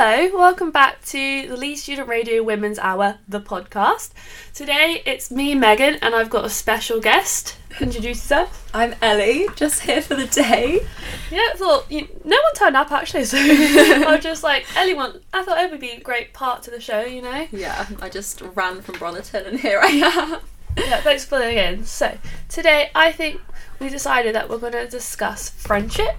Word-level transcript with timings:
Hello, 0.00 0.38
welcome 0.38 0.70
back 0.70 1.04
to 1.06 1.48
the 1.48 1.56
Leeds 1.56 1.82
Student 1.82 2.08
Radio 2.08 2.40
Women's 2.40 2.78
Hour, 2.78 3.18
the 3.26 3.40
podcast. 3.40 4.12
Today 4.54 5.02
it's 5.04 5.28
me, 5.28 5.56
Megan, 5.56 5.96
and 5.96 6.14
I've 6.14 6.30
got 6.30 6.44
a 6.44 6.50
special 6.50 7.00
guest. 7.00 7.56
Introduce 7.80 8.18
yourself. 8.18 8.70
I'm 8.72 8.94
Ellie, 9.02 9.48
just 9.56 9.80
here 9.80 10.00
for 10.00 10.14
the 10.14 10.28
day. 10.28 10.86
Yeah, 11.32 11.48
I 11.52 11.54
thought 11.56 11.90
you, 11.90 12.06
no 12.22 12.36
one 12.36 12.54
turned 12.54 12.76
up 12.76 12.92
actually, 12.92 13.24
so 13.24 13.38
I 13.40 14.14
was 14.14 14.22
just 14.22 14.44
like 14.44 14.66
Ellie. 14.76 14.94
Want, 14.94 15.20
I 15.32 15.42
thought 15.42 15.58
it 15.58 15.68
would 15.72 15.80
be 15.80 15.90
a 15.90 16.00
great 16.00 16.32
part 16.32 16.62
to 16.62 16.70
the 16.70 16.80
show, 16.80 17.00
you 17.00 17.20
know. 17.20 17.48
Yeah, 17.50 17.84
I 18.00 18.08
just 18.08 18.40
ran 18.54 18.82
from 18.82 19.00
Brotherton 19.00 19.46
and 19.46 19.58
here 19.58 19.80
I 19.82 19.88
am. 19.88 20.40
Yeah, 20.78 21.00
thanks 21.00 21.24
for 21.24 21.38
filling 21.38 21.56
in. 21.56 21.84
So 21.84 22.16
today 22.48 22.90
I 22.94 23.12
think 23.12 23.40
we 23.80 23.88
decided 23.88 24.34
that 24.34 24.48
we're 24.48 24.58
going 24.58 24.72
to 24.72 24.88
discuss 24.88 25.50
friendship. 25.50 26.16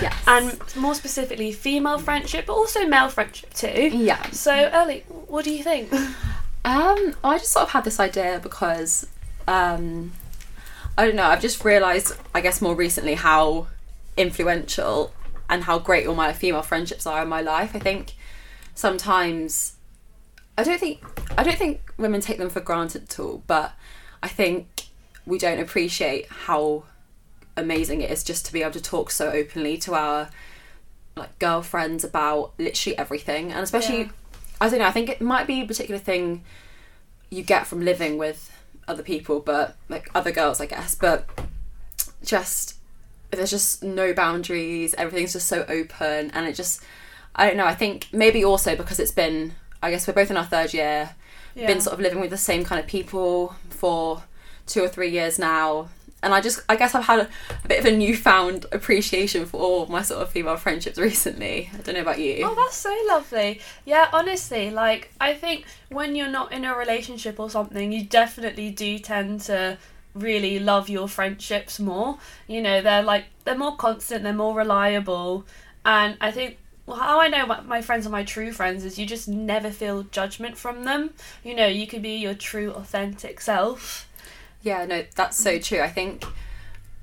Yes. 0.00 0.14
And 0.26 0.76
more 0.76 0.94
specifically, 0.94 1.52
female 1.52 1.98
friendship, 1.98 2.46
but 2.46 2.52
also 2.54 2.86
male 2.86 3.08
friendship 3.08 3.54
too. 3.54 3.90
yeah. 3.92 4.30
So, 4.30 4.52
Ellie, 4.52 5.04
what 5.08 5.44
do 5.44 5.50
you 5.50 5.62
think? 5.62 5.92
Um, 6.64 7.14
I 7.24 7.38
just 7.38 7.52
sort 7.52 7.62
of 7.62 7.70
had 7.70 7.84
this 7.84 7.98
idea 7.98 8.40
because 8.42 9.06
um, 9.46 10.12
I 10.98 11.06
don't 11.06 11.16
know. 11.16 11.24
I've 11.24 11.40
just 11.40 11.64
realised, 11.64 12.12
I 12.34 12.40
guess, 12.40 12.60
more 12.60 12.74
recently 12.74 13.14
how 13.14 13.68
influential 14.16 15.14
and 15.48 15.64
how 15.64 15.78
great 15.78 16.06
all 16.06 16.14
my 16.14 16.32
female 16.32 16.62
friendships 16.62 17.06
are 17.06 17.22
in 17.22 17.28
my 17.28 17.40
life. 17.40 17.74
I 17.74 17.78
think 17.78 18.14
sometimes 18.74 19.74
I 20.58 20.64
don't 20.64 20.78
think 20.78 21.00
I 21.38 21.42
don't 21.42 21.56
think 21.56 21.80
women 21.96 22.20
take 22.20 22.38
them 22.38 22.50
for 22.50 22.60
granted 22.60 23.04
at 23.04 23.18
all, 23.18 23.42
but 23.46 23.72
I 24.22 24.28
think 24.28 24.66
we 25.26 25.38
don't 25.38 25.58
appreciate 25.58 26.26
how 26.28 26.84
amazing 27.56 28.00
it 28.02 28.10
is 28.10 28.24
just 28.24 28.46
to 28.46 28.52
be 28.52 28.62
able 28.62 28.72
to 28.72 28.82
talk 28.82 29.10
so 29.10 29.30
openly 29.30 29.76
to 29.78 29.94
our 29.94 30.30
like 31.16 31.38
girlfriends 31.38 32.04
about 32.04 32.52
literally 32.58 32.96
everything, 32.96 33.52
and 33.52 33.60
especially 33.60 34.02
Yeah. 34.02 34.10
I 34.60 34.68
don't 34.68 34.80
know. 34.80 34.86
I 34.86 34.92
think 34.92 35.08
it 35.08 35.20
might 35.20 35.46
be 35.46 35.60
a 35.60 35.66
particular 35.66 35.98
thing 35.98 36.44
you 37.30 37.42
get 37.42 37.66
from 37.66 37.84
living 37.84 38.18
with 38.18 38.50
other 38.86 39.02
people, 39.02 39.40
but 39.40 39.76
like 39.88 40.08
other 40.14 40.32
girls, 40.32 40.60
I 40.60 40.66
guess. 40.66 40.94
But 40.94 41.28
just 42.24 42.76
there's 43.30 43.50
just 43.50 43.82
no 43.82 44.12
boundaries. 44.14 44.94
Everything's 44.94 45.32
just 45.34 45.46
so 45.48 45.64
open, 45.68 46.30
and 46.30 46.46
it 46.46 46.54
just 46.54 46.82
I 47.34 47.46
don't 47.46 47.56
know. 47.56 47.66
I 47.66 47.74
think 47.74 48.08
maybe 48.12 48.44
also 48.44 48.74
because 48.74 48.98
it's 48.98 49.12
been 49.12 49.54
I 49.82 49.90
guess 49.90 50.06
we're 50.08 50.14
both 50.14 50.30
in 50.30 50.36
our 50.36 50.44
third 50.44 50.74
year, 50.74 51.10
Yeah. 51.58 51.66
been 51.66 51.80
sort 51.80 51.94
of 51.94 52.00
living 52.00 52.20
with 52.20 52.30
the 52.30 52.36
same 52.38 52.64
kind 52.64 52.80
of 52.80 52.86
people 52.86 53.54
for 53.70 54.22
two 54.66 54.82
or 54.82 54.88
three 54.88 55.10
years 55.10 55.38
now. 55.38 55.88
And 56.20 56.34
I 56.34 56.40
just, 56.40 56.60
I 56.68 56.74
guess 56.74 56.96
I've 56.96 57.04
had 57.04 57.20
a, 57.20 57.28
a 57.64 57.68
bit 57.68 57.78
of 57.78 57.84
a 57.86 57.96
newfound 57.96 58.66
appreciation 58.72 59.46
for 59.46 59.60
all 59.60 59.86
my 59.86 60.02
sort 60.02 60.20
of 60.20 60.30
female 60.30 60.56
friendships 60.56 60.98
recently. 61.10 61.70
I 61.72 61.76
don't 61.78 61.94
know 61.94 62.02
about 62.02 62.18
you. 62.18 62.40
Oh, 62.44 62.54
that's 62.56 62.76
so 62.76 62.94
lovely. 63.06 63.60
Yeah, 63.84 64.08
honestly, 64.12 64.70
like 64.70 65.12
I 65.20 65.34
think 65.34 65.64
when 65.90 66.16
you're 66.16 66.28
not 66.28 66.52
in 66.52 66.64
a 66.64 66.74
relationship 66.76 67.38
or 67.38 67.50
something, 67.50 67.92
you 67.92 68.04
definitely 68.04 68.70
do 68.70 68.98
tend 68.98 69.42
to 69.42 69.78
really 70.14 70.58
love 70.58 70.88
your 70.88 71.06
friendships 71.06 71.78
more. 71.78 72.18
You 72.48 72.62
know, 72.62 72.82
they're 72.82 73.02
like 73.02 73.26
they're 73.44 73.56
more 73.56 73.76
constant, 73.76 74.24
they're 74.24 74.32
more 74.32 74.56
reliable, 74.56 75.44
and 75.84 76.16
I 76.20 76.32
think 76.32 76.58
well, 76.88 76.96
how 76.96 77.20
I 77.20 77.28
know 77.28 77.44
my, 77.44 77.60
my 77.60 77.82
friends 77.82 78.06
are 78.06 78.10
my 78.10 78.24
true 78.24 78.50
friends 78.50 78.82
is 78.82 78.98
you 78.98 79.04
just 79.04 79.28
never 79.28 79.70
feel 79.70 80.04
judgment 80.04 80.56
from 80.56 80.84
them. 80.84 81.10
You 81.44 81.54
know, 81.54 81.66
you 81.66 81.86
can 81.86 82.00
be 82.00 82.16
your 82.16 82.32
true, 82.32 82.72
authentic 82.72 83.42
self. 83.42 84.08
Yeah, 84.62 84.86
no, 84.86 85.04
that's 85.14 85.36
so 85.36 85.58
true. 85.58 85.80
I 85.82 85.90
think 85.90 86.24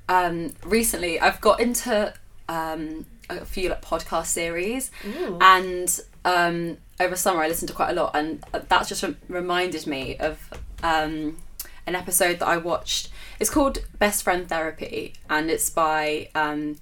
um, 0.10 0.54
recently 0.64 1.20
I've 1.20 1.40
got 1.40 1.60
into 1.60 2.12
um, 2.50 3.06
a 3.30 3.46
few 3.46 3.70
like 3.70 3.84
podcast 3.84 4.26
series, 4.26 4.90
Ooh. 5.06 5.38
and 5.40 6.00
um, 6.26 6.78
over 7.00 7.16
summer 7.16 7.44
I 7.44 7.48
listened 7.48 7.70
to 7.70 7.76
quite 7.76 7.92
a 7.92 7.94
lot, 7.94 8.16
and 8.16 8.44
that's 8.68 8.90
just 8.90 9.04
rem- 9.04 9.18
reminded 9.30 9.86
me 9.86 10.18
of 10.18 10.40
um, 10.82 11.38
an 11.86 11.94
episode 11.94 12.40
that 12.40 12.48
I 12.48 12.58
watched. 12.58 13.10
It's 13.40 13.52
called 13.52 13.86
Best 14.00 14.24
Friend 14.24 14.50
Therapy, 14.50 15.14
and 15.30 15.52
it's 15.52 15.70
by 15.70 16.30
um, 16.34 16.78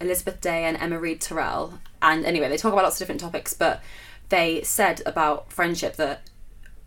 Elizabeth 0.00 0.40
Day 0.40 0.64
and 0.64 0.78
Emma 0.78 0.98
Reed 0.98 1.20
Turrell. 1.20 1.80
And 2.02 2.24
anyway, 2.24 2.48
they 2.48 2.56
talk 2.56 2.72
about 2.72 2.84
lots 2.84 2.96
of 2.96 3.00
different 3.00 3.20
topics, 3.20 3.54
but 3.54 3.82
they 4.28 4.62
said 4.62 5.02
about 5.06 5.52
friendship 5.52 5.96
that 5.96 6.28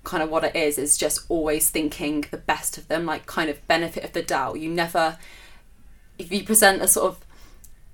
kind 0.03 0.23
of 0.23 0.29
what 0.29 0.43
it 0.43 0.55
is 0.55 0.77
is 0.77 0.97
just 0.97 1.25
always 1.29 1.69
thinking 1.69 2.25
the 2.31 2.37
best 2.37 2.77
of 2.77 2.87
them, 2.87 3.05
like 3.05 3.25
kind 3.25 3.49
of 3.49 3.65
benefit 3.67 4.03
of 4.03 4.13
the 4.13 4.21
doubt. 4.21 4.59
You 4.59 4.69
never, 4.69 5.17
if 6.17 6.31
you 6.31 6.43
present 6.43 6.81
a 6.81 6.87
sort 6.87 7.11
of 7.11 7.25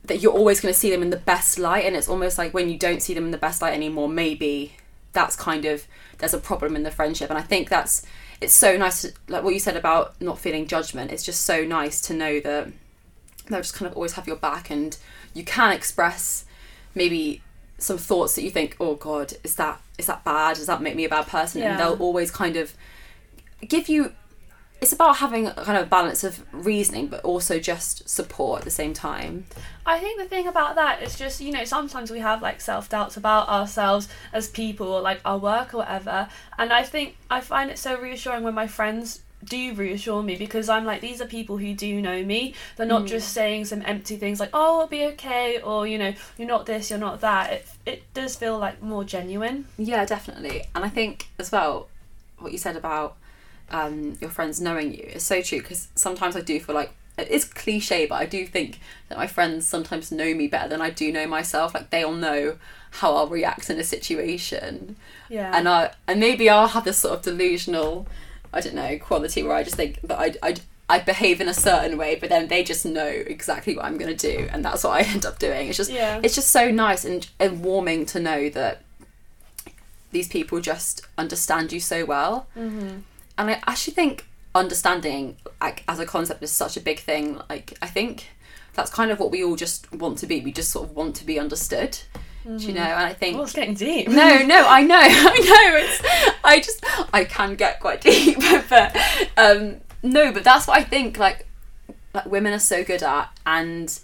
that 0.03 0.21
you're 0.21 0.31
always 0.31 0.61
going 0.61 0.71
to 0.71 0.79
see 0.79 0.91
them 0.91 1.01
in 1.01 1.09
the 1.09 1.17
best 1.17 1.57
light, 1.57 1.83
and 1.83 1.95
it's 1.95 2.07
almost 2.07 2.37
like 2.37 2.53
when 2.53 2.69
you 2.69 2.77
don't 2.77 3.01
see 3.01 3.13
them 3.13 3.25
in 3.25 3.31
the 3.31 3.37
best 3.37 3.61
light 3.61 3.73
anymore, 3.73 4.07
maybe 4.07 4.75
that's 5.13 5.35
kind 5.35 5.65
of 5.65 5.87
there's 6.19 6.33
a 6.33 6.39
problem 6.39 6.75
in 6.75 6.83
the 6.83 6.91
friendship. 6.91 7.29
And 7.29 7.39
I 7.39 7.41
think 7.41 7.69
that's 7.69 8.05
it's 8.39 8.53
so 8.53 8.77
nice, 8.77 9.01
to, 9.01 9.13
like 9.27 9.43
what 9.43 9.53
you 9.53 9.59
said 9.59 9.75
about 9.75 10.19
not 10.21 10.37
feeling 10.37 10.67
judgment. 10.67 11.11
It's 11.11 11.23
just 11.23 11.41
so 11.41 11.63
nice 11.63 12.01
to 12.01 12.13
know 12.13 12.39
that 12.41 12.67
they'll 13.47 13.61
just 13.61 13.73
kind 13.73 13.89
of 13.89 13.95
always 13.95 14.13
have 14.13 14.27
your 14.27 14.35
back, 14.35 14.69
and 14.69 14.95
you 15.33 15.43
can 15.43 15.71
express 15.71 16.45
maybe 16.95 17.41
some 17.78 17.97
thoughts 17.97 18.35
that 18.35 18.44
you 18.44 18.51
think, 18.51 18.75
oh 18.79 18.95
God, 18.95 19.33
is 19.44 19.56
that 19.56 19.81
is 19.97 20.07
that 20.07 20.23
bad? 20.23 20.56
Does 20.56 20.67
that 20.67 20.81
make 20.81 20.95
me 20.95 21.06
a 21.06 21.09
bad 21.09 21.28
person? 21.28 21.61
Yeah. 21.61 21.72
And 21.72 21.79
they'll 21.79 22.01
always 22.01 22.31
kind 22.31 22.56
of 22.57 22.73
give 23.67 23.89
you. 23.89 24.13
It's 24.81 24.91
about 24.91 25.17
having 25.17 25.47
a 25.47 25.53
kind 25.53 25.78
of 25.78 25.89
balance 25.89 26.23
of 26.23 26.44
reasoning, 26.51 27.07
but 27.07 27.23
also 27.23 27.59
just 27.59 28.07
support 28.09 28.59
at 28.59 28.66
the 28.66 28.72
same 28.72 28.94
time. 28.94 29.45
I 29.85 30.00
think 30.00 30.19
the 30.19 30.25
thing 30.25 30.47
about 30.47 30.75
that 30.75 31.01
is 31.01 31.17
just, 31.17 31.39
you 31.39 31.53
know, 31.53 31.63
sometimes 31.63 32.11
we 32.11 32.19
have 32.19 32.41
like 32.41 32.59
self 32.59 32.89
doubts 32.89 33.16
about 33.16 33.47
ourselves 33.47 34.09
as 34.33 34.50
people 34.50 34.88
or 34.88 35.01
like 35.01 35.22
our 35.23 35.38
work 35.38 35.73
or 35.73 35.77
whatever. 35.77 36.27
And 36.57 36.73
I 36.73 36.83
think 36.83 37.16
I 37.31 37.39
find 37.39 37.72
it 37.72 37.79
so 37.79 37.97
reassuring 37.97 38.44
when 38.44 38.53
my 38.53 38.67
friends 38.67 39.22
do 39.44 39.73
reassure 39.75 40.23
me 40.23 40.35
because 40.35 40.69
I'm 40.69 40.85
like, 40.85 41.01
these 41.01 41.22
are 41.22 41.25
people 41.28 41.57
who 41.57 41.73
do 41.73 42.01
know 42.01 42.23
me. 42.23 42.53
They're 42.78 42.85
not 42.85 43.06
just 43.06 43.31
saying 43.34 43.66
some 43.66 43.81
empty 43.85 44.18
things 44.18 44.40
like, 44.40 44.50
oh, 44.53 44.78
it'll 44.78 44.88
be 44.90 45.06
okay, 45.13 45.59
or, 45.62 45.85
you 45.85 45.97
know, 45.97 46.13
you're 46.38 46.47
not 46.47 46.66
this, 46.66 46.90
you're 46.90 47.00
not 47.00 47.22
that. 47.22 47.51
It, 47.53 47.68
it 47.85 48.13
does 48.13 48.35
feel 48.35 48.57
like 48.57 48.81
more 48.81 49.03
genuine. 49.03 49.68
Yeah, 49.78 50.06
definitely. 50.06 50.63
And 50.74 50.84
I 50.84 50.90
think 50.90 51.28
as 51.38 51.51
well, 51.51 51.88
what 52.40 52.51
you 52.51 52.57
said 52.57 52.75
about 52.75 53.18
um, 53.69 54.18
your 54.22 54.29
friends 54.29 54.59
knowing 54.62 54.94
you 54.94 55.03
is 55.03 55.24
so 55.24 55.41
true 55.41 55.59
because 55.59 55.88
sometimes 55.95 56.35
I 56.35 56.41
do 56.41 56.59
feel 56.59 56.75
like 56.75 56.94
it's 57.18 57.45
cliche, 57.45 58.06
but 58.06 58.16
I 58.16 58.25
do 58.25 58.45
think 58.45 58.79
that 59.09 59.18
my 59.18 59.28
friends 59.28 59.66
sometimes 59.66 60.12
know 60.12 60.34
me 60.34 60.47
better 60.47 60.68
than 60.68 60.81
I 60.81 60.90
do 60.90 61.12
know 61.12 61.25
myself. 61.28 61.74
Like 61.74 61.90
they'll 61.90 62.12
know 62.12 62.57
how 62.91 63.16
I'll 63.16 63.28
react 63.28 63.69
in 63.69 63.79
a 63.79 63.84
situation, 63.84 64.95
Yeah. 65.29 65.51
and 65.56 65.68
I 65.68 65.91
and 66.07 66.19
maybe 66.19 66.50
I'll 66.50 66.68
have 66.68 66.84
this 66.85 66.97
sort 67.00 67.16
of 67.18 67.22
delusional, 67.24 68.06
I 68.55 68.61
don't 68.61 68.75
know, 68.75 68.97
quality 68.97 69.43
where 69.43 69.55
I 69.55 69.63
just 69.63 69.75
think 69.75 70.01
that 70.01 70.19
I 70.19 70.33
I. 70.41 70.55
I 70.88 70.99
behave 70.99 71.41
in 71.41 71.47
a 71.47 71.53
certain 71.55 71.97
way, 71.97 72.13
but 72.16 72.29
then 72.29 72.47
they 72.47 72.63
just 72.63 72.85
know 72.85 73.07
exactly 73.07 73.75
what 73.75 73.85
I'm 73.85 73.97
going 73.97 74.16
to 74.16 74.31
do, 74.31 74.47
and 74.51 74.63
that's 74.63 74.83
what 74.83 74.91
I 74.91 75.01
end 75.13 75.25
up 75.25 75.39
doing. 75.39 75.67
It's 75.67 75.77
just, 75.77 75.89
Yeah. 75.91 76.19
it's 76.21 76.35
just 76.35 76.51
so 76.51 76.69
nice 76.69 77.03
and, 77.03 77.27
and 77.39 77.63
warming 77.63 78.05
to 78.05 78.19
know 78.19 78.49
that 78.51 78.83
these 80.11 80.27
people 80.27 80.59
just 80.59 81.01
understand 81.17 81.71
you 81.71 81.79
so 81.79 82.05
well. 82.05 82.45
mm-hmm. 82.55 82.99
And 83.38 83.49
I 83.49 83.61
actually 83.65 83.94
think 83.95 84.27
understanding, 84.53 85.38
like 85.59 85.83
as 85.88 85.99
a 85.99 86.05
concept, 86.05 86.44
is 86.44 86.51
such 86.51 86.77
a 86.77 86.81
big 86.81 86.99
thing. 86.99 87.39
Like 87.49 87.75
I 87.81 87.88
think 87.88 88.29
that's 88.75 88.91
kind 88.91 89.09
of 89.09 89.19
what 89.19 89.31
we 89.31 89.44
all 89.44 89.55
just 89.55 89.91
want 89.91 90.19
to 90.19 90.27
be. 90.27 90.39
We 90.41 90.51
just 90.51 90.69
sort 90.71 90.88
of 90.88 90.95
want 90.95 91.15
to 91.15 91.25
be 91.25 91.39
understood. 91.39 91.97
Do 92.45 92.57
you 92.67 92.73
know? 92.73 92.81
And 92.81 92.94
I 93.06 93.13
think 93.13 93.38
Oh, 93.38 93.44
it's 93.44 93.53
getting 93.53 93.73
deep. 93.73 94.07
no, 94.07 94.44
no, 94.44 94.67
I 94.67 94.81
know, 94.83 94.95
I 95.01 95.39
know. 95.39 95.78
It's 95.78 96.38
I 96.44 96.59
just 96.59 96.85
I 97.11 97.23
can 97.25 97.56
get 97.56 97.79
quite 97.79 98.01
deep, 98.01 98.38
but 98.69 98.95
um, 99.35 99.78
no, 100.03 100.31
but 100.31 100.44
that's 100.44 100.67
what 100.67 100.78
I 100.78 100.83
think. 100.83 101.17
Like, 101.17 101.47
like 102.13 102.28
women 102.28 102.53
are 102.53 102.59
so 102.59 102.83
good 102.83 103.01
at, 103.01 103.29
and 103.47 104.00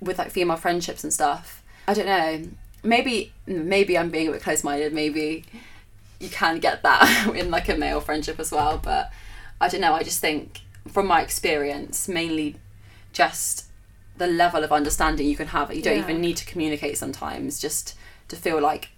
with 0.00 0.18
like 0.18 0.30
female 0.30 0.56
friendships 0.56 1.02
and 1.02 1.12
stuff. 1.12 1.62
I 1.88 1.94
don't 1.94 2.06
know. 2.06 2.42
Maybe 2.84 3.32
maybe 3.46 3.98
I'm 3.98 4.10
being 4.10 4.28
a 4.28 4.32
bit 4.32 4.42
close 4.42 4.62
minded. 4.62 4.92
Maybe 4.92 5.44
you 6.20 6.28
can 6.28 6.60
get 6.60 6.82
that 6.84 7.32
in 7.34 7.50
like 7.50 7.68
a 7.68 7.76
male 7.76 8.00
friendship 8.00 8.38
as 8.38 8.52
well. 8.52 8.78
But 8.78 9.10
I 9.60 9.68
don't 9.68 9.80
know. 9.80 9.94
I 9.94 10.04
just 10.04 10.20
think 10.20 10.60
from 10.86 11.06
my 11.08 11.22
experience, 11.22 12.06
mainly 12.06 12.54
just 13.12 13.64
the 14.18 14.26
level 14.26 14.62
of 14.64 14.72
understanding 14.72 15.28
you 15.28 15.36
can 15.36 15.48
have. 15.48 15.72
You 15.74 15.82
don't 15.82 15.96
Yeah. 15.96 16.02
even 16.04 16.20
need 16.20 16.36
to 16.38 16.44
communicate 16.46 16.98
sometimes. 16.98 17.60
Just 17.60 17.94
to 18.28 18.36
feel 18.36 18.60
like 18.60 18.90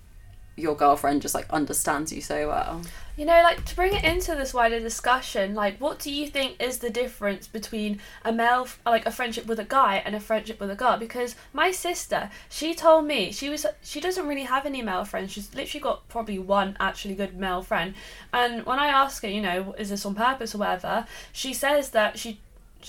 your 0.57 0.75
girlfriend 0.77 1.23
just 1.23 1.35
like 1.35 1.49
understands 1.51 2.13
you 2.13 2.21
so 2.21 2.49
well. 2.49 2.83
You 3.17 3.25
know, 3.25 3.41
like 3.43 3.65
to 3.67 3.75
bring 3.77 3.95
it 3.95 4.05
into 4.05 4.35
this 4.35 4.53
wider 4.53 4.79
discussion, 4.81 5.55
like 5.55 5.79
what 5.79 5.99
do 5.99 6.11
you 6.11 6.27
think 6.27 6.61
is 6.61 6.79
the 6.79 6.91
difference 6.91 7.47
between 7.47 8.01
a 8.25 8.33
male, 8.33 8.67
like 8.85 9.07
a 9.07 9.11
friendship 9.11 9.47
with 9.47 9.59
a 9.59 9.65
guy 9.65 10.03
and 10.05 10.15
a 10.15 10.21
friendship 10.21 10.61
with 10.61 10.71
a 10.71 10.75
girl? 10.75 10.97
Because 10.99 11.35
my 11.55 11.71
sister, 11.71 12.31
she 12.51 12.75
told 12.75 13.07
me 13.07 13.33
she 13.33 13.49
was 13.49 13.65
she 13.83 14.01
doesn't 14.01 14.27
really 14.27 14.43
have 14.45 14.67
any 14.67 14.83
male 14.83 15.05
friends. 15.05 15.33
She's 15.33 15.55
literally 15.55 15.83
got 15.83 16.09
probably 16.09 16.39
one 16.39 16.77
actually 16.81 17.15
good 17.15 17.37
male 17.37 17.63
friend. 17.63 17.95
And 18.33 18.67
when 18.67 18.79
I 18.79 18.89
ask 18.89 19.23
her, 19.23 19.29
you 19.29 19.41
know, 19.41 19.75
is 19.79 19.89
this 19.91 20.05
on 20.05 20.15
purpose 20.15 20.55
or 20.55 20.59
whatever, 20.59 21.07
she 21.33 21.55
says 21.55 21.91
that 21.91 22.19
she, 22.19 22.41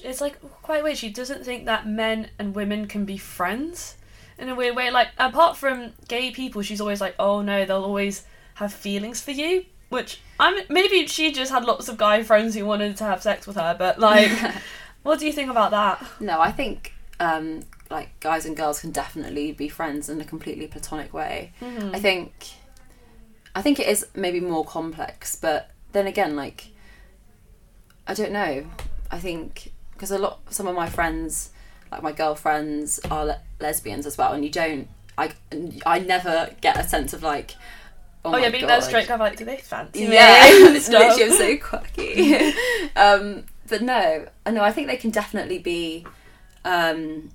it's 0.03 0.21
like 0.21 0.39
quite 0.61 0.83
weird. 0.83 0.97
She 0.97 1.09
doesn't 1.09 1.43
think 1.43 1.65
that 1.65 1.87
men 1.87 2.29
and 2.39 2.55
women 2.55 2.87
can 2.87 3.05
be 3.05 3.17
friends. 3.17 3.95
in 4.37 4.49
a 4.49 4.55
weird 4.55 4.75
way. 4.75 4.89
Like 4.91 5.09
apart 5.17 5.57
from 5.57 5.93
gay 6.07 6.31
people, 6.31 6.61
she's 6.61 6.81
always 6.81 7.01
like, 7.01 7.15
oh 7.19 7.41
no, 7.41 7.65
they'll 7.65 7.83
always 7.83 8.23
have 8.55 8.73
feelings 8.73 9.21
for 9.21 9.31
you. 9.31 9.65
Which 9.89 10.21
I'm 10.39 10.55
maybe 10.69 11.05
she 11.07 11.31
just 11.31 11.51
had 11.51 11.65
lots 11.65 11.89
of 11.89 11.97
guy 11.97 12.23
friends 12.23 12.55
who 12.55 12.65
wanted 12.65 12.97
to 12.97 13.03
have 13.03 13.21
sex 13.21 13.45
with 13.45 13.57
her, 13.57 13.75
but 13.77 13.99
like, 13.99 14.31
what 15.03 15.19
do 15.19 15.25
you 15.25 15.33
think 15.33 15.51
about 15.51 15.71
that? 15.71 16.03
No, 16.19 16.39
I 16.39 16.51
think 16.51 16.93
um, 17.19 17.61
like 17.89 18.17
guys 18.19 18.45
and 18.45 18.55
girls 18.55 18.79
can 18.79 18.91
definitely 18.91 19.51
be 19.51 19.67
friends 19.67 20.09
in 20.09 20.19
a 20.21 20.25
completely 20.25 20.67
platonic 20.67 21.13
way. 21.13 21.51
Mm-hmm. 21.61 21.93
I 21.93 21.99
think 21.99 22.33
I 23.53 23.61
think 23.61 23.79
it 23.79 23.87
is 23.87 24.07
maybe 24.15 24.39
more 24.39 24.63
complex, 24.63 25.35
but 25.35 25.71
then 25.91 26.07
again, 26.07 26.35
like 26.35 26.69
I 28.07 28.13
don't 28.13 28.31
know. 28.31 28.65
I 29.11 29.19
think 29.19 29.73
because 30.01 30.09
a 30.09 30.17
lot 30.17 30.39
some 30.49 30.65
of 30.65 30.73
my 30.75 30.89
friends, 30.89 31.51
like 31.91 32.01
my 32.01 32.11
girlfriends, 32.11 32.99
are 33.11 33.23
le- 33.23 33.41
lesbians 33.59 34.07
as 34.07 34.17
well, 34.17 34.33
and 34.33 34.43
you 34.43 34.49
don't. 34.49 34.87
I 35.15 35.31
I 35.85 35.99
never 35.99 36.49
get 36.59 36.75
a 36.79 36.83
sense 36.83 37.13
of 37.13 37.21
like. 37.21 37.51
Oh, 38.25 38.33
Oh, 38.33 38.37
yeah, 38.37 38.49
being 38.49 38.61
God. 38.61 38.69
that 38.69 38.83
straight, 38.83 39.09
I'm 39.09 39.19
like, 39.19 39.35
do 39.35 39.45
they 39.45 39.57
fancy? 39.57 40.03
Yeah, 40.05 40.47
literally, 40.61 41.23
I'm 41.23 41.31
so 41.37 41.57
quirky. 41.57 42.35
um, 42.95 43.45
but 43.67 43.81
no, 43.81 44.27
I 44.45 44.51
know. 44.51 44.63
I 44.63 44.71
think 44.71 44.87
they 44.87 44.97
can 44.97 45.11
definitely 45.11 45.59
be. 45.59 46.05
Um, 46.65 47.29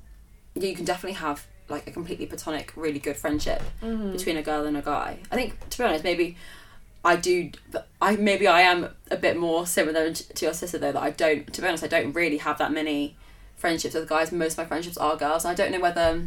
you 0.55 0.75
can 0.75 0.85
definitely 0.85 1.19
have 1.19 1.47
like 1.69 1.87
a 1.87 1.91
completely 1.93 2.27
platonic, 2.27 2.73
really 2.77 2.99
good 3.01 3.17
friendship 3.17 3.63
Mhm. 3.83 4.13
between 4.13 4.37
a 4.37 4.43
girl 4.43 4.65
and 4.67 4.77
a 4.77 4.83
guy. 4.83 5.19
I 5.31 5.35
think, 5.37 5.69
to 5.71 5.79
be 5.79 5.85
honest, 5.85 6.05
maybe 6.05 6.37
I 7.07 7.17
do. 7.17 7.51
I 8.03 8.17
maybe 8.17 8.47
I 8.47 8.61
am 8.63 8.89
a 9.11 9.17
bit 9.17 9.37
more 9.39 9.67
similar 9.67 10.13
to 10.13 10.45
your 10.45 10.53
sister 10.53 10.77
though. 10.79 10.93
That 10.93 11.03
I 11.03 11.11
don't. 11.11 11.51
To 11.55 11.63
be 11.63 11.67
honest, 11.69 11.85
I 11.85 11.87
don't 11.89 12.13
really 12.13 12.39
have 12.39 12.59
that 12.59 12.73
many 12.73 13.17
friendships 13.57 13.95
with 13.95 14.09
guys. 14.09 14.33
Most 14.33 14.53
of 14.55 14.59
my 14.59 14.65
friendships 14.67 14.99
are 14.99 15.17
girls. 15.17 15.45
And 15.45 15.53
I 15.53 15.55
don't 15.55 15.73
know 15.73 15.81
whether. 15.81 16.27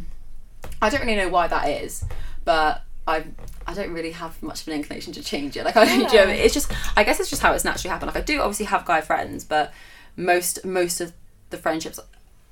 I 0.82 0.88
don't 0.90 1.02
really 1.02 1.16
know 1.16 1.28
why 1.28 1.46
that 1.48 1.68
is, 1.68 2.04
but 2.44 2.82
I 3.06 3.24
I 3.66 3.74
don't 3.74 3.92
really 3.92 4.12
have 4.12 4.42
much 4.42 4.62
of 4.62 4.68
an 4.68 4.74
inclination 4.74 5.12
to 5.14 5.22
change 5.22 5.56
it. 5.56 5.64
Like 5.64 5.76
I, 5.76 5.84
don't, 5.84 5.98
you 5.98 6.04
know, 6.06 6.24
Yeah. 6.24 6.28
it's 6.44 6.54
just 6.54 6.72
I 6.96 7.04
guess 7.04 7.20
it's 7.20 7.30
just 7.30 7.42
how 7.42 7.52
it's 7.52 7.64
naturally 7.64 7.90
happened. 7.90 8.12
Like 8.14 8.22
I 8.22 8.24
do 8.24 8.40
obviously 8.40 8.66
have 8.66 8.84
guy 8.84 9.00
friends, 9.00 9.44
but 9.44 9.72
most 10.16 10.64
most 10.64 11.00
of 11.00 11.12
the 11.50 11.56
friendships 11.58 12.00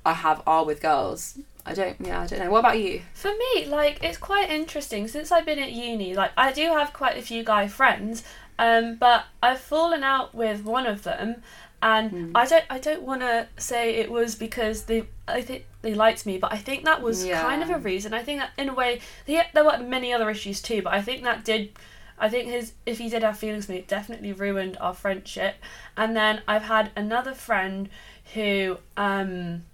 I 0.05 0.13
have 0.13 0.41
are 0.47 0.65
with 0.65 0.81
girls. 0.81 1.37
I 1.69 1.73
don't. 1.73 1.95
Yeah, 2.01 2.21
I 2.21 2.27
don't 2.27 2.39
know. 2.39 2.49
What 2.51 2.59
about 2.59 2.79
you? 2.79 3.01
For 3.13 3.31
me, 3.31 3.65
like 3.65 4.03
it's 4.03 4.17
quite 4.17 4.49
interesting 4.49 5.07
since 5.07 5.31
I've 5.31 5.45
been 5.45 5.59
at 5.59 5.71
uni. 5.71 6.13
Like 6.15 6.31
I 6.35 6.51
do 6.51 6.63
have 6.71 6.93
quite 6.93 7.17
a 7.17 7.21
few 7.21 7.43
guy 7.43 7.67
friends, 7.67 8.23
um, 8.57 8.95
but 8.95 9.25
I've 9.43 9.59
fallen 9.61 10.03
out 10.03 10.33
with 10.33 10.63
one 10.63 10.87
of 10.87 11.03
them, 11.03 11.43
and 11.81 12.09
Hmm. 12.11 12.31
I 12.35 12.45
don't. 12.45 12.65
I 12.69 12.79
don't 12.79 13.03
want 13.03 13.21
to 13.21 13.47
say 13.57 13.95
it 13.95 14.09
was 14.11 14.35
because 14.35 14.83
they. 14.85 15.05
I 15.27 15.41
think 15.41 15.65
they 15.83 15.93
liked 15.93 16.25
me, 16.25 16.37
but 16.39 16.51
I 16.51 16.57
think 16.57 16.85
that 16.85 17.01
was 17.01 17.25
Yeah. 17.25 17.41
kind 17.41 17.61
of 17.61 17.69
a 17.69 17.77
reason. 17.77 18.13
I 18.13 18.23
think 18.23 18.39
that 18.39 18.51
in 18.57 18.69
a 18.69 18.73
way, 18.73 18.99
he, 19.25 19.39
there 19.53 19.63
were 19.63 19.77
many 19.77 20.11
other 20.11 20.29
issues 20.29 20.61
too, 20.61 20.81
but 20.81 20.93
I 20.93 21.01
think 21.01 21.23
that 21.23 21.45
did. 21.45 21.71
I 22.17 22.27
think 22.29 22.49
his 22.49 22.73
if 22.85 22.97
he 22.97 23.09
did 23.09 23.23
have 23.23 23.37
feelings 23.37 23.67
for 23.67 23.73
me, 23.73 23.77
it 23.77 23.87
definitely 23.87 24.33
ruined 24.33 24.75
our 24.81 24.93
friendship. 24.93 25.55
And 25.95 26.15
then 26.17 26.41
I've 26.47 26.63
had 26.63 26.91
another 26.95 27.33
friend 27.33 27.89
who. 28.33 28.79
um 28.97 29.65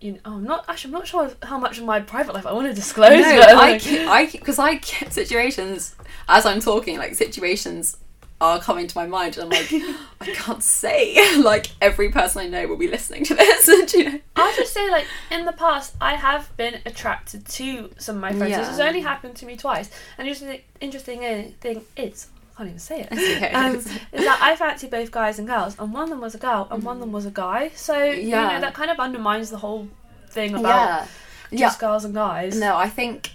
you 0.00 0.12
know, 0.12 0.18
oh, 0.24 0.34
I'm 0.34 0.44
not 0.44 0.64
actually. 0.68 0.88
I'm 0.94 0.98
not 0.98 1.06
sure 1.06 1.30
how 1.42 1.58
much 1.58 1.78
of 1.78 1.84
my 1.84 2.00
private 2.00 2.34
life 2.34 2.46
I 2.46 2.52
want 2.52 2.68
to 2.68 2.74
disclose. 2.74 3.10
No, 3.22 3.36
but, 3.38 3.48
I, 3.50 3.52
like- 3.54 3.82
ke- 3.82 3.86
I, 4.08 4.26
because 4.26 4.58
I 4.58 4.74
get 4.76 5.12
situations 5.12 5.94
as 6.28 6.46
I'm 6.46 6.60
talking, 6.60 6.98
like 6.98 7.14
situations 7.14 7.96
are 8.40 8.58
coming 8.58 8.86
to 8.86 8.96
my 8.96 9.06
mind, 9.06 9.36
and 9.36 9.44
I'm 9.44 9.50
like, 9.50 9.70
I 10.20 10.26
can't 10.26 10.62
say. 10.62 11.18
Like 11.40 11.66
every 11.80 12.10
person 12.10 12.42
I 12.42 12.48
know 12.48 12.66
will 12.66 12.76
be 12.76 12.88
listening 12.88 13.24
to 13.24 13.34
this, 13.42 13.68
and 13.68 13.92
you 13.92 14.04
know. 14.04 14.20
I'll 14.36 14.56
just 14.56 14.72
say, 14.72 14.88
like, 14.90 15.06
in 15.30 15.44
the 15.44 15.52
past, 15.52 15.94
I 16.00 16.14
have 16.14 16.54
been 16.56 16.80
attracted 16.86 17.46
to 17.46 17.90
some 17.98 18.16
of 18.16 18.22
my 18.22 18.32
friends. 18.32 18.56
This 18.56 18.68
has 18.68 18.80
only 18.80 19.00
happened 19.00 19.36
to 19.36 19.46
me 19.46 19.56
twice. 19.56 19.90
And 20.16 20.26
just 20.26 20.40
the 20.40 20.60
interesting 20.80 21.24
eh, 21.24 21.50
thing 21.60 21.82
is, 21.96 22.28
can't 22.60 22.68
even 22.68 22.78
say 22.78 23.00
it, 23.00 23.08
It's 23.12 23.36
okay. 23.42 23.52
um, 23.52 23.76
is 23.76 23.84
that 24.12 24.38
I 24.42 24.54
fancy 24.54 24.86
both 24.86 25.10
guys 25.10 25.38
and 25.38 25.48
girls, 25.48 25.76
and 25.78 25.94
one 25.94 26.04
of 26.04 26.10
them 26.10 26.20
was 26.20 26.34
a 26.34 26.38
girl, 26.38 26.68
and 26.70 26.82
one 26.82 26.96
of 26.96 27.00
them 27.00 27.10
was 27.12 27.24
a 27.24 27.30
guy. 27.30 27.70
So, 27.74 28.04
you 28.04 28.30
know, 28.32 28.60
that 28.60 28.74
kind 28.74 28.90
of 28.90 28.98
undermines 29.00 29.48
the 29.50 29.56
whole 29.58 29.88
thing 30.28 30.54
about 30.54 31.08
yeah, 31.50 31.66
just 31.66 31.80
girls 31.80 32.04
and 32.04 32.12
guys. 32.14 32.58
No, 32.60 32.76
I 32.76 32.88
think, 32.88 33.30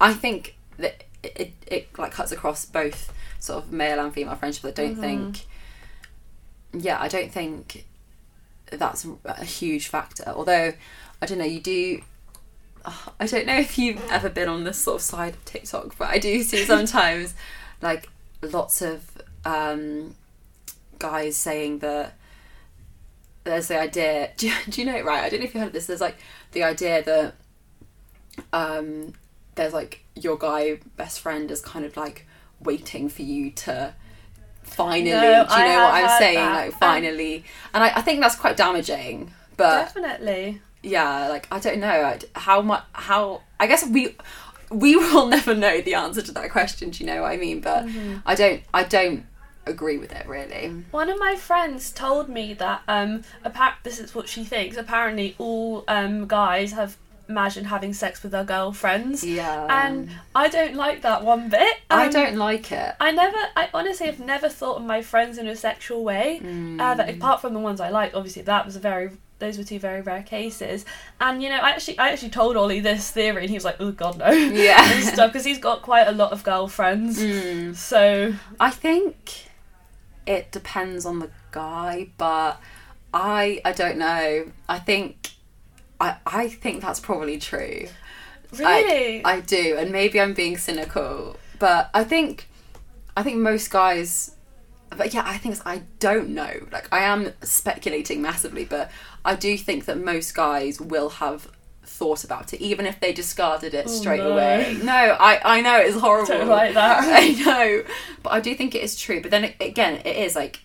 I 0.00 0.14
think 0.14 0.56
that 0.78 1.04
it, 1.22 1.32
it, 1.36 1.52
it 1.66 1.98
like 1.98 2.12
cuts 2.12 2.32
across 2.32 2.64
both 2.64 3.12
sort 3.38 3.64
of 3.64 3.70
male 3.72 4.00
and 4.00 4.14
female 4.14 4.34
friendships. 4.36 4.64
I 4.64 4.70
don't 4.70 4.96
Mhm. 4.96 5.00
think. 5.00 5.46
Yeah, 6.72 6.98
I 7.00 7.08
don't 7.08 7.30
think 7.30 7.84
that's 8.70 9.06
a 9.26 9.44
huge 9.44 9.88
factor. 9.88 10.24
Although, 10.34 10.72
I 11.20 11.26
don't 11.26 11.38
know, 11.38 11.44
you 11.44 11.60
do. 11.60 12.00
I 13.20 13.26
don't 13.26 13.44
know 13.46 13.58
if 13.58 13.76
you've 13.78 14.02
ever 14.10 14.30
been 14.30 14.48
on 14.48 14.64
this 14.64 14.78
sort 14.78 14.96
of 14.96 15.02
side 15.02 15.34
of 15.34 15.44
TikTok, 15.44 15.98
but 15.98 16.08
I 16.08 16.18
do 16.18 16.42
see 16.42 16.64
sometimes 16.74 17.34
like 17.82 18.08
lots 18.42 18.82
of 18.82 19.10
um, 19.44 20.14
guys 20.98 21.36
saying 21.36 21.80
that 21.80 22.14
there's 23.44 23.68
the 23.68 23.78
idea. 23.80 24.30
Do 24.36 24.48
you, 24.48 24.54
do 24.68 24.80
you 24.80 24.86
know 24.86 24.96
it 24.96 25.04
right? 25.04 25.24
I 25.24 25.28
don't 25.28 25.40
know 25.40 25.46
if 25.46 25.54
you 25.54 25.60
heard 25.60 25.72
this. 25.72 25.86
There's 25.86 26.00
like 26.00 26.16
the 26.52 26.62
idea 26.64 27.02
that 27.02 27.34
um, 28.52 29.14
there's 29.54 29.72
like 29.72 30.04
your 30.14 30.36
guy 30.36 30.78
best 30.96 31.20
friend 31.20 31.50
is 31.50 31.60
kind 31.60 31.84
of 31.84 31.96
like 31.96 32.26
waiting 32.60 33.08
for 33.08 33.22
you 33.22 33.50
to 33.52 33.94
finally. 34.62 35.10
No, 35.10 35.20
do 35.20 35.26
you 35.26 35.34
know 35.34 35.44
I 35.80 36.02
what 36.02 36.04
I'm 36.04 36.18
saying? 36.18 36.34
that. 36.36 36.54
Like 36.54 36.72
Um, 36.74 36.78
finally, 36.78 37.44
and 37.74 37.82
I, 37.84 37.96
I 37.96 38.02
think 38.02 38.20
that's 38.20 38.36
quite 38.36 38.56
damaging. 38.56 39.32
But 39.56 39.86
Definitely. 39.94 40.60
yeah, 40.82 41.28
like 41.28 41.46
I 41.50 41.58
don't 41.58 41.80
know 41.80 42.16
how 42.34 42.62
much 42.62 42.84
how 42.92 43.42
I 43.58 43.66
guess 43.66 43.86
we 43.86 44.16
we 44.70 44.96
will 45.00 45.26
never 45.26 45.54
know 45.54 45.80
the 45.80 45.94
answer 45.94 46.22
to 46.22 46.32
that 46.32 46.50
question. 46.50 46.90
Do 46.90 47.04
you 47.04 47.10
know 47.10 47.22
what 47.22 47.32
I 47.32 47.36
mean? 47.36 47.60
But 47.60 47.86
Mm-hmm. 47.86 48.16
I 48.26 48.34
don't 48.34 48.62
I 48.72 48.84
don't 48.84 49.26
agree 49.66 49.98
with 49.98 50.12
it 50.12 50.26
really. 50.26 50.84
One 50.90 51.08
of 51.10 51.18
my 51.18 51.36
friends 51.36 51.90
told 51.92 52.28
me 52.28 52.54
that 52.54 52.82
um 52.88 53.22
appa- 53.44 53.76
this 53.82 53.98
is 54.00 54.14
what 54.14 54.28
she 54.28 54.44
thinks. 54.44 54.76
Apparently, 54.76 55.34
all 55.38 55.84
um 55.88 56.26
guys 56.26 56.72
have 56.72 56.96
imagined 57.28 57.68
having 57.68 57.92
sex 57.92 58.24
with 58.24 58.32
their 58.32 58.42
girlfriends, 58.42 59.22
Yeah, 59.22 59.64
and 59.70 60.10
I 60.34 60.48
don't 60.48 60.74
like 60.74 61.02
that 61.02 61.24
one 61.24 61.48
bit. 61.48 61.76
I 61.88 62.06
Um, 62.06 62.12
don't 62.12 62.36
like 62.36 62.72
it. 62.72 62.94
I 63.00 63.12
never. 63.12 63.36
I 63.56 63.68
honestly 63.72 64.06
have 64.06 64.18
never 64.18 64.48
thought 64.48 64.78
of 64.78 64.84
my 64.84 65.00
friends 65.00 65.38
in 65.38 65.46
a 65.46 65.54
sexual 65.54 66.02
way. 66.02 66.40
Mm. 66.42 66.80
Uh, 66.80 66.94
that, 66.94 67.08
apart 67.08 67.40
from 67.40 67.54
the 67.54 67.60
ones 67.60 67.80
I 67.80 67.90
like, 67.90 68.14
obviously 68.16 68.42
that 68.42 68.66
was 68.66 68.74
a 68.74 68.80
very. 68.80 69.10
Those 69.40 69.58
were 69.58 69.64
two 69.64 69.78
very 69.78 70.02
rare 70.02 70.22
cases, 70.22 70.84
and 71.20 71.42
you 71.42 71.48
know, 71.48 71.56
I 71.56 71.70
actually, 71.70 71.98
I 71.98 72.10
actually 72.10 72.30
told 72.30 72.56
Ollie 72.56 72.80
this 72.80 73.10
theory, 73.10 73.40
and 73.40 73.50
he 73.50 73.56
was 73.56 73.64
like, 73.64 73.76
"Oh 73.80 73.90
God, 73.90 74.18
no," 74.18 74.30
Yeah. 74.30 74.76
and 74.92 75.04
stuff, 75.04 75.32
because 75.32 75.44
he's 75.44 75.58
got 75.58 75.82
quite 75.82 76.06
a 76.06 76.12
lot 76.12 76.32
of 76.32 76.44
girlfriends. 76.44 77.20
Mm. 77.20 77.74
So 77.74 78.34
I 78.60 78.70
think 78.70 79.48
it 80.26 80.52
depends 80.52 81.04
on 81.04 81.18
the 81.18 81.30
guy, 81.50 82.10
but 82.16 82.60
I 83.12 83.60
I 83.64 83.72
don't 83.72 83.98
know. 83.98 84.52
I 84.68 84.78
think 84.78 85.30
I 86.00 86.16
I 86.26 86.48
think 86.48 86.82
that's 86.82 87.00
probably 87.00 87.38
true. 87.38 87.86
really, 88.56 89.24
I 89.24 89.40
do, 89.40 89.76
and 89.78 89.90
maybe 89.90 90.20
I'm 90.20 90.34
being 90.34 90.56
cynical, 90.58 91.36
but 91.58 91.90
I 91.94 92.04
think 92.04 92.48
I 93.16 93.22
think 93.22 93.38
most 93.38 93.70
guys. 93.70 94.36
But 94.96 95.14
yeah, 95.14 95.22
I 95.24 95.38
think 95.38 95.54
it's, 95.54 95.66
I 95.66 95.82
don't 95.98 96.30
know. 96.30 96.66
Like 96.72 96.88
I 96.92 97.00
am 97.00 97.32
speculating 97.42 98.20
massively, 98.22 98.64
but 98.64 98.90
I 99.24 99.34
do 99.36 99.56
think 99.56 99.84
that 99.86 99.98
most 99.98 100.34
guys 100.34 100.80
will 100.80 101.10
have 101.10 101.48
thought 101.84 102.24
about 102.24 102.52
it, 102.52 102.60
even 102.60 102.86
if 102.86 103.00
they 103.00 103.12
discarded 103.12 103.74
it 103.74 103.86
Oh, 103.86 103.90
straight 103.90 104.18
no. 104.20 104.32
away. 104.32 104.78
No, 104.82 104.92
I 104.92 105.58
I 105.58 105.60
know 105.60 105.76
it's 105.78 105.98
horrible. 105.98 106.26
don't 106.28 106.48
like 106.48 106.74
that. 106.74 106.98
I 107.04 107.30
know, 107.44 107.84
but 108.22 108.32
I 108.32 108.40
do 108.40 108.54
think 108.54 108.74
it 108.74 108.82
is 108.82 108.98
true. 108.98 109.20
But 109.20 109.30
then 109.30 109.44
it, 109.44 109.56
again, 109.60 110.00
it 110.04 110.16
is 110.16 110.34
like 110.34 110.60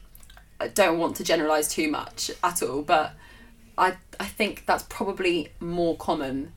I 0.59 0.67
don't 0.69 0.97
want 0.97 1.15
to 1.17 1.23
generalize 1.23 1.67
too 1.67 1.89
much 1.89 2.31
at 2.43 2.63
all, 2.63 2.81
but 2.81 3.13
I 3.77 3.95
I 4.19 4.25
think 4.25 4.65
that's 4.65 4.83
probably 4.83 5.49
more 5.59 5.95
common 5.97 6.53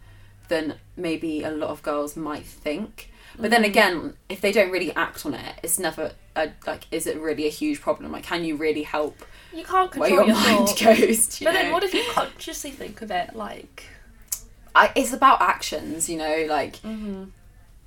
than 0.49 0.75
maybe 0.97 1.43
a 1.43 1.51
lot 1.51 1.71
of 1.71 1.83
girls 1.83 2.17
might 2.17 2.45
think. 2.47 3.11
But 3.39 3.51
then 3.51 3.63
mm-hmm. 3.63 3.71
again, 3.71 4.15
if 4.29 4.41
they 4.41 4.53
don't 4.53 4.71
really 4.71 4.95
act 4.95 5.25
on 5.27 5.35
it, 5.35 5.55
it's 5.63 5.79
never 5.79 6.13
a, 6.39 6.53
like 6.67 6.87
is 6.91 7.07
it 7.07 7.21
really 7.21 7.47
a 7.47 7.51
huge 7.51 7.81
problem? 7.81 8.13
Like, 8.13 8.25
can 8.25 8.45
you 8.45 8.57
really 8.57 8.83
help 8.83 9.25
you 9.53 9.65
can't 9.65 9.95
where 9.97 10.09
control 10.09 10.29
your 10.29 10.37
your, 10.37 10.37
mind 10.37 10.69
thoughts. 10.69 10.83
goes? 10.83 11.41
you 11.41 11.47
But 11.47 11.53
then, 11.53 11.73
what 11.73 11.83
if 11.85 11.95
you 11.95 12.05
consciously 12.11 12.71
think 12.71 13.03
of 13.03 13.11
it 13.11 13.35
like? 13.35 13.85
I, 14.75 14.93
it's 14.95 15.13
about 15.13 15.41
actions, 15.41 16.09
you 16.09 16.19
know, 16.19 16.47
like 16.49 16.77
hmm 16.77 17.25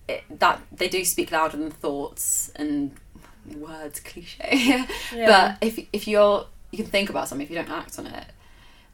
it, 0.08 0.24
that 0.40 0.62
they 0.72 0.90
do 0.90 1.06
speak 1.06 1.32
louder 1.32 1.58
than 1.58 1.72
thoughts 1.72 2.52
and 2.56 2.92
words 3.56 4.00
cliche. 4.00 4.86
Yeah. 5.16 5.58
But 5.60 5.68
if 5.68 5.88
if 5.94 6.08
you're 6.08 6.46
you 6.72 6.78
can 6.78 6.88
think 6.88 7.10
about 7.10 7.28
something 7.28 7.46
if 7.46 7.52
you 7.52 7.58
don't 7.58 7.70
act 7.70 8.00
on 8.00 8.08
it, 8.08 8.26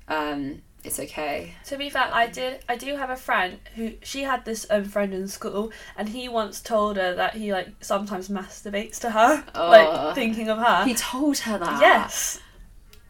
um, 0.08 0.62
it's 0.84 1.00
okay. 1.00 1.54
To 1.66 1.78
be 1.78 1.90
fair, 1.90 2.10
I 2.14 2.28
did. 2.28 2.64
I 2.70 2.76
do 2.78 2.96
have 2.96 3.10
a 3.10 3.16
friend 3.18 3.60
who 3.76 3.94
she 4.04 4.24
had 4.24 4.46
this 4.46 4.66
um, 4.70 4.86
friend 4.86 5.14
in 5.14 5.28
school, 5.28 5.72
and 5.98 6.10
he 6.10 6.30
once 6.30 6.62
told 6.62 6.98
her 6.98 7.14
that 7.16 7.36
he 7.36 7.52
like 7.52 7.70
sometimes 7.82 8.30
masturbates 8.30 9.00
to 9.00 9.12
her, 9.12 9.44
Oh. 9.56 9.70
like 9.70 10.16
thinking 10.16 10.50
of 10.50 10.58
her. 10.60 10.86
He 10.86 10.94
told 10.94 11.40
her 11.40 11.58
that. 11.58 11.82
yes, 11.82 12.40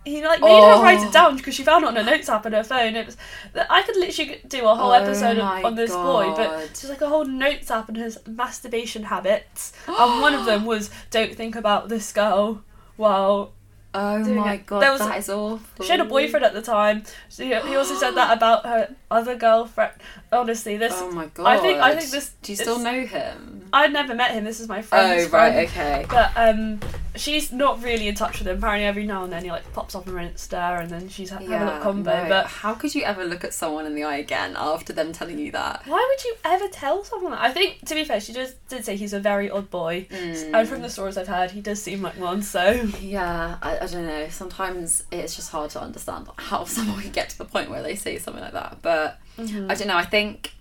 he 0.06 0.26
like 0.26 0.42
made 0.42 0.48
her 0.64 0.82
write 0.82 1.00
Oh. 1.02 1.08
it 1.08 1.12
down 1.14 1.36
because 1.38 1.54
she 1.54 1.64
found 1.64 1.84
it 1.84 1.88
on 1.90 1.96
her 1.98 2.04
notes 2.04 2.30
app 2.30 2.46
on 2.46 2.54
her 2.54 2.64
phone. 2.64 2.96
It 2.96 3.06
was 3.06 3.18
that 3.54 3.68
I 3.70 3.82
could 3.84 3.98
literally 3.98 4.42
do 4.48 4.66
a 4.66 4.74
whole 4.74 4.92
Oh 4.92 4.94
episode 4.94 5.38
my 5.38 5.62
on, 5.64 5.76
this 5.76 5.92
boy, 5.92 6.34
but 6.36 6.48
God. 6.50 6.64
it's 6.64 6.88
like 6.90 7.02
a 7.02 7.10
whole 7.10 7.26
notes 7.26 7.70
app 7.70 7.90
on 7.90 7.96
his 7.96 8.18
masturbation 8.26 9.04
habits, 9.04 9.74
and 9.88 10.22
one 10.22 10.34
of 10.34 10.46
them 10.46 10.66
was 10.66 10.90
don't 11.12 11.36
think 11.36 11.56
about 11.56 11.90
this 11.90 12.12
girl 12.14 12.64
while 12.96 13.52
Oh 13.98 14.20
my 14.20 14.54
it. 14.54 14.66
god, 14.66 14.82
There 14.82 14.92
was- 14.92 15.02
that 15.02 15.18
is 15.18 15.30
awful. 15.30 15.86
she 15.86 15.92
had 15.92 16.00
a 16.00 16.06
boyfriend 16.06 16.46
at 16.46 16.54
the 16.54 16.62
time. 16.62 17.04
So 17.30 17.44
he, 17.44 17.50
he 17.50 17.76
also 17.76 17.96
said 17.96 18.12
that 18.12 18.36
about 18.38 18.66
her 18.66 18.96
other 19.10 19.36
girlfriend. 19.36 19.94
Honestly, 20.32 20.78
this 20.78 20.94
Oh 20.96 21.12
my 21.12 21.26
god. 21.28 21.48
I 21.48 21.58
think 21.60 21.80
I 21.80 21.96
think 21.96 22.12
this. 22.12 22.32
Do 22.42 22.52
you 22.52 22.56
still 22.56 22.80
know 22.80 23.06
him? 23.06 23.70
I'd 23.74 23.92
never 23.94 24.14
met 24.16 24.32
him. 24.32 24.44
This 24.44 24.60
is 24.60 24.68
my 24.68 24.82
friend. 24.82 25.20
Oh 25.22 25.28
friend. 25.28 25.56
right, 25.56 25.68
okay. 25.70 26.06
But 26.10 26.32
um, 26.36 26.80
she's 27.18 27.52
not 27.52 27.84
really 27.84 28.08
in 28.08 28.16
touch 28.16 28.40
with 28.40 28.48
him. 28.48 28.58
Apparently, 28.58 28.86
every 28.86 29.06
now 29.06 29.24
and 29.24 29.32
then 29.34 29.44
he 29.44 29.50
like 29.52 29.72
pops 29.74 29.96
up 29.96 30.08
on 30.08 30.14
Insta, 30.14 30.82
and 30.82 30.90
then 30.90 31.10
she's 31.10 31.30
ha- 31.30 31.40
having 31.40 31.54
a 31.54 31.66
little 31.66 31.80
combo. 31.82 32.24
no. 32.24 32.30
But 32.30 32.46
how 32.48 32.74
could 32.74 32.96
you 32.96 33.04
ever 33.04 33.26
look 33.26 33.44
at 33.44 33.54
someone 33.54 33.86
in 33.86 33.96
the 33.96 34.04
eye 34.04 34.18
again 34.18 34.56
after 34.58 34.94
them 34.94 35.12
telling 35.14 35.40
you 35.40 35.52
that? 35.52 35.84
why 35.86 36.06
would 36.10 36.24
you 36.26 36.36
ever 36.46 36.68
tell 36.70 37.04
someone 37.04 37.32
that? 37.32 37.42
I 37.42 37.52
think, 37.52 37.86
to 37.88 37.96
be 37.96 38.04
fair, 38.04 38.20
she 38.22 38.34
just 38.34 38.56
did 38.70 38.86
say 38.86 38.96
he's 38.96 39.14
a 39.14 39.20
very 39.20 39.50
odd 39.50 39.70
boy, 39.70 40.08
Mm. 40.12 40.54
and 40.54 40.68
from 40.70 40.82
the 40.82 40.90
stories 40.90 41.18
I've 41.18 41.28
heard, 41.28 41.52
he 41.52 41.62
does 41.62 41.82
seem 41.82 42.02
like 42.02 42.18
one. 42.20 42.42
So 42.42 42.72
Yeah, 43.02 43.58
I, 43.62 43.80
I 43.80 43.86
don't 43.88 44.06
know. 44.08 44.28
Sometimes 44.30 45.04
it's 45.12 45.36
just 45.36 45.52
hard 45.52 45.70
to 45.72 45.82
understand 45.82 46.28
how 46.38 46.64
someone 46.76 47.02
can 47.02 47.12
get 47.12 47.30
to 47.32 47.38
the 47.38 47.46
point 47.46 47.70
where 47.70 47.84
they 47.84 47.96
say 47.96 48.18
something 48.20 48.42
like 48.44 48.54
that. 48.54 48.78
But 48.82 49.20
Mm-hmm. 49.38 49.70
I 49.70 49.76
don't 49.76 49.88
know. 49.88 49.98
I 49.98 50.04
think 50.06 50.54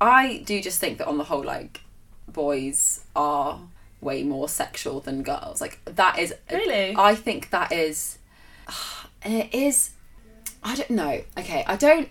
I 0.00 0.42
do 0.46 0.60
just 0.62 0.78
think 0.80 0.98
that 0.98 1.06
on 1.06 1.18
the 1.18 1.24
whole, 1.24 1.44
like 1.44 1.80
boys 2.26 3.04
are 3.16 3.60
way 4.00 4.22
more 4.22 4.48
sexual 4.48 5.00
than 5.00 5.22
girls. 5.22 5.60
Like 5.60 5.80
that 5.84 6.18
is 6.18 6.34
Really? 6.50 6.94
I 6.96 7.14
think 7.14 7.50
that 7.50 7.72
is. 7.72 8.18
It 9.24 9.52
is. 9.52 9.90
I 10.62 10.76
don't 10.76 10.90
know. 10.90 11.22
Okay, 11.36 11.64
I 11.66 11.74
don't. 11.74 12.08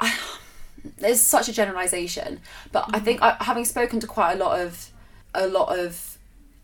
I, 0.00 0.12
there's 0.98 1.20
such 1.20 1.48
a 1.48 1.52
generalization, 1.52 2.40
but 2.72 2.90
I 2.92 2.98
think 2.98 3.22
I, 3.22 3.36
having 3.40 3.64
spoken 3.64 4.00
to 4.00 4.08
quite 4.08 4.32
a 4.32 4.36
lot 4.36 4.60
of 4.60 4.90
a 5.34 5.46
lot 5.46 5.78
of 5.78 6.18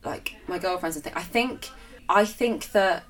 like 0.05 0.35
my 0.49 0.59
girlfriends 0.59 0.97
and 0.97 1.05
things, 1.05 1.17
I 1.17 1.23
think 1.23 1.71
I 2.09 2.25
think 2.25 2.73
that, 2.73 3.05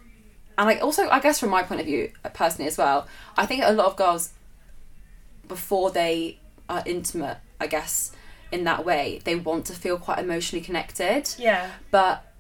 and 0.59 0.67
like 0.67 0.83
also 0.83 1.09
I 1.09 1.21
guess 1.21 1.41
from 1.41 1.49
my 1.49 1.63
point 1.63 1.81
of 1.81 1.87
view 1.87 2.13
uh, 2.23 2.29
personally 2.29 2.69
as 2.69 2.77
well, 2.77 3.09
I 3.39 3.47
think 3.47 3.63
a 3.65 3.73
lot 3.73 3.87
of 3.87 3.97
girls 3.97 4.35
before 5.49 5.91
they 5.91 6.39
are 6.69 6.83
intimate, 6.85 7.39
I 7.59 7.67
guess 7.67 8.12
in 8.53 8.65
that 8.65 8.85
way, 8.85 9.21
they 9.25 9.35
want 9.35 9.65
to 9.67 9.73
feel 9.73 9.99
quite 9.99 10.19
emotionally 10.19 10.65
connected. 10.65 11.35
Yeah, 11.39 11.71
but 11.91 12.33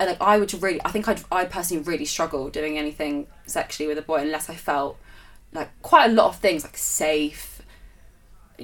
uh, 0.00 0.06
like 0.06 0.20
I 0.20 0.38
would 0.38 0.52
really 0.62 0.80
I 0.84 0.90
think 0.90 1.08
I'd 1.08 1.22
I 1.30 1.44
personally 1.44 1.82
really 1.84 2.04
struggle 2.04 2.50
doing 2.50 2.76
anything 2.76 3.26
sexually 3.46 3.88
with 3.88 3.98
a 3.98 4.02
boy 4.02 4.16
unless 4.16 4.50
I 4.50 4.54
felt 4.54 4.98
like 5.52 5.70
quite 5.82 6.10
a 6.10 6.12
lot 6.12 6.26
of 6.26 6.36
things 6.36 6.64
like 6.64 6.76
safe 6.76 7.62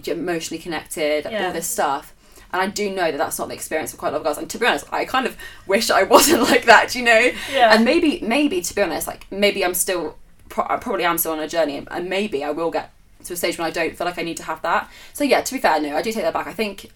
emotionally 0.06 0.62
connected 0.62 1.26
Yeah. 1.30 1.46
all 1.46 1.52
this 1.52 1.66
stuff. 1.66 2.12
And 2.52 2.62
I 2.62 2.68
do 2.68 2.90
know 2.90 3.10
that 3.10 3.16
that's 3.18 3.38
not 3.38 3.48
the 3.48 3.54
experience 3.54 3.92
of 3.92 3.98
quite 3.98 4.10
a 4.10 4.12
lot 4.12 4.18
of 4.18 4.24
girls. 4.24 4.38
And 4.38 4.48
to 4.50 4.58
be 4.58 4.66
honest 4.66 4.86
I 4.92 5.04
kind 5.04 5.26
of 5.26 5.36
wish 5.66 5.90
I 5.90 6.02
wasn't 6.04 6.42
like 6.42 6.64
that 6.66 6.94
you 6.94 7.02
know? 7.02 7.30
Yeah. 7.52 7.74
and 7.74 7.84
maybe 7.84 8.20
maybe 8.22 8.60
to 8.60 8.74
be 8.74 8.82
honest 8.82 9.06
like 9.06 9.26
maybe 9.30 9.64
I'm 9.64 9.74
still 9.74 10.16
pro- 10.48 10.66
I 10.68 10.76
probably 10.76 11.04
am 11.04 11.18
still 11.18 11.32
on 11.32 11.40
a 11.40 11.48
journey 11.48 11.84
and 11.90 12.08
maybe 12.08 12.44
I 12.44 12.50
will 12.50 12.70
get 12.70 12.92
to 13.24 13.32
a 13.32 13.36
stage 13.36 13.58
when 13.58 13.66
I 13.66 13.70
don't 13.70 13.96
feel 13.96 14.06
like 14.06 14.18
I 14.18 14.22
need 14.22 14.36
to 14.38 14.44
have 14.44 14.62
that 14.62 14.90
so 15.12 15.24
yeah 15.24 15.40
to 15.40 15.54
be 15.54 15.60
fair 15.60 15.80
no 15.80 15.96
I 15.96 16.02
do 16.02 16.12
take 16.12 16.22
that 16.22 16.34
back 16.34 16.46
I 16.46 16.52
think 16.52 16.90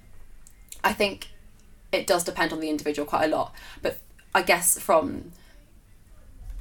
I 0.83 0.93
think 0.93 1.29
it 1.93 2.07
does 2.07 2.25
depend 2.25 2.53
on 2.53 2.61
the 2.61 2.71
individual 2.71 3.07
quite 3.07 3.25
a 3.25 3.37
lot. 3.37 3.55
But 3.83 3.99
I 4.35 4.43
guess 4.43 4.79
from 4.79 5.33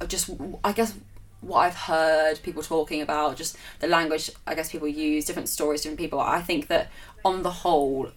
uh, 0.00 0.06
just 0.06 0.30
I 0.64 0.72
guess 0.72 0.94
what 1.40 1.60
I've 1.60 1.76
heard 1.76 2.42
people 2.42 2.62
talking 2.62 3.00
about, 3.00 3.36
just 3.36 3.56
the 3.78 3.86
language 3.86 4.30
I 4.46 4.54
guess 4.54 4.70
people 4.70 4.88
use, 4.88 5.24
different 5.24 5.48
stories, 5.48 5.82
different 5.82 6.00
people. 6.00 6.20
I 6.20 6.40
think 6.40 6.68
that 6.68 6.90
on 7.24 7.42
the 7.42 7.50
whole, 7.50 8.10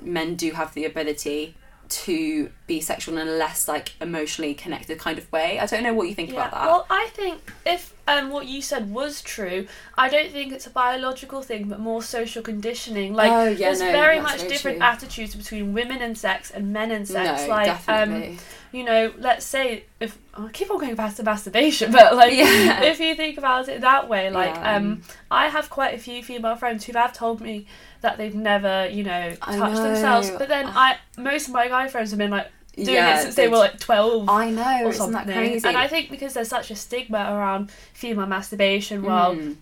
men 0.00 0.36
do 0.36 0.52
have 0.52 0.74
the 0.74 0.84
ability 0.84 1.56
to 1.88 2.50
be 2.66 2.80
sexual 2.80 3.18
in 3.18 3.28
a 3.28 3.30
less 3.30 3.68
like 3.68 3.92
emotionally 4.00 4.54
connected 4.54 4.98
kind 4.98 5.18
of 5.18 5.30
way. 5.30 5.58
I 5.58 5.66
don't 5.66 5.82
know 5.82 5.92
what 5.92 6.08
you 6.08 6.14
think 6.14 6.30
yeah. 6.30 6.36
about 6.36 6.52
that. 6.52 6.66
Well, 6.66 6.86
I 6.88 7.08
think 7.12 7.52
if 7.66 7.92
um 8.08 8.30
what 8.30 8.46
you 8.46 8.60
said 8.60 8.90
was 8.92 9.22
true, 9.22 9.66
I 9.96 10.08
don't 10.08 10.30
think 10.32 10.52
it's 10.52 10.66
a 10.66 10.70
biological 10.70 11.42
thing, 11.42 11.68
but 11.68 11.78
more 11.80 12.02
social 12.02 12.42
conditioning. 12.42 13.14
Like 13.14 13.30
Oh, 13.32 13.48
yeah, 13.48 13.68
there's 13.68 13.80
no, 13.80 13.92
very 13.92 14.20
much 14.20 14.38
very 14.38 14.48
different 14.48 14.78
true. 14.78 14.86
attitudes 14.86 15.34
between 15.34 15.72
women 15.72 16.02
and 16.02 16.16
sex 16.18 16.50
and 16.50 16.72
men 16.72 16.90
and 16.90 17.06
sex. 17.06 17.42
no, 17.42 17.48
like 17.48 17.66
definitely. 17.66 18.28
um 18.32 18.38
you 18.72 18.84
know, 18.84 19.12
let's 19.18 19.44
say 19.44 19.84
if 20.00 20.16
I 20.34 20.48
keep 20.48 20.70
on 20.70 20.78
going 20.78 20.94
back 20.94 21.14
to 21.16 21.22
masturbation, 21.22 21.92
but 21.92 22.16
like 22.16 22.32
Yeah. 22.36 22.82
if 22.84 22.98
you 23.00 23.14
think 23.14 23.38
about 23.38 23.68
it 23.68 23.82
that 23.82 24.08
way, 24.08 24.30
like 24.30 24.54
Yeah. 24.54 24.76
um 24.76 25.02
I 25.30 25.48
have 25.48 25.70
quite 25.70 25.94
a 25.94 25.98
few 25.98 26.22
female 26.24 26.56
friends 26.56 26.84
who 26.84 26.92
have 26.94 27.12
told 27.12 27.40
me 27.40 27.66
that 28.00 28.16
they've 28.18 28.34
never, 28.34 28.88
you 28.88 29.04
know, 29.04 29.34
touched 29.42 29.58
know. 29.58 29.82
themselves. 29.84 30.30
But 30.30 30.48
then 30.48 30.66
I 30.66 30.96
most 31.16 31.48
of 31.48 31.54
my 31.54 31.68
guy 31.68 31.86
friends 31.88 32.10
have 32.10 32.18
been 32.18 32.30
like 32.30 32.48
doing 32.76 32.88
Yeah, 32.96 33.18
it 33.18 33.22
since 33.22 33.34
they 33.34 33.42
they- 33.44 33.48
were 33.48 33.58
like 33.58 33.78
twelve 33.80 34.28
I 34.28 34.50
know, 34.50 34.62
or 34.84 34.88
isn't 34.90 34.94
something. 34.94 35.26
that 35.26 35.36
crazy? 35.36 35.66
And 35.68 35.76
I 35.76 35.88
think 35.88 36.10
because 36.10 36.34
there's 36.34 36.48
such 36.48 36.70
a 36.70 36.76
stigma 36.76 37.18
around 37.18 37.70
female 37.92 38.26
masturbation, 38.26 39.02
well, 39.02 39.34
Mm. 39.34 39.56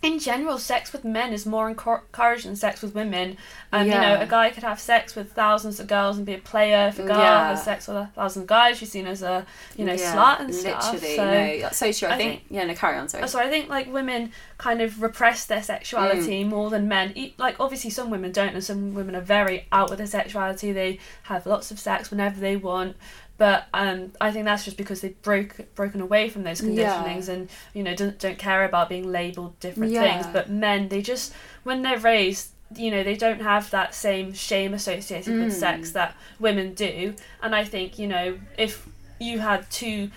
In 0.00 0.20
general, 0.20 0.58
sex 0.58 0.92
with 0.92 1.04
men 1.04 1.32
is 1.32 1.44
more 1.44 1.68
encouraged 1.68 2.46
than 2.46 2.54
sex 2.54 2.82
with 2.82 2.94
women. 2.94 3.36
And 3.72 3.88
you 3.88 3.94
know, 3.94 4.20
a 4.20 4.26
guy 4.26 4.50
could 4.50 4.62
have 4.62 4.78
sex 4.78 5.16
with 5.16 5.32
thousands 5.32 5.80
of 5.80 5.88
girls 5.88 6.16
and 6.16 6.24
be 6.24 6.34
a 6.34 6.38
player. 6.38 6.86
If 6.88 7.00
a 7.00 7.02
girl 7.02 7.18
Yeah. 7.18 7.48
has 7.48 7.64
sex 7.64 7.88
with 7.88 7.96
a 7.96 8.10
thousand 8.14 8.46
guys, 8.46 8.78
she's 8.78 8.92
seen 8.92 9.08
as 9.08 9.22
a 9.22 9.44
you 9.76 9.84
know 9.84 9.94
Yeah, 9.94 10.14
slut 10.14 10.40
and 10.40 10.54
stuff. 10.54 10.92
Literally, 10.92 11.16
So, 11.16 11.24
no, 11.24 11.68
so 11.72 11.92
true. 11.92 12.08
I, 12.08 12.12
I 12.14 12.16
think, 12.16 12.30
think- 12.42 12.44
yeah, 12.50 12.64
no, 12.64 12.74
carry 12.74 12.96
on, 12.96 13.08
sorry. 13.08 13.24
uh, 13.24 13.26
so 13.26 13.40
I 13.40 13.48
think 13.50 13.68
like 13.68 13.92
women 13.92 14.32
kind 14.56 14.80
of 14.80 15.02
repress 15.02 15.46
their 15.46 15.62
sexuality 15.64 16.44
Mm. 16.44 16.48
more 16.48 16.70
than 16.70 16.86
men. 16.86 17.12
Like 17.36 17.56
obviously 17.58 17.90
some 17.90 18.08
women 18.08 18.30
don't, 18.30 18.54
and 18.54 18.62
some 18.62 18.94
women 18.94 19.16
are 19.16 19.20
very 19.20 19.66
out 19.72 19.90
with 19.90 19.98
their 19.98 20.06
sexuality. 20.06 20.70
They 20.70 21.00
have 21.24 21.44
lots 21.44 21.72
of 21.72 21.80
sex 21.80 22.10
whenever 22.12 22.38
they 22.40 22.56
want. 22.56 22.96
But 23.38 23.66
um, 23.72 24.12
I 24.20 24.32
think 24.32 24.44
that's 24.46 24.64
just 24.64 24.76
because 24.76 25.00
they've 25.00 25.20
broke 25.22 25.74
broken 25.74 26.00
away 26.00 26.28
from 26.28 26.42
those 26.42 26.60
Yeah. 26.60 26.68
conditionings 27.04 27.28
and 27.28 27.48
you 27.72 27.82
know 27.84 27.94
don't 27.94 28.18
don't 28.18 28.38
care 28.38 28.64
about 28.64 28.88
being 28.88 29.10
labelled 29.10 29.58
different 29.60 29.92
Yeah. 29.92 30.02
things. 30.02 30.26
But 30.32 30.50
men, 30.50 30.88
they 30.88 31.00
just 31.02 31.32
when 31.62 31.82
they're 31.82 31.98
raised, 31.98 32.50
you 32.76 32.90
know, 32.90 33.02
they 33.04 33.16
don't 33.16 33.40
have 33.40 33.70
that 33.70 33.94
same 33.94 34.32
shame 34.34 34.74
associated 34.74 35.34
with 35.38 35.52
Mm. 35.54 35.58
sex 35.58 35.92
that 35.92 36.14
women 36.40 36.74
do. 36.74 37.14
And 37.40 37.54
I 37.54 37.64
think 37.64 37.98
you 37.98 38.08
know 38.08 38.38
if 38.58 38.86
you 39.20 39.38
had 39.38 39.70
two 39.70 40.10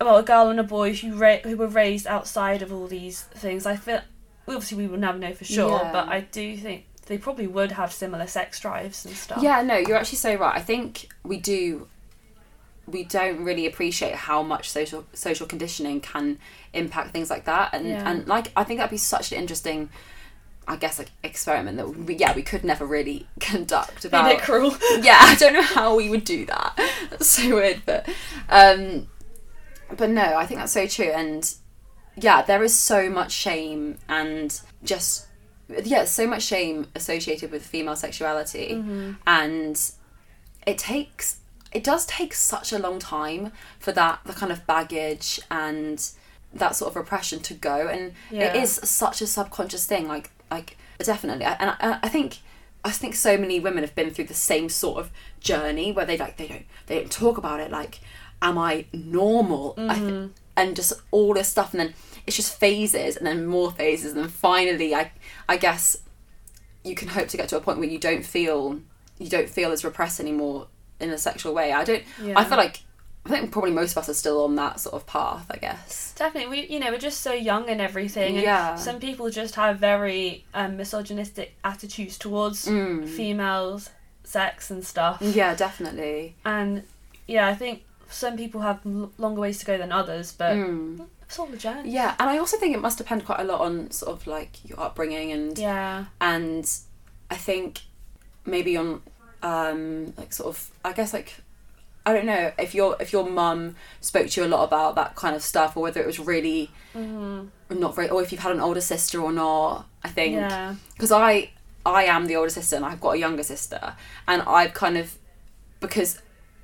well, 0.00 0.16
a 0.16 0.22
girl 0.22 0.48
and 0.50 0.60
a 0.60 0.64
boy 0.64 0.92
who 0.94 1.14
ra- 1.14 1.38
who 1.44 1.56
were 1.56 1.66
raised 1.68 2.06
outside 2.06 2.62
of 2.62 2.72
all 2.72 2.86
these 2.86 3.22
things. 3.22 3.64
I 3.66 3.76
feel 3.76 4.00
obviously 4.46 4.76
we 4.78 4.86
will 4.86 4.98
never 4.98 5.18
know 5.18 5.32
for 5.32 5.44
sure, 5.44 5.70
Yeah. 5.82 5.90
but 5.92 6.08
I 6.08 6.20
do 6.20 6.56
think 6.56 6.84
they 7.06 7.16
probably 7.18 7.46
would 7.46 7.72
have 7.72 7.92
similar 7.92 8.26
sex 8.26 8.60
drives 8.60 9.06
and 9.06 9.16
stuff. 9.16 9.42
Yeah, 9.42 9.62
no, 9.62 9.76
you're 9.76 9.96
actually 9.96 10.18
so 10.18 10.34
right. 10.36 10.54
I 10.54 10.60
think 10.60 11.08
we 11.24 11.38
do. 11.38 11.88
We 12.86 13.04
don't 13.04 13.44
really 13.44 13.66
appreciate 13.66 14.14
how 14.14 14.42
much 14.42 14.68
social 14.70 15.06
social 15.14 15.46
conditioning 15.46 16.00
can 16.00 16.38
impact 16.72 17.12
things 17.12 17.30
like 17.30 17.44
that, 17.46 17.70
and 17.74 17.86
Yeah. 17.88 18.08
and 18.10 18.26
like 18.28 18.52
I 18.56 18.64
think 18.64 18.78
that'd 18.78 18.90
be 18.90 18.96
such 18.98 19.32
an 19.32 19.38
interesting, 19.38 19.88
I 20.68 20.76
guess, 20.76 20.98
like 20.98 21.10
experiment 21.22 21.76
that 21.78 21.88
we, 21.88 22.14
yeah 22.16 22.34
we 22.34 22.42
could 22.42 22.64
never 22.64 22.84
really 22.86 23.26
conduct 23.40 24.04
about. 24.04 24.28
bit 24.28 24.42
cruel. 24.42 24.76
yeah, 25.00 25.18
I 25.20 25.34
don't 25.38 25.52
know 25.54 25.62
how 25.62 25.96
we 25.96 26.10
would 26.10 26.24
do 26.24 26.44
that. 26.46 26.78
That's 27.10 27.26
so 27.28 27.54
weird, 27.56 27.82
but 27.86 28.08
um, 28.48 29.08
but 29.96 30.10
no, 30.10 30.22
I 30.36 30.44
think 30.46 30.60
that's 30.60 30.72
so 30.72 30.86
true, 30.86 31.10
and 31.10 31.54
yeah, 32.16 32.42
there 32.42 32.62
is 32.62 32.74
so 32.76 33.08
much 33.10 33.32
shame 33.32 33.98
and 34.08 34.60
just 34.82 35.26
yeah, 35.84 36.04
so 36.04 36.26
much 36.26 36.42
shame 36.42 36.86
associated 36.94 37.50
with 37.50 37.64
female 37.64 37.96
sexuality, 37.96 38.72
and 39.26 39.80
it 40.66 40.76
takes 40.78 41.40
it 41.74 41.84
does 41.84 42.06
take 42.06 42.32
such 42.34 42.72
a 42.72 42.78
long 42.78 42.98
time 42.98 43.52
for 43.78 43.92
that 43.92 44.20
the 44.24 44.32
kind 44.32 44.52
of 44.52 44.66
baggage 44.66 45.40
and 45.50 46.10
that 46.52 46.76
sort 46.76 46.90
of 46.92 46.96
repression 46.96 47.40
to 47.40 47.54
go, 47.54 47.88
and 47.88 48.12
Yeah. 48.30 48.54
it 48.54 48.62
is 48.62 48.72
such 48.84 49.20
a 49.20 49.26
subconscious 49.26 49.84
thing. 49.86 50.06
Like 50.08 50.30
like 50.50 50.76
definitely, 50.98 51.44
I- 51.44 51.54
and 51.54 51.70
I, 51.70 51.98
I 52.02 52.08
think. 52.08 52.38
I 52.86 52.90
think 52.90 53.14
so 53.14 53.38
many 53.38 53.60
women 53.60 53.82
have 53.82 53.94
been 53.94 54.10
through 54.10 54.26
the 54.26 54.34
same 54.34 54.68
sort 54.68 54.98
of 54.98 55.10
journey 55.40 55.90
where 55.90 56.04
they 56.04 56.18
like 56.18 56.36
they 56.36 56.46
don't 56.46 56.66
they 56.84 56.96
don't 56.98 57.10
talk 57.10 57.38
about 57.38 57.58
it 57.58 57.70
like 57.70 58.00
am 58.42 58.58
I 58.58 58.84
normal 58.92 59.72
I 59.78 59.94
th- 59.94 60.06
mm-hmm. 60.06 60.26
and 60.54 60.76
just 60.76 60.92
all 61.10 61.32
this 61.32 61.48
stuff 61.48 61.72
and 61.72 61.80
then 61.80 61.94
it's 62.26 62.36
just 62.36 62.60
phases 62.60 63.16
and 63.16 63.26
then 63.26 63.46
more 63.46 63.70
phases 63.72 64.12
and 64.12 64.20
then 64.20 64.28
finally 64.28 64.94
I 64.94 65.12
I 65.48 65.56
guess 65.56 65.96
you 66.84 66.94
can 66.94 67.08
hope 67.08 67.28
to 67.28 67.38
get 67.38 67.48
to 67.48 67.56
a 67.56 67.60
point 67.62 67.78
where 67.78 67.88
you 67.88 67.98
don't 67.98 68.22
feel 68.22 68.80
you 69.18 69.30
don't 69.30 69.48
feel 69.48 69.72
as 69.72 69.82
repressed 69.82 70.20
anymore 70.20 70.66
in 71.04 71.10
a 71.10 71.18
sexual 71.18 71.54
way. 71.54 71.72
I 71.72 71.84
don't 71.84 72.02
Yeah. 72.22 72.34
I 72.38 72.44
feel 72.44 72.58
like 72.58 72.80
I 73.26 73.30
think 73.30 73.52
probably 73.52 73.70
most 73.70 73.92
of 73.92 73.98
us 73.98 74.08
are 74.10 74.14
still 74.14 74.44
on 74.44 74.54
that 74.56 74.80
sort 74.80 74.94
of 74.94 75.06
path, 75.06 75.46
I 75.50 75.56
guess. 75.56 76.12
Definitely, 76.16 76.50
we 76.50 76.66
you 76.68 76.78
know 76.80 76.90
we're 76.90 76.98
just 76.98 77.20
so 77.22 77.32
young 77.32 77.68
and 77.70 77.80
everything. 77.80 78.34
And 78.36 78.42
Yeah. 78.44 78.74
Some 78.76 78.98
people 79.00 79.30
just 79.30 79.54
have 79.54 79.78
very 79.78 80.44
um, 80.52 80.76
misogynistic 80.76 81.54
attitudes 81.64 82.18
towards 82.18 82.66
Mm. 82.66 83.08
females, 83.08 83.90
sex 84.24 84.70
and 84.70 84.84
stuff. 84.84 85.18
Yeah, 85.22 85.54
definitely. 85.54 86.34
And 86.44 86.82
yeah, 87.26 87.46
I 87.48 87.54
think 87.54 87.82
some 88.10 88.36
people 88.36 88.60
have 88.60 88.80
l- 88.84 89.10
longer 89.18 89.40
ways 89.40 89.58
to 89.60 89.64
go 89.66 89.78
than 89.78 89.90
others, 89.90 90.32
but 90.32 90.52
Mm. 90.54 91.06
it's 91.22 91.38
all 91.38 91.46
the 91.46 91.56
journey. 91.56 91.90
Yeah, 91.90 92.14
and 92.18 92.28
I 92.28 92.36
also 92.38 92.58
think 92.58 92.74
it 92.76 92.80
must 92.80 92.98
depend 92.98 93.24
quite 93.24 93.40
a 93.40 93.44
lot 93.44 93.60
on 93.62 93.90
sort 93.90 94.12
of 94.12 94.26
like 94.26 94.52
your 94.68 94.78
upbringing 94.78 95.32
and 95.32 95.58
Yeah. 95.58 96.04
and 96.20 96.64
I 97.30 97.36
think 97.36 97.80
maybe 98.44 98.76
on 98.76 99.00
um 99.44 100.14
like 100.18 100.32
sort 100.34 100.48
of 100.48 100.70
I 100.84 100.94
guess 100.94 101.14
like 101.14 101.36
I 102.06 102.12
don't 102.14 102.26
know 102.26 102.52
if 102.58 102.74
your 102.74 102.96
if 103.00 103.12
your 103.12 103.28
mum 103.30 103.76
spoke 104.00 104.28
to 104.28 104.42
you 104.42 104.46
a 104.46 104.48
lot 104.48 104.64
about 104.64 104.96
that 104.96 105.16
kind 105.16 105.36
of 105.36 105.42
stuff 105.42 105.76
or 105.76 105.82
whether 105.84 106.00
it 106.02 106.06
was 106.06 106.20
really 106.20 106.74
hmm 106.94 107.48
not 107.70 107.94
very 107.96 108.08
or 108.10 108.22
if 108.22 108.32
you've 108.32 108.42
had 108.42 108.52
an 108.52 108.60
older 108.60 108.80
sister 108.80 109.20
or 109.20 109.32
not 109.32 109.86
I 110.04 110.08
think. 110.08 110.34
Yeah. 110.50 110.76
because 110.94 111.12
I 111.12 111.50
I 111.86 112.04
am 112.04 112.26
the 112.26 112.36
older 112.36 112.50
sister 112.50 112.76
and 112.76 112.84
I've 112.84 113.00
got 113.00 113.12
a 113.12 113.18
younger 113.18 113.42
sister 113.42 113.96
and 114.28 114.42
I've 114.42 114.74
kind 114.74 114.96
of 114.98 115.18
because 115.80 116.20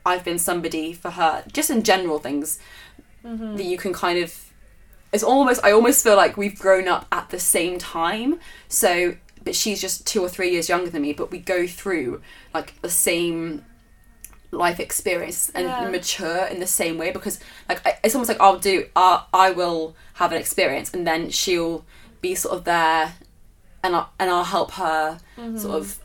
I've 0.07 0.25
been 0.25 0.39
somebody 0.39 0.93
for 0.95 1.11
her 1.13 1.45
just 1.53 1.71
in 1.71 1.83
general 1.83 2.19
things 2.19 2.59
hmm 3.23 3.57
that 3.57 3.65
you 3.65 3.77
can 3.79 3.93
kind 3.93 4.19
of 4.19 4.53
it's 5.13 5.25
almost 5.25 5.65
I 5.65 5.73
almost 5.73 6.05
feel 6.05 6.17
like 6.17 6.37
we've 6.37 6.59
grown 6.59 6.89
up 6.89 7.07
at 7.13 7.31
the 7.31 7.41
same 7.41 7.79
time. 7.79 8.41
So 8.69 9.17
but 9.45 9.55
she's 9.55 9.81
just 9.81 10.07
two 10.07 10.23
or 10.23 10.29
three 10.29 10.51
years 10.51 10.69
younger 10.69 10.91
than 10.91 11.03
me 11.03 11.13
but 11.13 11.31
we 11.31 11.39
go 11.39 11.67
through 11.67 12.21
like 12.55 12.81
the 12.83 12.91
same 12.91 13.65
life 14.53 14.81
experience 14.81 15.51
and 15.55 15.67
Yeah. 15.67 15.89
mature 15.91 16.45
in 16.47 16.59
the 16.61 16.67
same 16.67 16.99
way 16.99 17.13
because 17.13 17.39
like 17.69 17.87
I, 17.87 17.99
it's 18.03 18.15
almost 18.15 18.29
like 18.29 18.41
I'll 18.41 18.59
do 18.59 18.87
uh, 18.97 19.23
I 19.33 19.51
will 19.53 19.95
have 20.15 20.33
an 20.33 20.39
experience 20.39 20.93
and 20.93 21.07
then 21.07 21.31
she'll 21.31 21.85
be 22.21 22.35
sort 22.35 22.57
of 22.57 22.65
there 22.65 23.15
and 23.83 23.95
I, 23.97 24.07
and 24.19 24.29
I'll 24.31 24.45
help 24.45 24.73
her 24.73 25.19
sort 25.57 25.75
of 25.77 25.99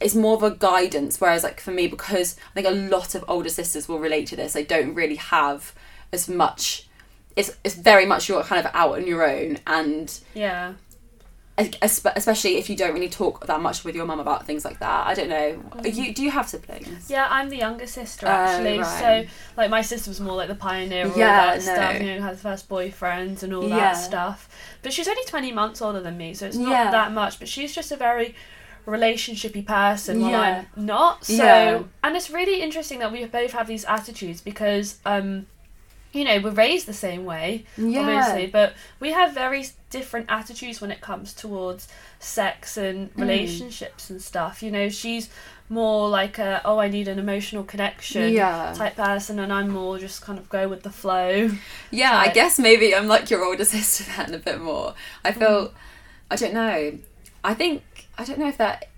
it's 0.00 0.14
more 0.14 0.34
of 0.36 0.42
a 0.42 0.50
guidance 0.52 1.20
whereas 1.20 1.42
like 1.42 1.60
for 1.60 1.72
me 1.72 1.86
because 1.88 2.36
I 2.52 2.62
think 2.62 2.66
a 2.66 2.70
lot 2.96 3.14
of 3.14 3.24
older 3.28 3.50
sisters 3.50 3.88
will 3.88 3.98
relate 3.98 4.26
to 4.28 4.36
this 4.36 4.52
they 4.54 4.64
don't 4.64 4.94
really 4.94 5.16
have 5.16 5.74
as 6.12 6.28
much 6.28 6.88
it's 7.36 7.56
it's 7.64 7.74
very 7.74 8.06
much 8.06 8.28
you're 8.28 8.42
kind 8.44 8.64
of 8.64 8.72
out 8.74 8.92
on 8.94 9.06
your 9.06 9.28
own 9.28 9.58
and 9.66 10.18
Yeah. 10.32 10.74
Es- 11.80 12.04
especially 12.16 12.56
if 12.56 12.68
you 12.70 12.76
don't 12.76 12.94
really 12.94 13.08
talk 13.08 13.46
that 13.46 13.60
much 13.60 13.84
with 13.84 13.94
your 13.94 14.06
mum 14.06 14.20
about 14.20 14.46
things 14.46 14.64
like 14.64 14.78
that 14.80 15.06
I 15.06 15.14
don't 15.14 15.28
know 15.28 15.62
you 15.84 16.12
do 16.14 16.22
you 16.22 16.30
have 16.30 16.48
siblings 16.48 17.10
Yeah, 17.10 17.26
I'm 17.30 17.48
the 17.50 17.56
younger 17.58 17.86
sister 17.86 18.26
Oh, 18.26 18.30
actually. 18.30 18.78
right. 18.78 19.26
So 19.26 19.30
like 19.56 19.70
my 19.70 19.82
sister 19.82 20.10
was 20.10 20.20
more 20.20 20.36
like 20.36 20.48
the 20.48 20.54
pioneer 20.54 21.06
of 21.06 21.16
Yeah, 21.16 21.28
all 21.40 21.46
that 21.46 21.66
no. 21.66 21.74
stuff, 21.74 22.00
you 22.00 22.06
know, 22.14 22.22
had 22.22 22.34
the 22.34 22.38
first 22.38 22.68
boyfriends 22.68 23.42
and 23.42 23.52
all 23.54 23.68
Yeah. 23.68 23.76
that 23.76 23.92
stuff. 23.94 24.48
But 24.82 24.92
she's 24.92 25.08
only 25.08 25.24
twenty 25.26 25.52
months 25.52 25.80
older 25.82 26.00
than 26.00 26.16
me, 26.16 26.34
so 26.34 26.46
it's 26.46 26.56
not 26.56 26.70
Yeah. 26.70 26.90
that 26.90 27.12
much. 27.12 27.38
But 27.38 27.48
she's 27.48 27.74
just 27.74 27.90
a 27.92 27.96
very 27.96 28.34
relationshipy 28.86 29.64
person 29.66 30.20
while 30.20 30.30
Yeah. 30.30 30.64
I'm 30.76 30.86
not. 30.86 31.24
So 31.24 31.88
and 32.02 32.16
it's 32.16 32.30
really 32.30 32.62
interesting 32.62 32.98
that 33.00 33.12
we 33.12 33.24
both 33.26 33.52
have 33.52 33.66
these 33.66 33.84
attitudes 33.84 34.40
because 34.40 34.98
um 35.04 35.46
you 36.12 36.24
know, 36.24 36.40
we're 36.40 36.50
raised 36.50 36.86
the 36.86 36.92
same 36.92 37.24
way, 37.24 37.64
yeah 37.76 38.00
obviously, 38.00 38.46
but 38.48 38.74
we 38.98 39.12
have 39.12 39.32
very 39.32 39.64
different 39.90 40.26
attitudes 40.28 40.80
when 40.80 40.90
it 40.90 41.00
comes 41.00 41.32
towards 41.32 41.88
sex 42.18 42.76
and 42.76 43.14
Mm. 43.14 43.20
relationships 43.20 44.10
and 44.10 44.20
stuff. 44.20 44.62
You 44.62 44.70
know, 44.70 44.88
she's 44.88 45.28
more 45.68 46.08
like 46.08 46.36
a 46.38 46.60
oh 46.64 46.78
I 46.78 46.88
need 46.88 47.06
an 47.06 47.18
emotional 47.20 47.62
connection 47.62 48.32
yeah 48.32 48.72
type 48.76 48.96
person, 48.96 49.38
and 49.38 49.52
I'm 49.52 49.68
more 49.70 49.98
just 49.98 50.20
kind 50.22 50.38
of 50.38 50.48
go 50.48 50.66
with 50.68 50.82
the 50.82 50.90
flow. 50.90 51.50
Yeah, 51.92 52.16
I 52.16 52.28
guess 52.28 52.58
maybe 52.58 52.94
I'm 52.94 53.06
like 53.06 53.30
your 53.30 53.44
older 53.44 53.64
sister 53.76 54.04
then 54.16 54.34
a 54.34 54.38
bit 54.38 54.60
more. 54.60 54.94
I 55.24 55.32
feel 55.32 55.68
Mm. 55.68 55.72
I 56.32 56.36
don't 56.36 56.54
know. 56.54 56.98
I 57.44 57.54
think 57.54 57.82
I 58.18 58.24
don't 58.24 58.38
know 58.38 58.48
if 58.48 58.58
that 58.58 58.88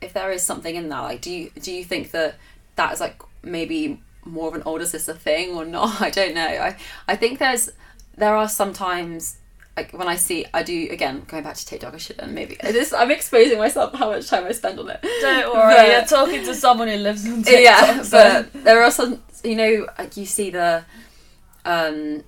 if 0.00 0.12
there 0.12 0.30
is 0.32 0.42
something 0.42 0.74
in 0.74 0.88
that. 0.88 1.00
Like 1.00 1.20
do 1.20 1.30
you 1.30 1.50
do 1.60 1.72
you 1.72 1.84
think 1.84 2.10
that 2.10 2.36
that 2.76 2.92
is 2.92 3.00
like 3.00 3.20
maybe 3.42 4.00
more 4.26 4.48
of 4.48 4.54
an 4.54 4.62
older 4.66 4.86
sister 4.86 5.14
thing 5.14 5.54
or 5.56 5.64
not? 5.64 6.00
I 6.08 6.10
don't 6.10 6.34
know. 6.34 6.46
I 6.46 6.76
I 7.08 7.16
think 7.16 7.38
there's 7.38 7.70
there 8.16 8.34
are 8.34 8.48
sometimes 8.48 9.38
like 9.76 9.92
when 9.92 10.08
I 10.08 10.16
see 10.16 10.46
I 10.54 10.62
do 10.62 10.88
again 10.90 11.22
going 11.26 11.42
back 11.42 11.54
to 11.56 11.66
TikTok 11.66 11.92
I 11.94 11.98
shouldn't 11.98 12.32
maybe 12.32 12.56
this 12.62 12.92
I'm 12.94 13.10
exposing 13.10 13.58
myself 13.58 13.94
how 13.94 14.10
much 14.10 14.26
time 14.28 14.44
I 14.44 14.52
spend 14.52 14.78
on 14.80 14.88
it. 14.90 15.00
Don't 15.02 15.52
worry, 15.54 15.74
But- 15.74 15.88
you're 15.88 16.02
talking 16.18 16.44
to 16.44 16.54
someone 16.54 16.88
who 16.88 16.96
lives 16.96 17.26
on 17.26 17.42
TikTok. 17.42 17.62
yeah, 17.62 18.04
but 18.10 18.52
there 18.64 18.82
are 18.82 18.90
some, 18.90 19.22
you 19.44 19.54
know, 19.56 19.86
like 19.98 20.16
you 20.16 20.24
see 20.24 20.48
the, 20.50 20.82
um, 21.64 22.24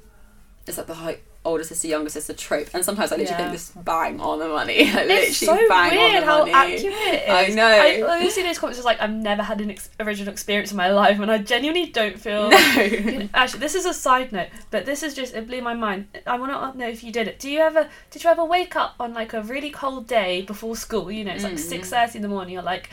it's 0.66 0.76
like 0.78 0.86
the 0.88 0.94
like, 0.94 1.24
older 1.44 1.64
sister, 1.64 1.88
younger 1.88 2.10
sister 2.10 2.34
trope, 2.34 2.68
and 2.74 2.84
sometimes 2.84 3.10
I 3.12 3.16
literally 3.16 3.30
Yeah. 3.42 3.50
think 3.50 3.52
this 3.52 3.70
bang 3.70 4.20
on 4.20 4.38
the 4.40 4.48
money. 4.48 4.84
literally 4.92 5.14
It's 5.14 5.38
so 5.38 5.56
bang 5.68 5.90
weird 5.96 6.14
on 6.16 6.20
the 6.20 6.26
how 6.26 6.38
money. 6.40 6.52
accurate 6.52 6.94
it 6.94 7.22
is. 7.22 7.28
I 7.28 7.54
know. 7.54 7.66
I, 7.66 7.98
I 7.98 8.00
always 8.18 8.34
see 8.34 8.42
those 8.42 8.58
comments 8.58 8.78
as 8.78 8.84
like 8.84 9.00
I've 9.00 9.12
never 9.12 9.42
had 9.42 9.60
an 9.60 9.70
ex- 9.70 9.88
original 10.00 10.30
experience 10.32 10.70
in 10.72 10.76
my 10.76 10.90
life, 10.90 11.18
and 11.20 11.30
I 11.30 11.38
genuinely 11.38 11.86
don't 11.86 12.18
feel. 12.20 12.52
You 12.52 13.00
No. 13.12 13.18
know, 13.20 13.28
Actually, 13.34 13.60
this 13.60 13.74
is 13.74 13.86
a 13.86 13.94
side 13.94 14.32
note, 14.32 14.48
but 14.70 14.84
this 14.84 15.02
is 15.02 15.14
just 15.14 15.34
it 15.34 15.46
blew 15.46 15.62
my 15.62 15.74
mind. 15.74 16.08
I 16.26 16.36
want 16.38 16.52
to 16.52 16.78
know 16.78 16.88
if 16.88 17.02
you 17.02 17.12
did 17.12 17.28
it. 17.28 17.38
Do 17.38 17.48
you 17.50 17.60
ever 17.60 17.88
did 18.10 18.24
you 18.24 18.30
ever 18.30 18.44
wake 18.44 18.76
up 18.76 18.94
on 19.00 19.14
like 19.14 19.32
a 19.32 19.40
really 19.42 19.70
cold 19.70 20.06
day 20.06 20.42
before 20.42 20.76
school? 20.76 21.10
You 21.10 21.24
know, 21.24 21.32
it's 21.32 21.44
like 21.44 21.54
Mm. 21.54 21.58
six 21.58 21.88
thirty 21.90 22.18
in 22.18 22.22
the 22.22 22.28
morning. 22.28 22.52
You're 22.54 22.62
like 22.62 22.90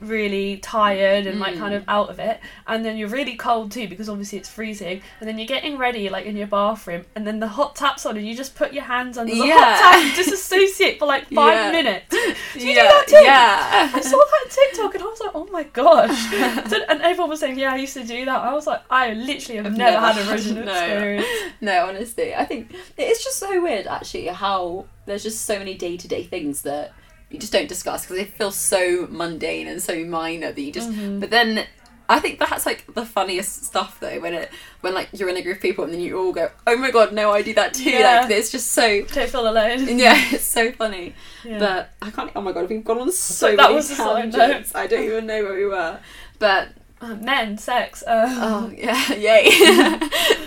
really 0.00 0.56
tired 0.58 1.26
and 1.26 1.38
like 1.40 1.54
Mm. 1.54 1.58
kind 1.58 1.74
of 1.74 1.84
out 1.88 2.08
of 2.10 2.18
it 2.18 2.40
and 2.66 2.84
then 2.84 2.96
you're 2.96 3.08
really 3.08 3.34
cold 3.36 3.70
too 3.72 3.86
because 3.88 4.08
obviously 4.08 4.38
it's 4.38 4.48
freezing 4.48 5.02
and 5.20 5.28
then 5.28 5.36
you're 5.38 5.46
getting 5.46 5.76
ready 5.76 6.08
like 6.08 6.26
in 6.26 6.36
your 6.36 6.46
bathroom 6.46 7.04
and 7.14 7.26
then 7.26 7.40
the 7.40 7.48
hot 7.48 7.76
tap's 7.76 8.06
on 8.06 8.16
and 8.16 8.26
you 8.26 8.34
just 8.34 8.54
put 8.54 8.72
your 8.72 8.84
hands 8.84 9.18
under 9.18 9.32
the 9.34 9.46
Yeah. 9.46 9.56
hot 9.58 9.78
tap 9.92 10.02
and 10.04 10.14
disassociate 10.16 10.98
for 10.98 11.06
like 11.06 11.24
five 11.26 11.54
Yeah. 11.54 11.72
minutes 11.72 12.06
do 12.10 12.18
you 12.18 12.72
yeah, 12.72 12.82
do 12.82 12.88
that 12.88 13.04
too? 13.08 13.24
yeah. 13.24 13.90
I 13.94 14.00
saw 14.00 14.16
that 14.18 14.50
TikTok 14.50 14.94
and 14.94 15.02
I 15.02 15.06
was 15.06 15.20
like, 15.20 15.30
oh 15.34 15.48
my 15.52 15.62
gosh. 15.64 16.32
And 16.90 17.02
everyone 17.02 17.30
was 17.30 17.40
saying, 17.40 17.58
yeah, 17.58 17.72
I 17.72 17.76
used 17.76 17.94
to 17.94 18.04
do 18.04 18.24
that. 18.24 18.40
I 18.40 18.52
was 18.54 18.66
like, 18.66 18.80
I 18.90 19.12
literally 19.12 19.56
have 19.58 19.66
I've 19.66 19.76
never, 19.76 19.92
never 20.00 20.06
had 20.06 20.26
a 20.26 20.30
original 20.32 20.64
no. 20.66 20.72
experience. 20.72 21.26
No, 21.60 21.86
honestly, 21.86 22.34
I 22.34 22.44
think 22.44 22.74
it's 22.96 23.22
just 23.22 23.38
so 23.38 23.60
weird 23.62 23.86
actually 23.86 24.26
how 24.26 24.86
there's 25.06 25.22
just 25.22 25.44
so 25.44 25.58
many 25.58 25.74
day 25.74 25.96
to 25.96 26.08
day 26.08 26.24
things 26.24 26.62
that 26.62 26.92
you 27.30 27.38
just 27.38 27.52
don't 27.52 27.68
discuss 27.68 28.02
because 28.06 28.16
they 28.16 28.24
feel 28.24 28.50
so 28.50 29.06
mundane 29.10 29.68
and 29.68 29.82
so 29.82 30.04
minor 30.04 30.52
that 30.52 30.60
you 30.60 30.72
just. 30.72 30.90
Mhm. 30.90 31.20
But 31.20 31.30
then 31.30 31.66
I 32.08 32.18
think 32.18 32.40
that's 32.40 32.66
like 32.66 32.92
the 32.92 33.06
funniest 33.06 33.64
stuff 33.64 34.00
though 34.00 34.18
when 34.18 34.34
it 34.34 34.50
when 34.80 34.94
like 34.94 35.10
you're 35.12 35.28
in 35.28 35.36
a 35.36 35.42
group 35.42 35.56
of 35.58 35.62
people 35.62 35.84
and 35.84 35.92
then 35.94 36.00
you 36.00 36.18
all 36.18 36.32
go, 36.32 36.50
oh 36.66 36.76
my 36.76 36.90
god, 36.90 37.12
no, 37.12 37.30
I 37.30 37.42
do 37.42 37.54
that 37.54 37.72
too. 37.74 37.88
Yeah. 37.90 38.22
Like 38.22 38.30
it's 38.32 38.50
just 38.50 38.72
so. 38.72 39.02
Don't 39.02 39.30
feel 39.30 39.48
alone. 39.48 39.86
Yeah, 39.98 40.14
it's 40.32 40.44
so 40.44 40.72
funny. 40.72 41.14
Yeah. 41.44 41.58
But 41.60 41.90
I 42.02 42.10
can't. 42.10 42.32
Oh 42.34 42.40
my 42.40 42.50
god, 42.52 42.68
we've 42.68 42.84
gone 42.84 42.98
on 42.98 43.12
so 43.12 43.54
that 43.54 43.56
many 43.62 43.74
was 43.76 43.96
tangents. 43.96 44.74
I 44.74 44.88
don't 44.88 45.04
even 45.04 45.26
know 45.26 45.44
where 45.44 45.54
we 45.54 45.66
were. 45.66 46.00
But 46.40 46.68
Uh, 47.00 47.14
men, 47.22 47.56
sex. 47.58 48.02
Uh, 48.02 48.26
Oh 48.28 48.72
yeah, 48.76 49.12
yay. 49.26 49.46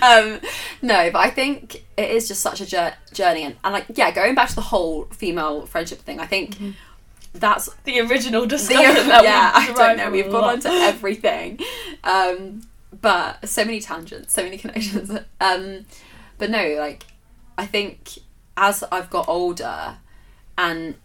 um, 0.01 0.41
no, 0.81 1.09
but 1.11 1.19
I 1.19 1.29
think 1.29 1.82
it 1.97 2.09
is 2.11 2.27
just 2.27 2.41
such 2.41 2.59
a 2.61 2.65
jour- 2.65 2.93
journey, 3.13 3.43
and, 3.43 3.55
and 3.63 3.73
like 3.73 3.85
yeah, 3.95 4.11
going 4.11 4.35
back 4.35 4.49
to 4.49 4.55
the 4.55 4.61
whole 4.61 5.05
female 5.05 5.65
friendship 5.65 5.99
thing, 5.99 6.19
I 6.19 6.25
think 6.25 6.55
Mhm. 6.57 6.73
that's 7.33 7.69
the 7.83 7.99
original 8.01 8.41
the 8.41 8.47
discussion 8.47 9.07
that 9.07 9.23
yeah. 9.23 9.51
i 9.55 9.71
don't 9.73 9.97
know 9.97 10.09
we've 10.11 10.29
gone 10.31 10.43
on 10.43 10.59
to 10.61 10.69
everything, 10.91 11.59
um, 12.03 12.61
but 13.01 13.47
so 13.47 13.63
many 13.65 13.79
tangents, 13.79 14.33
so 14.33 14.43
many 14.43 14.57
connections. 14.57 15.11
Um, 15.41 15.85
but 16.37 16.49
no, 16.49 16.75
like 16.79 17.05
I 17.57 17.65
think 17.65 18.17
as 18.57 18.83
I've 18.91 19.09
got 19.09 19.27
older, 19.27 19.97
and 20.57 20.95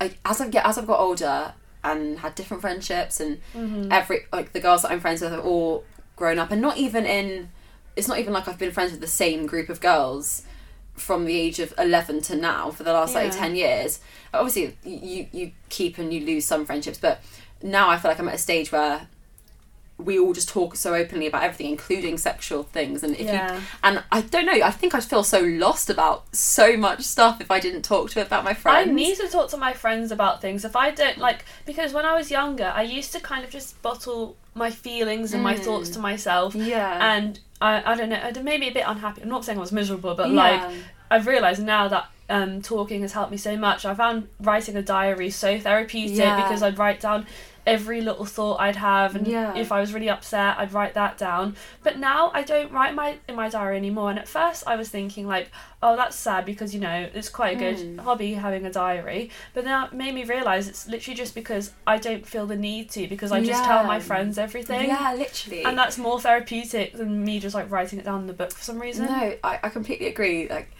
I, 0.00 0.12
as 0.24 0.40
I 0.40 0.48
get 0.48 0.64
as 0.66 0.76
I've 0.78 0.86
got 0.86 0.98
older 1.00 1.54
and 1.84 2.18
had 2.20 2.34
different 2.34 2.60
friendships 2.60 3.20
and 3.20 3.40
Mhm. 3.56 3.92
every 3.92 4.26
like 4.32 4.52
the 4.52 4.60
girls 4.60 4.82
that 4.82 4.90
I'm 4.92 5.00
friends 5.00 5.20
with 5.20 5.30
have 5.32 5.44
all 5.44 5.84
grown 6.16 6.38
up 6.38 6.50
and 6.52 6.60
not 6.62 6.76
even 6.76 7.06
in 7.06 7.50
it's 7.96 8.08
not 8.08 8.18
even 8.18 8.32
like 8.32 8.48
I've 8.48 8.58
been 8.58 8.72
friends 8.72 8.92
with 8.92 9.00
the 9.00 9.06
same 9.06 9.46
group 9.46 9.68
of 9.68 9.80
girls 9.80 10.42
from 10.94 11.24
the 11.24 11.38
age 11.38 11.58
of 11.58 11.72
11 11.78 12.20
to 12.22 12.36
now 12.36 12.70
for 12.70 12.82
the 12.82 12.92
last 12.92 13.14
like 13.14 13.32
10 13.32 13.56
years. 13.56 14.00
Obviously 14.34 14.76
you 14.84 15.26
you 15.32 15.52
keep 15.68 15.98
and 15.98 16.12
you 16.12 16.24
lose 16.24 16.44
some 16.44 16.66
friendships 16.66 16.98
but 16.98 17.22
now 17.62 17.88
I 17.88 17.96
feel 17.98 18.10
like 18.10 18.18
I'm 18.18 18.28
at 18.28 18.34
a 18.34 18.38
stage 18.38 18.72
where 18.72 19.08
we 20.04 20.18
all 20.18 20.32
just 20.32 20.48
talk 20.48 20.76
so 20.76 20.94
openly 20.94 21.26
about 21.26 21.42
everything 21.42 21.66
including 21.66 22.18
sexual 22.18 22.62
things 22.64 23.02
and 23.02 23.14
if 23.14 23.20
you 23.20 23.60
and 23.82 24.02
I 24.10 24.20
don't 24.22 24.46
know 24.46 24.52
I 24.52 24.70
think 24.70 24.94
I'd 24.94 25.04
feel 25.04 25.24
so 25.24 25.40
lost 25.40 25.88
about 25.90 26.24
so 26.34 26.76
much 26.76 27.02
stuff 27.02 27.40
if 27.40 27.50
I 27.50 27.60
didn't 27.60 27.82
talk 27.82 28.10
to 28.10 28.22
about 28.22 28.44
my 28.44 28.54
friends 28.54 28.88
I 28.88 28.92
need 28.92 29.16
to 29.18 29.28
talk 29.28 29.48
to 29.50 29.56
my 29.56 29.72
friends 29.72 30.10
about 30.12 30.40
things. 30.40 30.64
If 30.64 30.76
I 30.76 30.90
don't 30.90 31.18
like, 31.18 31.44
because 31.66 31.92
when 31.92 32.04
I 32.04 32.14
was 32.14 32.30
younger, 32.30 32.72
I 32.74 32.82
used 32.82 33.12
to 33.12 33.20
kind 33.20 33.44
of 33.44 33.50
just 33.50 33.80
bottle 33.82 34.36
my 34.54 34.70
feelings 34.70 35.32
and 35.34 35.42
my 35.42 35.54
Mm. 35.54 35.60
thoughts 35.60 35.88
to 35.90 35.98
myself, 35.98 36.54
yeah 36.54 37.14
and 37.16 37.40
I, 37.60 37.92
I 37.92 37.94
don't 37.94 38.08
know, 38.08 38.16
I 38.16 38.32
made 38.42 38.60
me 38.60 38.68
a 38.68 38.72
bit 38.72 38.84
unhappy. 38.86 39.22
I'm 39.22 39.28
not 39.28 39.44
saying 39.44 39.56
I 39.58 39.60
was 39.60 39.72
miserable, 39.72 40.14
but 40.14 40.28
Yeah. 40.30 40.36
like 40.36 40.62
I've 41.10 41.26
realised 41.26 41.62
now 41.62 41.88
that 41.88 42.06
um, 42.30 42.62
talking 42.62 43.02
has 43.02 43.12
helped 43.12 43.30
me 43.30 43.36
so 43.36 43.56
much. 43.56 43.84
I 43.84 43.94
found 43.94 44.28
writing 44.40 44.74
a 44.76 44.82
diary 44.82 45.28
so 45.30 45.58
therapeutic 45.60 46.16
Yeah. 46.16 46.42
because 46.42 46.62
I'd 46.62 46.78
write 46.78 47.00
down 47.00 47.26
every 47.64 48.00
little 48.00 48.24
thought 48.24 48.58
I'd 48.60 48.76
have, 48.76 49.14
and 49.14 49.26
Yeah. 49.26 49.54
if 49.56 49.70
I 49.70 49.80
was 49.80 49.94
really 49.94 50.10
upset, 50.10 50.56
I'd 50.58 50.72
write 50.72 50.94
that 50.94 51.16
down. 51.16 51.54
But 51.84 51.96
now 51.98 52.30
I 52.34 52.42
don't 52.42 52.72
write 52.72 52.94
my 52.94 53.18
in 53.28 53.36
my 53.36 53.48
diary 53.48 53.76
anymore. 53.76 54.10
And 54.10 54.18
at 54.18 54.26
first, 54.26 54.64
I 54.66 54.74
was 54.76 54.88
thinking 54.88 55.28
like, 55.28 55.50
oh, 55.82 55.94
that's 55.94 56.16
sad 56.16 56.44
because 56.44 56.74
you 56.74 56.80
know 56.80 57.08
it's 57.14 57.28
quite 57.28 57.56
a 57.56 57.58
good 57.58 57.76
Mm. 57.76 58.00
hobby 58.00 58.34
having 58.34 58.66
a 58.66 58.70
diary. 58.72 59.30
But 59.54 59.64
now 59.64 59.86
it 59.86 59.92
made 59.92 60.14
me 60.14 60.24
realize 60.24 60.66
it's 60.66 60.88
literally 60.88 61.16
just 61.16 61.34
because 61.36 61.70
I 61.86 61.98
don't 61.98 62.26
feel 62.26 62.46
the 62.46 62.56
need 62.56 62.90
to 62.90 63.06
because 63.06 63.30
I 63.30 63.40
just 63.42 63.62
tell 63.64 63.84
my 63.84 64.00
friends 64.00 64.38
everything. 64.38 64.88
Yeah, 64.88 65.14
literally. 65.16 65.64
And 65.64 65.78
that's 65.78 65.98
more 65.98 66.20
therapeutic 66.20 66.94
than 66.94 67.24
me 67.24 67.38
just 67.38 67.54
like 67.54 67.70
writing 67.70 67.98
it 68.00 68.04
down 68.04 68.22
in 68.22 68.26
the 68.26 68.32
book 68.32 68.50
for 68.52 68.64
some 68.64 68.80
reason. 68.80 69.06
No, 69.06 69.34
I, 69.44 69.60
I 69.62 69.68
completely 69.68 70.08
agree. 70.08 70.48
Like, 70.48 70.70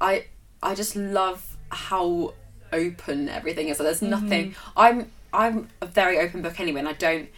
I 0.00 0.26
I 0.62 0.74
just 0.76 0.94
love 0.94 1.56
how 1.70 2.34
open 2.72 3.28
everything 3.28 3.68
is. 3.68 3.78
So 3.78 3.82
there's 3.82 4.02
nothing. 4.02 4.54
I'm 4.76 5.10
I'm 5.32 5.68
a 5.80 5.86
very 5.86 6.18
open 6.18 6.42
book 6.42 6.60
anyway, 6.60 6.80
and 6.80 6.88
I 6.88 6.92
don't 6.92 7.28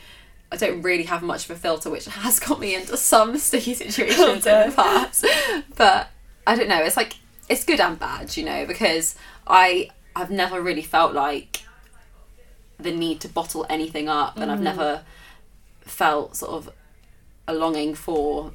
I 0.52 0.56
don't 0.56 0.82
really 0.82 1.04
have 1.04 1.22
much 1.22 1.46
of 1.46 1.50
a 1.52 1.56
filter, 1.56 1.90
which 1.90 2.04
has 2.06 2.38
got 2.38 2.60
me 2.60 2.74
into 2.74 2.96
some 2.96 3.36
sticky 3.38 3.74
situations 3.74 4.46
in 4.46 4.70
the 4.70 4.72
past. 4.74 5.26
But 5.76 6.10
I 6.46 6.54
don't 6.54 6.68
know. 6.68 6.82
It's 6.82 6.96
like 6.96 7.16
it's 7.48 7.64
good 7.64 7.80
and 7.80 7.98
bad, 7.98 8.36
you 8.36 8.44
know, 8.44 8.66
because 8.66 9.16
I 9.46 9.90
I've 10.14 10.30
never 10.30 10.60
really 10.60 10.82
felt 10.82 11.12
like 11.12 11.62
the 12.78 12.92
need 12.92 13.20
to 13.20 13.28
bottle 13.28 13.66
anything 13.68 14.08
up, 14.08 14.36
and 14.36 14.50
I've 14.50 14.58
mm. 14.60 14.62
never 14.62 15.02
felt 15.80 16.36
sort 16.36 16.52
of 16.52 16.72
a 17.46 17.54
longing 17.54 17.94
for 17.94 18.52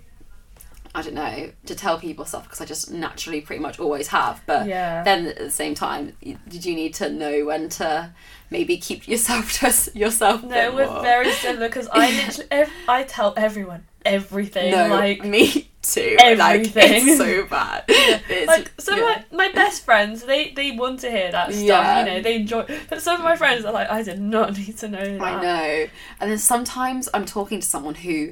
I 0.95 1.01
don't 1.03 1.13
know 1.13 1.51
to 1.67 1.75
tell 1.75 1.99
people 1.99 2.25
stuff 2.25 2.43
because 2.43 2.61
I 2.61 2.65
just 2.65 2.91
naturally 2.91 3.41
pretty 3.41 3.61
much 3.61 3.79
always 3.79 4.07
have. 4.07 4.41
But 4.45 4.67
Yeah. 4.67 5.03
then 5.03 5.27
at 5.27 5.37
the 5.37 5.51
same 5.51 5.75
time, 5.75 6.13
did 6.47 6.65
you 6.65 6.75
need 6.75 6.93
to 6.95 7.09
know 7.09 7.45
when 7.45 7.69
to 7.69 8.11
maybe 8.49 8.77
keep 8.77 9.07
yourself 9.07 9.53
to 9.59 9.97
yourself? 9.97 10.43
No, 10.43 10.73
we're 10.75 10.87
more? 10.91 11.01
very 11.01 11.31
similar 11.31 11.67
because 11.67 11.87
I 11.91 12.11
literally 12.25 12.47
ev- 12.51 12.71
I 12.87 13.03
tell 13.03 13.33
everyone 13.37 13.85
everything. 14.05 14.71
no, 14.71 14.87
like 14.87 15.23
me 15.23 15.69
too. 15.81 16.15
everything. 16.19 17.07
Like 17.07 17.17
so 17.17 17.45
bad. 17.45 17.83
It's, 18.31 18.47
like 18.47 18.71
some 18.79 18.97
yeah. 18.99 19.15
of 19.19 19.31
my, 19.31 19.47
my 19.47 19.53
best 19.53 19.83
friends 19.85 20.23
they 20.23 20.51
they 20.51 20.71
want 20.71 20.99
to 21.01 21.09
hear 21.11 21.31
that 21.31 21.51
stuff 21.51 21.63
Yeah. 21.63 21.99
you 21.99 22.05
know 22.05 22.21
they 22.21 22.35
enjoy 22.35 22.65
but 22.89 23.01
some 23.01 23.15
of 23.17 23.23
my 23.23 23.35
friends 23.35 23.65
are 23.65 23.73
like 23.73 23.89
i 23.89 24.01
did 24.03 24.19
not 24.19 24.55
need 24.57 24.77
to 24.77 24.87
know 24.87 25.03
that 25.17 25.21
I 25.21 25.41
know. 25.41 25.87
And 26.19 26.31
then 26.31 26.37
sometimes 26.37 27.09
I'm 27.13 27.25
talking 27.25 27.59
to 27.59 27.67
someone 27.67 27.95
who 27.95 28.31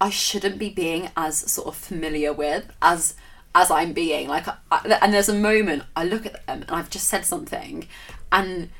I 0.00 0.10
shouldn't 0.10 0.58
be 0.58 0.68
being 0.70 1.10
as 1.16 1.38
sort 1.50 1.68
of 1.68 1.76
familiar 1.76 2.32
with 2.32 2.70
as 2.82 3.14
as 3.54 3.70
I'm 3.70 3.92
being. 3.92 4.28
Like, 4.28 4.46
I, 4.48 4.98
and 5.00 5.12
there's 5.14 5.28
a 5.28 5.34
moment 5.34 5.84
I 5.94 6.04
look 6.04 6.26
at 6.26 6.44
them 6.46 6.62
and 6.62 6.70
I've 6.70 6.90
just 6.90 7.08
said 7.08 7.24
something, 7.24 7.86
and 8.32 8.70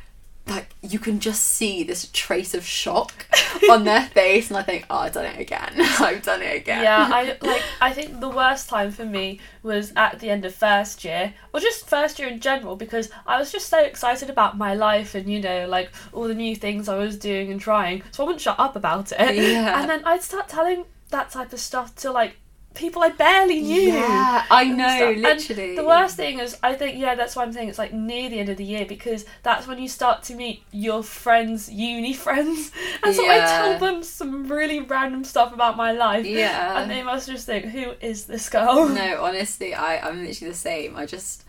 like 0.46 0.74
you 0.82 0.98
can 0.98 1.20
just 1.20 1.42
see 1.42 1.82
this 1.84 2.10
trace 2.12 2.52
of 2.52 2.66
shock 2.66 3.26
on 3.70 3.84
their 3.84 4.02
face, 4.02 4.50
and 4.50 4.58
I 4.58 4.62
think, 4.62 4.84
oh, 4.90 4.98
I've 4.98 5.12
done 5.14 5.24
it 5.26 5.40
again. 5.40 5.72
I've 5.78 6.22
done 6.22 6.42
it 6.42 6.54
again. 6.56 6.82
yeah 6.82 7.08
i 7.10 7.36
like 7.46 7.62
i 7.80 7.90
think 7.92 8.20
the 8.20 8.28
worst 8.28 8.68
time 8.68 8.90
for 8.90 9.04
me 9.06 9.40
was 9.62 9.92
at 9.96 10.20
the 10.20 10.28
end 10.28 10.44
of 10.44 10.54
first 10.54 11.02
year 11.04 11.32
or 11.54 11.60
just 11.60 11.88
first 11.88 12.18
year 12.18 12.28
in 12.28 12.40
general 12.40 12.76
because 12.76 13.08
i 13.26 13.38
was 13.38 13.50
just 13.52 13.68
so 13.70 13.78
excited 13.78 14.28
about 14.28 14.58
my 14.58 14.74
life 14.74 15.14
and 15.14 15.30
you 15.32 15.40
know 15.40 15.66
like 15.68 15.90
all 16.12 16.24
the 16.28 16.34
new 16.34 16.54
things 16.54 16.88
i 16.88 16.96
was 16.98 17.16
doing 17.16 17.50
and 17.50 17.60
trying 17.60 18.02
so 18.10 18.22
i 18.22 18.26
wouldn't 18.26 18.40
shut 18.42 18.58
up 18.60 18.76
about 18.76 19.12
it 19.12 19.34
Yeah. 19.36 19.80
and 19.80 19.88
then 19.88 20.02
i'd 20.04 20.22
start 20.22 20.48
telling 20.48 20.84
that 21.14 21.30
type 21.30 21.52
of 21.52 21.60
stuff 21.60 21.94
to 21.94 22.10
like 22.10 22.36
people 22.74 23.00
i 23.02 23.08
barely 23.08 23.60
knew 23.60 23.82
Yeah, 23.82 24.44
I 24.50 24.64
know, 24.64 24.96
stuff. 24.96 25.12
And 25.12 25.22
literally. 25.22 25.76
the 25.76 25.84
worst 25.84 26.16
thing 26.16 26.40
is, 26.40 26.56
I 26.60 26.74
think, 26.74 26.98
yeah, 26.98 27.14
that's 27.14 27.36
why 27.36 27.44
I'm 27.44 27.52
saying 27.52 27.68
it's 27.68 27.78
like 27.78 27.92
near 27.92 28.28
the 28.28 28.40
end 28.40 28.48
of 28.48 28.56
the 28.56 28.64
year 28.64 28.84
because 28.84 29.24
that's 29.44 29.68
when 29.68 29.78
you 29.78 29.86
start 29.88 30.24
to 30.24 30.34
meet 30.34 30.64
your 30.72 31.04
friends, 31.04 31.70
uni 31.70 32.14
friends, 32.26 32.72
and 33.04 33.14
so 33.14 33.22
I 33.24 33.36
Yeah. 33.36 33.46
tell 33.58 33.78
them 33.78 34.02
some 34.02 34.48
really 34.48 34.80
random 34.80 35.22
stuff 35.22 35.54
about 35.54 35.76
my 35.76 35.92
life, 35.92 36.26
Yeah. 36.26 36.80
and 36.82 36.90
they 36.90 37.04
must 37.04 37.28
just 37.28 37.46
think, 37.46 37.66
who 37.66 37.92
is 38.00 38.26
this 38.26 38.48
girl? 38.48 38.88
no, 38.88 39.22
honestly, 39.22 39.72
I, 39.72 40.08
I'm 40.08 40.24
literally 40.24 40.50
the 40.50 40.58
same. 40.58 40.96
I 40.96 41.06
just, 41.06 41.44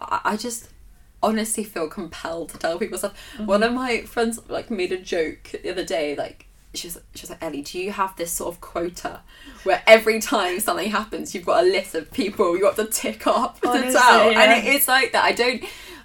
I, 0.00 0.20
I 0.24 0.36
just 0.38 0.70
honestly 1.22 1.64
feel 1.64 1.88
compelled 1.88 2.48
to 2.50 2.58
tell 2.58 2.78
people 2.78 2.96
stuff. 2.96 3.14
One 3.36 3.60
mm-hmm. 3.60 3.62
of 3.64 3.72
my 3.74 4.00
friends 4.02 4.40
like 4.48 4.70
made 4.70 4.92
a 4.92 4.98
joke 4.98 5.42
the 5.62 5.70
other 5.70 5.84
day, 5.84 6.16
like 6.16 6.46
she 6.74 6.86
was, 6.86 6.98
she 7.14 7.22
was 7.22 7.30
like, 7.30 7.42
Ellie, 7.42 7.62
do 7.62 7.78
you 7.78 7.92
have 7.92 8.14
this 8.16 8.30
sort 8.30 8.54
of 8.54 8.60
quota 8.60 9.20
where 9.64 9.82
every 9.86 10.20
time 10.20 10.60
something 10.60 10.90
happens, 10.90 11.34
you've 11.34 11.46
got 11.46 11.64
a 11.64 11.66
list 11.66 11.94
of 11.94 12.10
people 12.12 12.56
you 12.56 12.64
have 12.66 12.76
to 12.76 12.86
tick 12.86 13.26
off 13.26 13.60
to 13.60 13.68
Honestly, 13.68 13.92
tell, 13.92 14.30
yeah. 14.30 14.40
and 14.42 14.66
it 14.66 14.72
is 14.72 14.86
like 14.86 15.12
that. 15.12 15.24
I 15.24 15.32
don't, 15.32 15.64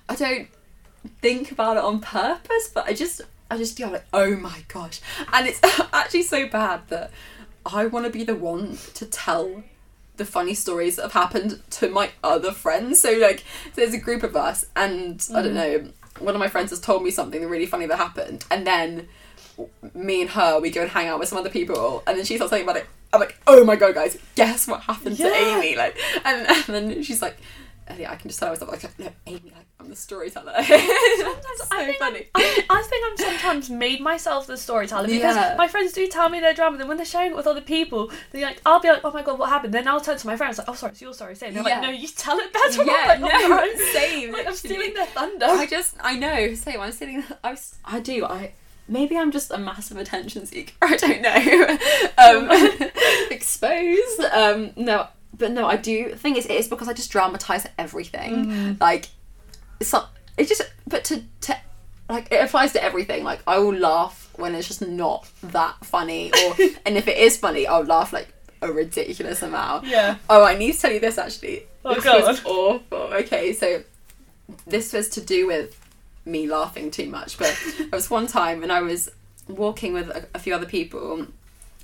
I 0.10 0.15
don't 0.15 0.47
think 1.21 1.51
about 1.51 1.78
it 1.78 1.84
on 1.84 1.99
purpose, 1.99 2.69
but 2.73 2.86
I 2.86 2.93
just, 2.93 3.21
I 3.49 3.58
just 3.58 3.78
feel 3.78 3.91
like, 3.91 4.06
oh 4.13 4.36
my 4.36 4.63
gosh, 4.67 5.01
and 5.32 5.47
it's 5.47 5.60
actually 5.93 6.23
so 6.23 6.47
bad 6.47 6.88
that 6.88 7.12
I 7.65 7.86
want 7.86 8.06
to 8.06 8.12
be 8.12 8.23
the 8.23 8.36
one 8.36 8.78
to 8.95 9.06
tell 9.06 9.63
the 10.17 10.25
funny 10.25 10.54
stories 10.54 10.95
that 10.95 11.04
have 11.04 11.13
happened 11.13 11.62
to 11.71 11.89
my 11.89 12.12
other 12.23 12.51
friends. 12.51 12.99
So 12.99 13.12
like 13.13 13.43
there's 13.75 13.93
a 13.93 13.97
group 13.97 14.23
of 14.23 14.36
us 14.36 14.65
and 14.75 15.25
I 15.34 15.41
don't 15.41 15.54
mm. 15.54 15.84
know, 15.84 15.91
one 16.19 16.36
of 16.36 16.39
my 16.39 16.47
friends 16.47 16.69
has 16.69 16.80
told 16.80 17.04
me 17.04 17.12
something 17.12 17.47
really 17.47 17.65
funny 17.65 17.86
that 17.88 17.97
happened 17.97 18.45
and 18.49 18.65
then 18.65 19.08
me 19.93 20.21
and 20.21 20.29
her 20.31 20.59
we 20.59 20.69
go 20.69 20.81
and 20.81 20.89
hang 20.91 21.07
out 21.07 21.19
with 21.19 21.29
some 21.29 21.37
other 21.37 21.49
people 21.49 22.03
and 22.07 22.17
then 22.17 22.25
she 22.25 22.35
starts 22.35 22.51
talking 22.51 22.65
about 22.65 22.77
it. 22.77 22.87
I'm 23.13 23.19
like, 23.19 23.37
oh 23.47 23.63
my 23.63 23.75
god 23.75 23.93
guys, 23.95 24.17
guess 24.35 24.67
what 24.67 24.81
happened 24.81 25.17
to 25.17 25.27
Amy? 25.33 25.75
Like 25.75 25.97
and, 26.25 26.47
and 26.49 26.63
then 26.67 27.03
she's 27.03 27.21
like 27.21 27.37
oh, 27.89 27.93
Ellie, 27.93 28.07
I 28.07 28.15
can 28.15 28.29
just 28.29 28.39
tell 28.39 28.49
myself 28.49 28.71
like 28.71 28.99
no, 28.99 29.09
Amy, 29.27 29.51
like 29.55 29.65
I'm 29.79 29.89
the 29.89 29.95
storyteller. 29.95 30.53
So 31.57 31.65
I 31.71 31.85
think 31.85 31.97
funny. 31.99 32.25
I, 32.35 32.65
I 32.69 32.81
think 32.83 33.05
I'm 33.09 33.17
sometimes 33.17 33.69
made 33.69 34.01
myself 34.01 34.45
the 34.47 34.57
storyteller 34.57 35.07
because 35.07 35.35
Yeah. 35.35 35.55
my 35.57 35.67
friends 35.67 35.93
do 35.93 36.05
tell 36.07 36.27
me 36.29 36.39
their 36.39 36.53
drama. 36.53 36.77
Then 36.77 36.87
when 36.89 36.97
they're 36.97 37.05
sharing 37.05 37.31
it 37.31 37.35
with 37.35 37.47
other 37.47 37.61
people, 37.61 38.11
they 38.31 38.41
like 38.41 38.61
I'll 38.65 38.79
be 38.81 38.89
like, 38.89 39.01
"Oh 39.05 39.11
my 39.11 39.21
god, 39.23 39.39
what 39.39 39.49
happened?" 39.49 39.73
Then 39.73 39.87
I'll 39.87 40.01
turn 40.01 40.17
to 40.17 40.27
my 40.27 40.35
friends 40.35 40.57
like, 40.57 40.67
"Oh, 40.67 40.73
sorry, 40.73 40.91
it's 40.91 41.01
your 41.01 41.13
story." 41.13 41.31
And 41.41 41.55
they're 41.55 41.63
Yeah. 41.63 41.79
like, 41.79 41.81
"No, 41.81 41.89
you 41.89 42.07
tell 42.09 42.37
it 42.39 42.51
better." 42.51 42.81
I'm 42.81 42.87
like, 42.87 43.19
oh 43.19 43.21
no, 43.21 43.29
"Oh, 43.33 43.49
right." 43.51 43.77
same, 43.93 44.31
Like, 44.33 44.47
I'm 44.47 44.53
stealing 44.55 44.93
their 44.93 45.05
thunder. 45.05 45.45
I 45.45 45.65
just, 45.65 45.95
I 46.01 46.15
know, 46.17 46.53
same. 46.55 46.81
I'm 46.81 46.91
sitting, 46.91 47.23
I, 47.43 47.57
I 47.85 47.99
do, 48.01 48.25
I, 48.25 48.51
maybe 48.87 49.17
I'm 49.17 49.31
just 49.31 49.51
a 49.51 49.57
massive 49.57 49.97
attention 49.97 50.45
seeker. 50.45 50.73
I 50.81 50.97
don't 50.97 51.21
know. 51.21 51.77
um, 52.79 52.89
exposed. 53.31 54.21
Um, 54.21 54.71
no, 54.75 55.07
but 55.37 55.51
no, 55.51 55.67
I 55.67 55.77
do. 55.77 56.11
The 56.11 56.17
thing 56.17 56.35
is, 56.35 56.45
it 56.45 56.51
is 56.51 56.67
because 56.67 56.87
I 56.87 56.93
just 56.93 57.11
dramatize 57.11 57.67
everything. 57.77 58.77
Like, 58.79 59.09
it's 59.79 59.91
not, 59.91 60.11
it 60.37 60.47
just, 60.47 60.61
but 60.87 61.03
to, 61.05 61.23
to, 61.41 61.57
like, 62.09 62.31
it 62.31 62.43
applies 62.43 62.71
to 62.73 62.83
everything. 62.83 63.23
Like, 63.23 63.41
I 63.45 63.59
will 63.59 63.75
laugh 63.75 64.29
when 64.35 64.55
it's 64.55 64.67
just 64.67 64.81
not 64.81 65.29
that 65.43 65.83
funny, 65.83 66.31
or, 66.31 66.55
and 66.85 66.97
if 66.97 67.07
it 67.07 67.17
is 67.17 67.37
funny, 67.37 67.67
I'll 67.67 67.83
laugh 67.83 68.11
like 68.13 68.27
a 68.61 68.71
ridiculous 68.71 69.41
amount. 69.41 69.85
Yeah. 69.85 70.17
Oh, 70.29 70.43
I 70.43 70.57
need 70.57 70.73
to 70.73 70.79
tell 70.79 70.91
you 70.91 70.99
this 70.99 71.17
actually. 71.17 71.63
Oh, 71.83 71.95
this 71.95 72.03
go 72.03 72.19
was 72.19 72.43
awful. 72.45 72.97
Okay, 72.97 73.53
so 73.53 73.83
this 74.65 74.93
was 74.93 75.09
to 75.09 75.21
do 75.21 75.47
with 75.47 75.79
me 76.25 76.47
laughing 76.47 76.91
too 76.91 77.09
much, 77.09 77.38
but 77.38 77.57
there 77.77 77.88
was 77.91 78.09
one 78.09 78.27
time 78.27 78.61
when 78.61 78.71
I 78.71 78.81
was 78.81 79.09
walking 79.47 79.93
with 79.93 80.09
a, 80.09 80.27
a 80.33 80.39
few 80.39 80.53
other 80.53 80.65
people. 80.65 81.27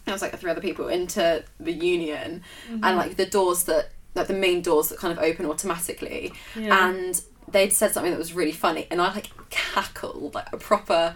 I 0.07 0.11
was 0.11 0.21
like 0.21 0.37
three 0.39 0.49
other 0.49 0.61
people 0.61 0.87
into 0.87 1.43
the 1.59 1.71
union, 1.71 2.43
and 2.67 2.81
mm-hmm. 2.81 2.97
like 2.97 3.17
the 3.17 3.25
doors 3.25 3.63
that 3.65 3.91
like 4.15 4.27
the 4.27 4.33
main 4.33 4.61
doors 4.61 4.89
that 4.89 4.97
kind 4.97 5.17
of 5.17 5.23
open 5.23 5.45
automatically, 5.45 6.33
Yeah. 6.55 6.89
and 6.89 7.21
they'd 7.47 7.71
said 7.71 7.93
something 7.93 8.11
that 8.11 8.17
was 8.17 8.33
really 8.33 8.51
funny, 8.51 8.87
and 8.89 9.01
I 9.01 9.13
like 9.13 9.29
cackled 9.49 10.35
like 10.35 10.51
a 10.51 10.57
proper. 10.57 11.15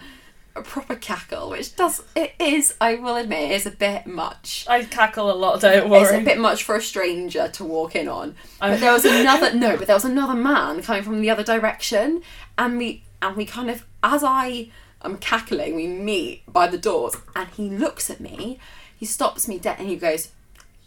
A 0.57 0.61
proper 0.61 0.95
cackle, 0.95 1.49
which 1.49 1.75
does 1.75 2.01
it 2.15 2.33
is 2.39 2.75
I 2.79 2.95
will 2.95 3.17
admit 3.17 3.51
is 3.51 3.65
a 3.65 3.71
bit 3.71 4.07
much. 4.07 4.65
I 4.69 4.85
cackle 4.85 5.29
a 5.29 5.35
lot. 5.35 5.59
Don't 5.59 5.89
worry. 5.89 6.03
It's 6.03 6.13
a 6.13 6.23
bit 6.23 6.37
much 6.37 6.63
for 6.63 6.75
a 6.75 6.81
stranger 6.81 7.49
to 7.49 7.65
walk 7.65 7.93
in 7.93 8.07
on. 8.07 8.35
But 8.61 8.79
there 8.79 8.93
was 8.93 9.03
another 9.03 9.53
no, 9.53 9.75
but 9.75 9.87
there 9.87 9.97
was 9.97 10.05
another 10.05 10.33
man 10.33 10.81
coming 10.81 11.03
from 11.03 11.19
the 11.19 11.29
other 11.29 11.43
direction, 11.43 12.21
and 12.57 12.77
we 12.77 13.03
and 13.25 13.35
we 13.35 13.45
kind 13.45 13.69
of 13.69 13.85
as 14.03 14.23
I 14.23 14.69
am 15.03 15.17
cackling, 15.17 15.75
we 15.75 15.87
meet 15.87 16.43
by 16.51 16.67
the 16.67 16.77
doors, 16.77 17.15
and 17.35 17.49
he 17.49 17.69
looks 17.69 18.09
at 18.09 18.19
me, 18.19 18.59
he 18.97 19.05
stops 19.05 19.47
me 19.47 19.57
dead, 19.57 19.77
and 19.79 19.87
he 19.89 19.95
goes, 19.95 20.29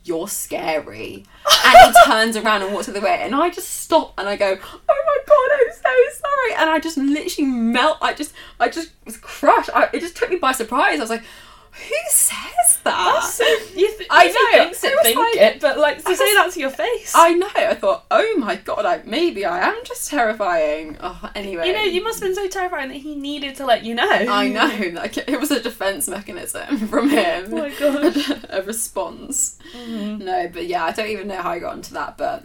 "You're 0.05 0.29
scary," 0.29 1.27
and 1.65 1.95
he 1.95 2.01
turns 2.07 2.37
around 2.37 2.63
and 2.63 2.73
walks 2.73 2.87
the 2.87 2.93
other 2.93 3.05
way, 3.05 3.19
and 3.23 3.35
I 3.35 3.51
just 3.51 3.69
stop 3.69 4.15
and 4.17 4.29
I 4.29 4.37
go, 4.37 4.57
"Oh 4.89 5.05
my 5.07 5.19
god, 5.27 5.61
I'm 5.61 5.73
so 5.73 6.21
sorry," 6.21 6.63
and 6.63 6.71
I 6.71 6.79
just 6.79 6.97
literally 6.97 7.51
melt. 7.51 7.99
I 8.01 8.15
just 8.15 8.33
I 8.61 8.69
just 8.69 8.93
was 9.05 9.17
crushed. 9.17 9.71
I, 9.75 9.89
it 9.93 10.01
just 10.01 10.17
took 10.17 10.31
me 10.31 10.37
by 10.37 10.53
surprise. 10.53 10.99
I 10.99 11.03
was 11.03 11.11
like. 11.11 11.25
Who 11.73 11.95
says 12.11 12.79
that? 12.85 13.21
That's 13.21 13.35
so, 13.35 13.45
you 13.75 13.89
th- 13.97 14.09
I 14.11 14.27
know, 14.27 14.65
thinks 14.65 14.85
I 14.85 14.89
it, 14.89 15.03
think 15.03 15.19
like- 15.19 15.37
it, 15.37 15.61
but 15.61 15.79
like 15.79 16.03
to 16.03 16.11
I 16.11 16.15
say 16.15 16.35
that 16.35 16.51
to 16.53 16.61
your 16.61 16.71
face. 16.71 17.13
I 17.15 17.35
know. 17.35 17.49
I 17.55 17.75
thought, 17.75 18.05
oh 18.11 18.35
my 18.39 18.57
god, 18.57 18.85
like 18.85 19.07
maybe 19.07 19.45
I 19.45 19.69
am 19.69 19.77
just 19.85 20.09
terrifying. 20.11 20.97
Oh, 21.01 21.31
anyway. 21.35 21.67
you 21.69 21.73
know, 21.73 21.83
you 21.83 22.03
must 22.03 22.21
have 22.21 22.29
been 22.29 22.35
so 22.35 22.49
terrifying 22.49 22.89
that 22.89 22.97
he 22.99 23.15
needed 23.15 23.55
to 23.57 23.65
let 23.67 23.85
you 23.85 23.95
know. 23.95 24.09
I 24.11 24.49
know. 24.49 24.91
Like 25.01 25.17
it 25.19 25.39
was 25.41 25.51
a 25.51 25.61
defense 25.63 26.09
mechanism 26.09 26.79
from 26.89 27.09
him. 27.11 27.53
Oh 27.53 27.57
my 27.59 27.71
gosh. 27.71 28.31
a 28.49 28.63
response. 28.63 29.59
Mhm. 29.77 30.21
No, 30.21 30.49
but 30.53 30.67
yeah, 30.67 30.85
I 30.85 30.93
don't 30.93 31.09
even 31.09 31.29
know 31.29 31.41
how 31.41 31.51
I 31.51 31.59
got 31.59 31.77
into 31.77 31.95
that, 31.95 32.17
but 32.19 32.45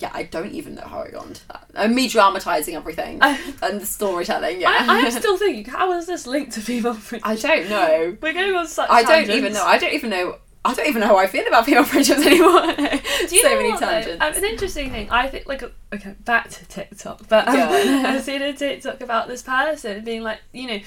yeah, 0.00 0.10
I 0.12 0.22
don't 0.24 0.52
even 0.52 0.74
know 0.74 0.82
how 0.86 1.02
I 1.02 1.10
got 1.10 1.26
into 1.26 1.46
that. 1.48 1.66
And 1.74 1.94
me 1.94 2.08
dramatizing 2.08 2.74
everything 2.74 3.20
and 3.22 3.80
the 3.80 3.86
storytelling. 3.86 4.60
Yeah, 4.60 4.70
I, 4.70 5.04
I'm 5.04 5.10
still 5.22 5.36
thinking, 5.36 5.72
how 5.72 5.92
is 5.92 6.06
this 6.06 6.26
linked 6.26 6.52
to 6.52 6.60
female 6.60 6.94
friendship? 6.94 7.28
I 7.28 7.36
don't 7.36 7.68
know. 7.68 8.16
We're 8.20 8.32
going 8.32 8.54
on 8.54 8.66
such. 8.66 8.88
I 8.90 9.02
don't 9.02 9.30
even 9.30 9.52
know. 9.52 9.64
I 9.64 9.78
don't 9.78 9.92
even 9.94 10.10
know. 10.10 10.38
I 10.62 10.74
don't 10.74 10.86
even 10.88 11.00
know 11.00 11.06
how 11.06 11.16
I 11.16 11.26
feel 11.26 11.46
about 11.46 11.64
female 11.64 11.84
friendships 11.92 12.20
anymore. 12.20 12.60
Do 12.76 13.34
you 13.34 13.42
so 13.42 13.48
know 13.48 13.56
many 13.56 13.70
what, 13.70 13.80
tangents. 13.80 14.22
Um, 14.22 14.34
an 14.34 14.44
interesting 14.44 14.90
thing, 14.90 15.08
I 15.10 15.26
think, 15.26 15.46
like, 15.46 15.62
okay, 15.62 16.14
back 16.26 16.50
to 16.50 16.66
TikTok, 16.66 17.26
but 17.28 17.48
um, 17.48 17.56
Yeah. 17.56 18.02
I've 18.08 18.22
seen 18.22 18.42
a 18.42 18.52
TikTok 18.52 19.00
about 19.00 19.26
this 19.26 19.40
person 19.42 20.04
being 20.04 20.22
like, 20.22 20.40
you 20.52 20.66
know, 20.66 20.80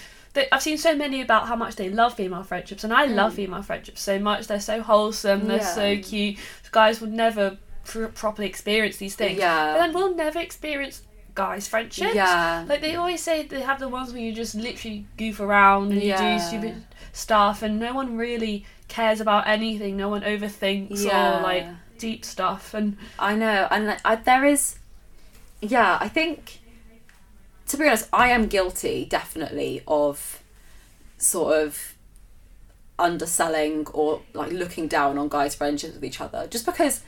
I've 0.51 0.61
seen 0.61 0.77
so 0.77 0.95
many 0.95 1.21
about 1.21 1.47
how 1.47 1.55
much 1.55 1.75
they 1.75 1.89
love 1.89 2.13
female 2.15 2.43
friendships, 2.43 2.83
and 2.83 2.93
I 2.93 3.05
love 3.05 3.33
female 3.33 3.63
friendships 3.63 4.01
so 4.01 4.19
much. 4.19 4.45
They're 4.45 4.59
so 4.59 4.81
wholesome, 4.83 5.47
they're 5.47 5.63
so 5.63 5.95
Mm. 5.95 6.05
Cute. 6.07 6.37
Guys 6.71 7.01
would 7.01 7.11
never 7.11 7.57
pr- 7.85 8.05
properly 8.07 8.47
experience 8.47 8.97
these 8.97 9.15
things, 9.15 9.39
Yeah. 9.39 9.73
but 9.73 9.79
then 9.79 9.93
we'll 9.93 10.15
never 10.15 10.39
experience 10.39 11.01
guys' 11.35 11.67
friendships. 11.67 12.13
Yeah. 12.15 12.65
Like 12.67 12.81
they 12.81 12.95
always 12.95 13.21
say, 13.23 13.43
they 13.43 13.61
have 13.61 13.79
the 13.79 13.89
ones 13.89 14.11
where 14.13 14.21
you 14.21 14.33
just 14.33 14.55
literally 14.55 15.05
goof 15.17 15.39
around 15.39 15.91
and 15.91 16.01
Yeah. 16.01 16.33
you 16.33 16.39
do 16.39 16.45
stupid 16.45 16.83
stuff, 17.11 17.61
and 17.63 17.79
no 17.79 17.93
one 17.93 18.17
really 18.17 18.65
cares 18.87 19.19
about 19.19 19.47
anything. 19.47 19.97
No 19.97 20.09
one 20.09 20.21
overthinks 20.21 21.03
Yeah. 21.05 21.39
or 21.39 21.41
like 21.41 21.65
deep 21.97 22.23
stuff, 22.25 22.73
and 22.73 22.97
I 23.17 23.35
know, 23.35 23.67
and 23.71 23.87
like, 23.87 23.99
I, 24.05 24.15
there 24.15 24.45
is, 24.45 24.75
yeah, 25.61 25.97
I 26.01 26.07
think, 26.09 26.59
to 27.69 27.77
be 27.77 27.87
honest, 27.87 28.09
I 28.13 28.29
am 28.29 28.47
guilty 28.47 29.05
definitely 29.09 29.81
of 29.87 30.41
sort 31.17 31.55
of 31.57 31.95
underselling 32.99 33.87
or 33.93 34.21
like 34.33 34.51
looking 34.51 34.87
down 34.87 35.17
on 35.17 35.27
guys' 35.29 35.55
friendships 35.55 35.95
with 35.95 36.03
each 36.03 36.21
other, 36.21 36.45
just 36.47 36.65
because 36.65 37.01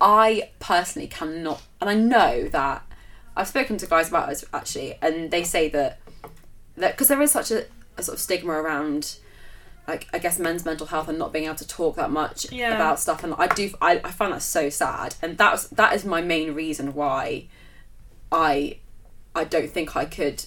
I 0.00 0.50
personally 0.60 1.08
cannot, 1.08 1.62
and 1.80 1.90
I 1.90 1.94
know 1.94 2.48
that 2.48 2.82
I've 3.36 3.48
spoken 3.48 3.76
to 3.78 3.86
guys 3.86 4.08
about 4.08 4.28
this 4.28 4.44
actually, 4.52 4.96
and 5.02 5.30
they 5.30 5.44
say 5.44 5.68
that 5.70 5.98
that 6.76 6.92
because 6.92 7.08
there 7.08 7.20
is 7.20 7.30
such 7.30 7.50
a, 7.50 7.66
a 7.96 8.02
sort 8.02 8.16
of 8.16 8.20
stigma 8.20 8.52
around. 8.52 9.16
Like 9.88 10.06
I 10.12 10.18
guess 10.20 10.38
men's 10.38 10.64
mental 10.64 10.86
health 10.86 11.08
and 11.08 11.18
not 11.18 11.32
being 11.32 11.46
able 11.46 11.56
to 11.56 11.66
talk 11.66 11.96
that 11.96 12.10
much 12.12 12.52
Yeah. 12.52 12.74
about 12.76 13.00
stuff, 13.00 13.24
and 13.24 13.34
I 13.38 13.48
do 13.48 13.70
I, 13.82 14.00
I 14.04 14.10
find 14.12 14.32
that 14.32 14.42
so 14.42 14.68
sad, 14.68 15.16
and 15.20 15.36
that's 15.36 15.66
that 15.68 15.94
is 15.94 16.04
my 16.04 16.20
main 16.20 16.54
reason 16.54 16.94
why 16.94 17.48
I 18.30 18.78
I 19.34 19.44
don't 19.44 19.70
think 19.70 19.96
I 19.96 20.04
could. 20.04 20.44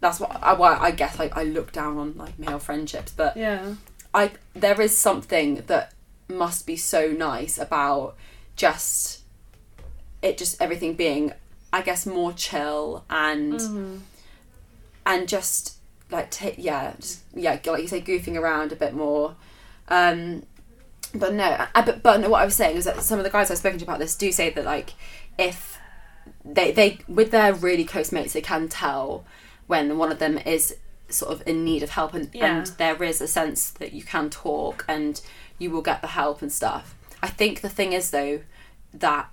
That's 0.00 0.20
what 0.20 0.36
I, 0.42 0.52
why 0.52 0.76
I 0.76 0.90
guess 0.90 1.18
I, 1.18 1.30
I 1.34 1.44
look 1.44 1.72
down 1.72 1.96
on 1.96 2.16
like 2.16 2.38
male 2.38 2.58
friendships, 2.58 3.12
but 3.16 3.36
yeah, 3.36 3.74
I 4.12 4.32
there 4.54 4.78
is 4.80 4.96
something 4.96 5.62
that 5.68 5.94
must 6.28 6.66
be 6.66 6.76
so 6.76 7.08
nice 7.08 7.56
about 7.58 8.16
just 8.58 9.20
it 10.20 10.36
just 10.36 10.60
everything 10.60 10.92
being 10.94 11.32
I 11.72 11.80
guess 11.82 12.04
more 12.04 12.32
chill 12.34 13.04
and 13.08 13.54
Mm-hmm. 13.54 13.96
and 15.06 15.28
just 15.28 15.76
like 16.10 16.30
ta 16.30 16.50
yeah 16.58 16.92
just 17.00 17.20
yeah 17.34 17.58
like 17.66 17.82
you 17.82 17.88
say 17.88 18.00
goofing 18.00 18.36
around 18.36 18.72
a 18.72 18.76
bit 18.76 18.94
more 18.94 19.36
um 19.88 20.42
but 21.14 21.32
no 21.32 21.66
I, 21.74 21.80
but, 21.82 22.02
but 22.02 22.20
no, 22.20 22.28
what 22.28 22.42
I 22.42 22.44
was 22.44 22.54
saying 22.56 22.76
is 22.76 22.84
that 22.84 23.00
some 23.02 23.18
of 23.18 23.24
the 23.24 23.30
guys 23.30 23.50
I've 23.50 23.58
spoken 23.58 23.78
to 23.78 23.84
about 23.84 23.98
this 24.00 24.14
do 24.16 24.30
say 24.32 24.50
that 24.50 24.64
like 24.64 24.94
if 25.38 25.78
they 26.44 26.72
they 26.72 26.98
with 27.08 27.30
their 27.30 27.54
really 27.54 27.84
close 27.84 28.10
mates 28.12 28.32
they 28.32 28.40
can 28.42 28.68
tell 28.68 29.24
when 29.66 29.98
one 29.98 30.10
of 30.10 30.18
them 30.18 30.36
is 30.38 30.76
sort 31.10 31.32
of 31.32 31.46
in 31.46 31.64
need 31.64 31.82
of 31.82 31.90
help 31.90 32.12
and, 32.12 32.28
Yeah. 32.34 32.58
and 32.58 32.66
there 32.78 33.02
is 33.02 33.20
a 33.22 33.28
sense 33.28 33.70
that 33.70 33.92
you 33.94 34.02
can 34.02 34.28
talk 34.30 34.84
and 34.88 35.20
you 35.58 35.70
will 35.70 35.80
get 35.82 36.00
the 36.02 36.08
help 36.08 36.42
and 36.42 36.52
stuff 36.52 36.94
i 37.22 37.28
think 37.28 37.60
the 37.60 37.68
thing 37.68 37.92
is 37.92 38.10
though 38.10 38.40
that 38.92 39.28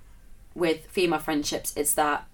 with 0.54 0.86
female 0.86 1.18
friendships 1.18 1.76
is 1.76 1.94
that 1.94 2.26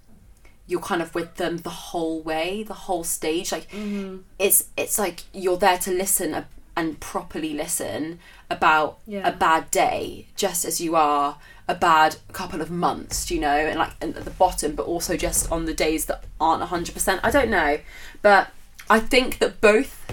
you're 0.67 0.81
kind 0.81 1.03
of 1.03 1.15
with 1.15 1.37
them 1.37 1.59
the 1.59 1.71
whole 1.71 2.21
way 2.23 2.62
the 2.62 2.75
whole 2.75 3.05
stage 3.05 3.51
like 3.53 3.69
Mm-hmm. 3.71 4.19
it's 4.38 4.69
it's 4.77 4.99
like 4.99 5.25
you're 5.33 5.57
there 5.59 5.79
to 5.79 5.91
listen 5.91 6.45
and 6.77 7.01
properly 7.01 7.53
listen 7.53 8.19
about 8.49 8.99
Yeah. 9.07 9.29
a 9.29 9.33
bad 9.33 9.71
day 9.71 10.27
just 10.37 10.65
as 10.65 10.81
you 10.81 10.95
are 10.97 11.37
a 11.69 11.75
bad 11.75 12.17
couple 12.33 12.61
of 12.61 12.71
months 12.71 13.31
you 13.31 13.41
know 13.41 13.49
and 13.57 13.79
like 13.79 13.93
and 14.01 14.17
at 14.17 14.25
the 14.25 14.31
bottom 14.31 14.75
but 14.75 14.87
also 14.87 15.17
just 15.17 15.51
on 15.53 15.65
the 15.67 15.75
days 15.75 16.07
that 16.07 16.25
aren't 16.41 16.62
100% 16.62 17.21
i 17.23 17.31
don't 17.31 17.51
know 17.51 17.79
but 18.23 18.49
i 18.91 18.99
think 18.99 19.38
that 19.38 19.61
both 19.61 20.05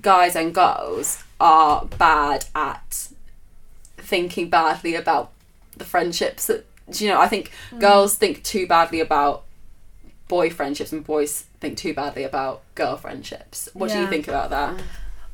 guys 0.00 0.36
and 0.36 0.54
girls 0.54 1.24
are 1.40 1.84
bad 1.98 2.46
at 2.54 3.08
thinking 4.10 4.50
badly 4.50 4.94
about 4.94 5.30
the 5.76 5.84
friendships 5.84 6.46
that 6.48 6.66
you 7.00 7.08
know 7.08 7.20
i 7.20 7.28
think 7.28 7.52
girls 7.78 8.16
think 8.16 8.42
too 8.42 8.66
badly 8.66 9.00
about 9.00 9.44
boy 10.26 10.50
friendships 10.50 10.92
and 10.92 11.04
boys 11.04 11.44
think 11.60 11.78
too 11.78 11.94
badly 11.94 12.24
about 12.24 12.62
girl 12.74 12.96
friendships 12.96 13.68
what 13.72 13.88
do 13.90 13.98
you 14.00 14.08
think 14.08 14.26
about 14.28 14.50
that 14.50 14.74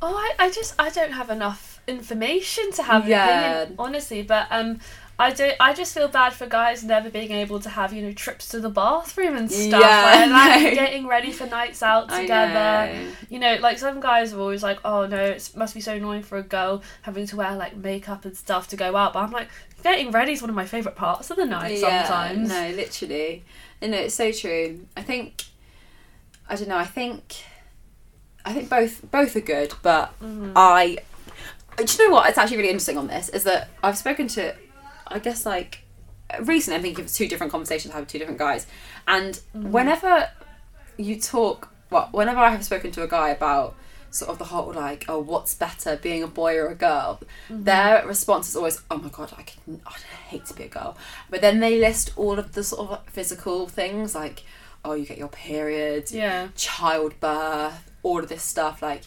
Oh, 0.03 0.15
I, 0.15 0.45
I 0.45 0.51
just 0.51 0.75
I 0.79 0.91
don't 0.91 1.13
have 1.13 1.31
enough 1.31 1.81
information 1.89 2.71
to 2.73 2.83
have 2.83 3.05
an 3.05 3.11
Yeah. 3.11 3.25
opinion, 3.63 3.77
honestly. 3.79 4.23
But 4.23 4.47
um, 4.51 4.79
I 5.19 5.31
do. 5.33 5.53
I 5.59 5.73
just 5.73 5.95
feel 5.95 6.09
bad 6.09 6.35
for 6.35 6.47
guys 6.47 6.85
never 6.85 7.09
being 7.09 7.31
able 7.33 7.59
to 7.61 7.71
have 7.71 7.93
you 7.93 8.03
know 8.03 8.13
trips 8.13 8.49
to 8.49 8.61
the 8.61 8.69
bathroom 8.69 9.35
and 9.37 9.51
stuff. 9.51 9.81
Yeah, 9.81 10.27
like, 10.31 10.63
like 10.63 10.75
getting 10.75 11.07
ready 11.07 11.33
for 11.33 11.47
nights 11.47 11.83
out 11.83 12.11
together. 12.11 12.93
know. 12.93 13.13
You 13.31 13.39
know, 13.39 13.57
like 13.61 13.79
some 13.79 14.01
guys 14.01 14.35
are 14.35 14.41
always 14.41 14.63
like, 14.63 14.79
oh 14.85 15.07
no, 15.07 15.23
it 15.25 15.51
must 15.57 15.75
be 15.75 15.81
so 15.81 15.95
annoying 15.95 16.23
for 16.23 16.37
a 16.37 16.43
girl 16.43 16.83
having 17.03 17.27
to 17.29 17.37
wear 17.37 17.55
like 17.57 17.77
makeup 17.77 18.25
and 18.27 18.37
stuff 18.37 18.69
to 18.69 18.77
go 18.77 18.95
out. 18.95 19.15
But 19.15 19.21
I'm 19.21 19.31
like, 19.31 19.49
getting 19.83 20.11
ready 20.11 20.33
is 20.33 20.43
one 20.43 20.51
of 20.51 20.57
my 20.57 20.67
favorite 20.67 20.97
parts 20.97 21.31
of 21.31 21.37
the 21.37 21.47
night. 21.47 21.79
sometimes. 21.79 22.49
No, 22.49 22.71
literally. 22.71 23.45
And 23.81 23.93
no, 23.93 23.99
it's 23.99 24.15
so 24.15 24.33
true. 24.33 24.87
I 24.97 25.03
think 25.03 25.45
I 26.49 26.57
don't 26.57 26.69
know, 26.69 26.77
I 26.79 26.85
think 26.85 27.43
I 28.45 28.53
think 28.53 28.69
both 28.69 29.11
both 29.11 29.35
are 29.35 29.41
good, 29.41 29.73
but 29.83 30.13
Mm-hmm. 30.21 30.53
I 30.57 30.99
do 31.79 31.85
you 31.85 32.09
know 32.09 32.15
what? 32.15 32.29
It's 32.29 32.39
actually 32.39 32.57
really 32.59 32.71
interesting 32.71 32.97
on 32.99 33.07
this 33.07 33.29
is 33.31 33.45
that 33.45 33.69
I've 33.83 33.99
spoken 33.99 34.29
to 34.29 34.55
I 35.09 35.19
guess 35.19 35.47
like 35.47 35.83
recently 36.41 36.79
I 36.79 36.83
think 36.83 36.99
it 36.99 37.03
was 37.03 37.15
two 37.15 37.29
different 37.29 37.53
conversations 37.53 37.93
I 37.93 37.97
had 37.97 38.01
with 38.03 38.09
two 38.11 38.19
different 38.19 38.39
guys. 38.39 38.67
And 39.07 39.35
Mm-hmm. 39.55 39.73
whenever 39.73 40.31
you 40.99 41.21
talk 41.21 41.71
well, 41.91 42.09
whenever 42.13 42.41
I 42.41 42.51
have 42.51 42.65
spoken 42.65 42.91
to 42.93 43.03
a 43.05 43.09
guy 43.09 43.29
about 43.31 43.77
sort 44.11 44.31
of 44.31 44.39
the 44.39 44.45
whole 44.47 44.73
like, 44.73 45.05
oh, 45.09 45.19
what's 45.21 45.55
better, 45.55 45.97
being 45.97 46.23
a 46.23 46.27
boy 46.27 46.57
or 46.57 46.67
a 46.69 46.75
girl? 46.75 47.21
Mm-hmm. 47.49 47.65
Their 47.65 48.05
response 48.07 48.49
is 48.49 48.57
always, 48.57 48.81
oh 48.91 48.97
my 48.99 49.09
god, 49.11 49.33
I 49.39 49.43
can, 49.43 49.81
I 49.87 49.93
hate 50.29 50.47
to 50.47 50.55
be 50.55 50.65
a 50.65 50.69
girl. 50.69 50.97
But 51.31 51.43
then 51.43 51.61
they 51.61 51.79
list 51.79 52.13
all 52.17 52.39
of 52.39 52.53
the 52.55 52.65
sort 52.65 52.91
of 52.91 53.09
physical 53.09 53.69
things 53.69 54.15
like, 54.17 54.43
oh, 54.85 54.95
you 54.95 55.05
get 55.07 55.19
your 55.19 55.29
periods, 55.29 56.13
Yeah. 56.13 56.49
childbirth, 56.57 57.91
all 58.03 58.21
of 58.21 58.29
this 58.29 58.43
stuff, 58.43 58.83
like, 58.83 59.03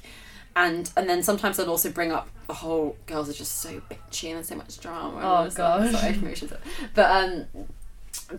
and 0.55 0.91
and 0.97 1.09
then 1.09 1.23
sometimes 1.23 1.59
I'd 1.59 1.67
also 1.67 1.89
bring 1.89 2.11
up 2.11 2.29
the 2.47 2.53
whole 2.53 2.97
girls 3.05 3.29
are 3.29 3.33
just 3.33 3.57
so 3.57 3.81
bitchy 3.89 4.29
and 4.29 4.37
there's 4.37 4.47
so 4.47 4.55
much 4.55 4.79
drama. 4.79 5.19
Oh, 5.21 5.27
all 5.27 5.43
this 5.45 5.53
stuff. 5.53 5.91
gosh. 5.91 6.01
Sorry, 6.01 6.13
emotions. 6.15 6.53
But 6.95 7.11
um, 7.11 7.45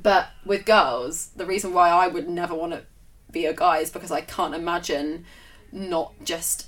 but 0.03 0.29
with 0.45 0.65
girls, 0.65 1.29
the 1.37 1.47
reason 1.47 1.73
why 1.73 1.91
I 1.91 2.09
would 2.09 2.29
never 2.29 2.55
want 2.55 2.73
to 2.73 2.83
be 3.31 3.47
a 3.47 3.55
guy 3.55 3.79
is 3.79 3.91
because 3.91 4.11
I 4.11 4.21
can't 4.21 4.55
imagine 4.55 5.25
not 5.73 6.13
just 6.25 6.67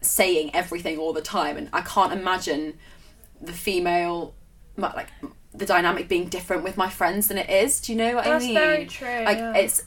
saying 0.00 0.50
everything 0.54 0.98
all 0.98 1.12
the 1.12 1.22
time, 1.22 1.56
and 1.56 1.68
I 1.72 1.80
can't 1.82 2.12
imagine 2.12 2.78
the 3.40 3.52
female, 3.52 4.34
like 4.76 5.08
the 5.54 5.66
dynamic 5.66 6.08
being 6.08 6.28
different 6.28 6.62
with 6.62 6.76
my 6.76 6.88
friends 6.88 7.28
than 7.28 7.38
it 7.38 7.50
is. 7.50 7.80
Do 7.80 7.92
you 7.92 7.98
know 7.98 8.14
what 8.14 8.24
That's 8.24 8.44
I 8.44 8.46
mean? 8.46 8.54
very 8.54 8.86
true. 8.86 9.24
Like 9.24 9.38
yeah. 9.38 9.56
it's, 9.56 9.84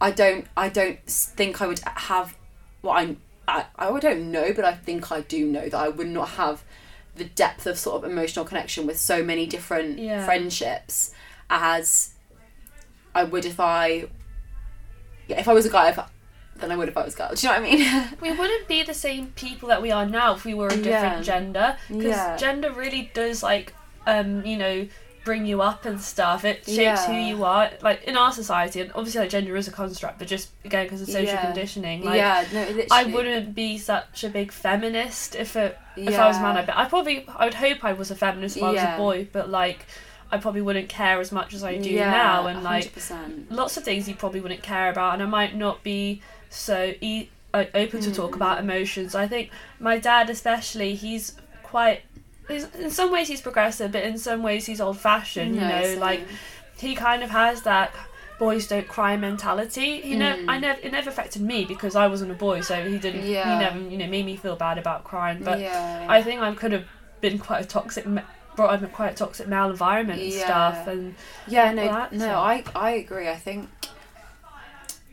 I 0.00 0.10
don't, 0.10 0.46
I 0.56 0.68
don't 0.68 1.04
think 1.06 1.60
I 1.60 1.66
would 1.66 1.80
have 1.80 2.36
what 2.82 2.96
I'm. 2.96 3.20
I, 3.48 3.66
I 3.76 3.98
don't 4.00 4.30
know, 4.32 4.52
but 4.54 4.64
I 4.64 4.74
think 4.74 5.10
I 5.12 5.20
do 5.20 5.46
know 5.46 5.68
that 5.68 5.74
I 5.74 5.88
would 5.88 6.08
not 6.08 6.30
have 6.30 6.64
the 7.14 7.24
depth 7.24 7.66
of 7.66 7.78
sort 7.78 8.04
of 8.04 8.10
emotional 8.10 8.44
connection 8.44 8.86
with 8.86 8.98
so 8.98 9.22
many 9.22 9.46
different 9.46 9.98
Yeah. 9.98 10.24
friendships 10.24 11.12
as 11.48 12.12
I 13.14 13.24
would 13.24 13.44
if 13.44 13.58
I 13.60 14.08
yeah, 15.28 15.40
if 15.40 15.48
I 15.48 15.52
was 15.52 15.66
a 15.66 15.70
guy 15.70 15.88
if 15.90 15.98
I, 15.98 16.06
than 16.56 16.70
I 16.70 16.76
would 16.76 16.88
if 16.88 16.96
I 16.96 17.04
was 17.04 17.14
a 17.14 17.18
girl. 17.18 17.30
Do 17.34 17.46
you 17.46 17.52
know 17.52 17.60
what 17.60 17.68
I 17.68 17.74
mean? 17.74 18.08
we 18.20 18.32
wouldn't 18.32 18.68
be 18.68 18.82
the 18.82 18.94
same 18.94 19.28
people 19.28 19.68
that 19.68 19.80
we 19.82 19.90
are 19.90 20.06
now 20.06 20.34
if 20.34 20.44
we 20.44 20.54
were 20.54 20.68
a 20.68 20.70
different 20.76 20.86
Yeah. 21.18 21.22
gender 21.22 21.76
because 21.88 22.04
Yeah. 22.04 22.36
gender 22.36 22.72
really 22.72 23.10
does 23.14 23.42
like 23.42 23.74
um 24.06 24.44
you 24.44 24.56
know 24.56 24.86
bring 25.26 25.44
you 25.44 25.60
up 25.60 25.84
and 25.84 26.00
stuff 26.00 26.44
it 26.44 26.64
shapes 26.64 27.04
who 27.04 27.12
you 27.14 27.42
are 27.44 27.68
like 27.82 28.02
in 28.04 28.16
our 28.16 28.30
society 28.32 28.80
and 28.80 28.90
obviously 28.94 29.20
like 29.20 29.28
gender 29.28 29.56
is 29.56 29.66
a 29.66 29.72
construct 29.72 30.20
but 30.20 30.28
just 30.28 30.48
again 30.64 30.86
because 30.86 31.02
of 31.02 31.08
social 31.08 31.24
Yeah. 31.34 31.44
conditioning 31.46 32.02
like 32.04 32.16
yeah, 32.16 32.44
no, 32.52 32.60
literally. 32.60 32.86
I 32.92 33.04
wouldn't 33.04 33.54
be 33.54 33.76
such 33.76 34.22
a 34.22 34.28
big 34.30 34.52
feminist 34.52 35.34
if 35.34 35.56
it 35.56 35.76
if 35.96 36.16
I 36.18 36.28
was 36.28 36.36
a 36.38 36.42
man. 36.42 36.56
I 36.56 36.62
Yeah. 36.62 36.80
I 36.80 36.84
probably 36.88 37.26
I 37.28 37.44
would 37.46 37.54
hope 37.54 37.84
I 37.84 37.92
was 37.92 38.10
a 38.10 38.14
feminist 38.16 38.56
if 38.56 38.62
I 38.62 38.70
was 38.72 38.80
a 38.80 38.94
boy, 38.96 39.26
but 39.32 39.50
like 39.50 39.84
I 40.30 40.38
probably 40.38 40.62
wouldn't 40.62 40.88
care 40.88 41.20
as 41.20 41.30
much 41.32 41.54
as 41.54 41.62
I 41.64 41.76
do 41.78 41.90
yeah, 41.90 42.10
now, 42.10 42.46
and 42.46 42.62
like 42.62 42.92
100%. 42.94 43.50
lots 43.50 43.76
of 43.76 43.84
things 43.84 44.08
you 44.08 44.14
probably 44.14 44.40
wouldn't 44.40 44.62
care 44.62 44.90
about, 44.90 45.14
and 45.14 45.22
I 45.22 45.26
might 45.26 45.54
not 45.56 45.82
be 45.82 46.20
so 46.50 46.94
e- 47.00 47.28
like, 47.54 47.70
open 47.74 48.00
to 48.02 48.12
talk 48.12 48.32
Mm. 48.32 48.36
about 48.36 48.58
emotions. 48.58 49.14
I 49.14 49.26
think 49.28 49.50
my 49.80 49.98
dad, 49.98 50.28
especially, 50.30 50.94
he's 50.94 51.36
quite. 51.62 52.02
In 52.48 52.90
some 52.90 53.10
ways, 53.10 53.28
he's 53.28 53.40
progressive, 53.40 53.92
but 53.92 54.04
in 54.04 54.18
some 54.18 54.42
ways, 54.42 54.66
he's 54.66 54.80
old 54.80 54.98
fashioned. 54.98 55.54
You 55.56 55.60
No, 55.62 55.68
know, 55.68 55.82
same. 55.82 56.00
like 56.00 56.26
he 56.78 56.94
kind 56.94 57.22
of 57.22 57.30
has 57.30 57.62
that 57.62 57.92
boys 58.38 58.66
don't 58.68 58.86
cry 58.86 59.16
mentality. 59.16 60.02
You 60.04 60.16
know, 60.18 60.36
Mm. 60.36 60.44
I 60.50 60.58
never 60.58 60.78
it 60.82 60.92
never 60.92 61.08
affected 61.10 61.42
me 61.42 61.64
because 61.64 61.96
I 61.96 62.06
wasn't 62.06 62.30
a 62.30 62.34
boy, 62.34 62.60
so 62.60 62.74
he 62.88 62.98
didn't. 62.98 63.24
Yeah. 63.26 63.52
He 63.54 63.64
never 63.64 63.78
you 63.90 63.98
know 63.98 64.06
made 64.06 64.26
me 64.26 64.36
feel 64.36 64.56
bad 64.56 64.78
about 64.78 65.04
crying. 65.04 65.42
But 65.42 65.58
yeah. 65.60 66.06
I 66.08 66.22
think 66.22 66.40
I 66.40 66.54
could 66.54 66.72
have 66.72 66.84
been 67.20 67.38
quite 67.38 67.64
a 67.64 67.68
toxic. 67.68 68.04
Brought 68.54 68.72
up 68.74 68.82
in 68.82 68.88
quite 68.88 69.12
a 69.12 69.14
toxic 69.16 69.48
male 69.48 69.68
environment 69.70 70.20
and 70.20 70.30
Yeah. 70.32 70.44
stuff, 70.44 70.86
and 70.86 71.14
Yeah, 71.46 71.72
no, 71.72 71.86
that's 71.88 72.12
no, 72.14 72.26
it. 72.30 72.34
I 72.34 72.64
I 72.74 72.90
agree. 72.92 73.28
I 73.28 73.36
think, 73.36 73.68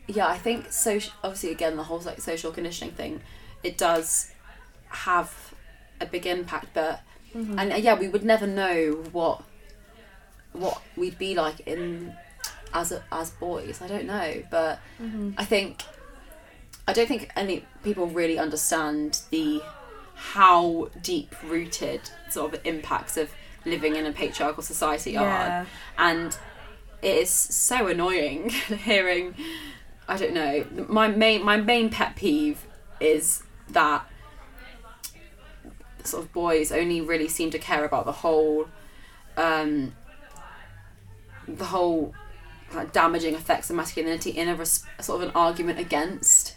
yeah, 0.06 0.26
I 0.28 0.38
think 0.38 0.72
social. 0.72 1.12
Obviously, 1.22 1.50
again, 1.50 1.76
the 1.76 1.84
whole 1.84 1.98
like 2.00 2.20
social 2.20 2.52
conditioning 2.52 2.94
thing, 2.94 3.20
it 3.62 3.76
does 3.78 4.30
have 4.88 5.54
a 6.00 6.06
big 6.06 6.26
impact. 6.26 6.68
But 6.74 7.00
Mm-hmm. 7.34 7.58
and 7.58 7.72
uh, 7.72 7.76
yeah, 7.76 7.94
we 7.98 8.08
would 8.08 8.24
never 8.24 8.46
know 8.46 9.02
what 9.12 9.42
what 10.52 10.80
we'd 10.96 11.18
be 11.18 11.34
like 11.34 11.60
in 11.66 12.14
as 12.72 12.92
a, 12.92 13.02
as 13.10 13.30
boys. 13.30 13.82
I 13.82 13.88
don't 13.88 14.06
know, 14.06 14.42
but 14.50 14.78
Mm-hmm. 15.02 15.32
I 15.36 15.44
think 15.44 15.82
I 16.86 16.92
don't 16.92 17.08
think 17.08 17.30
any 17.36 17.64
people 17.82 18.06
really 18.06 18.38
understand 18.38 19.20
the 19.30 19.62
how 20.14 20.90
deep 21.02 21.34
rooted 21.44 22.02
sort 22.30 22.54
of 22.54 22.60
impacts 22.64 23.16
of 23.16 23.30
living 23.64 23.96
in 23.96 24.06
a 24.06 24.12
patriarchal 24.12 24.62
society 24.62 25.16
are 25.16 25.66
and 25.98 26.36
it 27.02 27.16
is 27.16 27.30
so 27.30 27.88
annoying 27.88 28.50
hearing 28.84 29.34
I 30.06 30.16
don't 30.16 30.34
know 30.34 30.66
my 30.88 31.08
main 31.08 31.42
my 31.44 31.56
main 31.56 31.90
pet 31.90 32.14
peeve 32.14 32.64
is 33.00 33.42
that 33.70 34.06
sort 36.04 36.22
of 36.24 36.32
boys 36.32 36.70
only 36.70 37.00
really 37.00 37.28
seem 37.28 37.50
to 37.50 37.58
care 37.58 37.84
about 37.84 38.04
the 38.04 38.12
whole 38.12 38.68
um 39.36 39.92
the 41.48 41.64
whole 41.66 42.14
like, 42.74 42.92
damaging 42.92 43.34
effects 43.34 43.70
of 43.70 43.76
masculinity 43.76 44.30
in 44.30 44.48
a 44.48 44.54
res- 44.54 44.84
sort 45.00 45.22
of 45.22 45.28
an 45.28 45.34
argument 45.36 45.78
against 45.78 46.54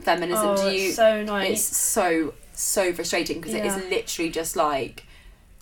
feminism 0.00 0.46
oh, 0.48 0.56
do 0.70 0.76
you 0.76 0.86
it's 0.88 0.96
so 0.96 1.16
annoying. 1.20 1.52
it's 1.52 1.76
so 1.76 2.34
so 2.54 2.92
frustrating 2.92 3.40
because 3.40 3.54
it 3.54 3.64
Yeah. 3.64 3.76
is 3.76 3.84
literally 3.90 4.30
just 4.30 4.56
like 4.56 5.04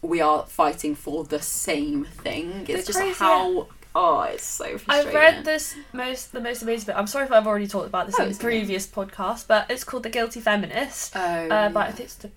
we 0.02 0.20
are 0.20 0.46
fighting 0.46 0.94
for 0.94 1.24
the 1.24 1.42
same 1.42 2.04
thing. 2.06 2.62
It's, 2.62 2.70
It's 2.70 2.86
just 2.86 2.98
crazy, 2.98 3.14
how 3.18 3.68
oh, 3.94 4.20
it's 4.22 4.44
so 4.44 4.78
frustrating. 4.78 5.10
I 5.14 5.20
read 5.20 5.44
this 5.44 5.76
most 5.92 6.32
the 6.32 6.40
most 6.40 6.62
amazing 6.62 6.86
bit. 6.86 6.96
I'm 6.96 7.06
sorry 7.06 7.26
if 7.26 7.32
I've 7.32 7.46
already 7.46 7.66
talked 7.66 7.86
about 7.86 8.06
this 8.06 8.16
Oh, 8.18 8.24
in 8.24 8.34
previous 8.34 8.86
podcast, 8.86 9.46
but 9.46 9.70
it's 9.70 9.84
called 9.84 10.04
The 10.04 10.08
Guilty 10.08 10.40
Feminist. 10.40 11.12
Oh, 11.14 11.20
uh, 11.20 11.68
but 11.68 11.88
I 11.88 11.92
think 11.92 12.00
it's 12.06 12.14
the 12.14 12.30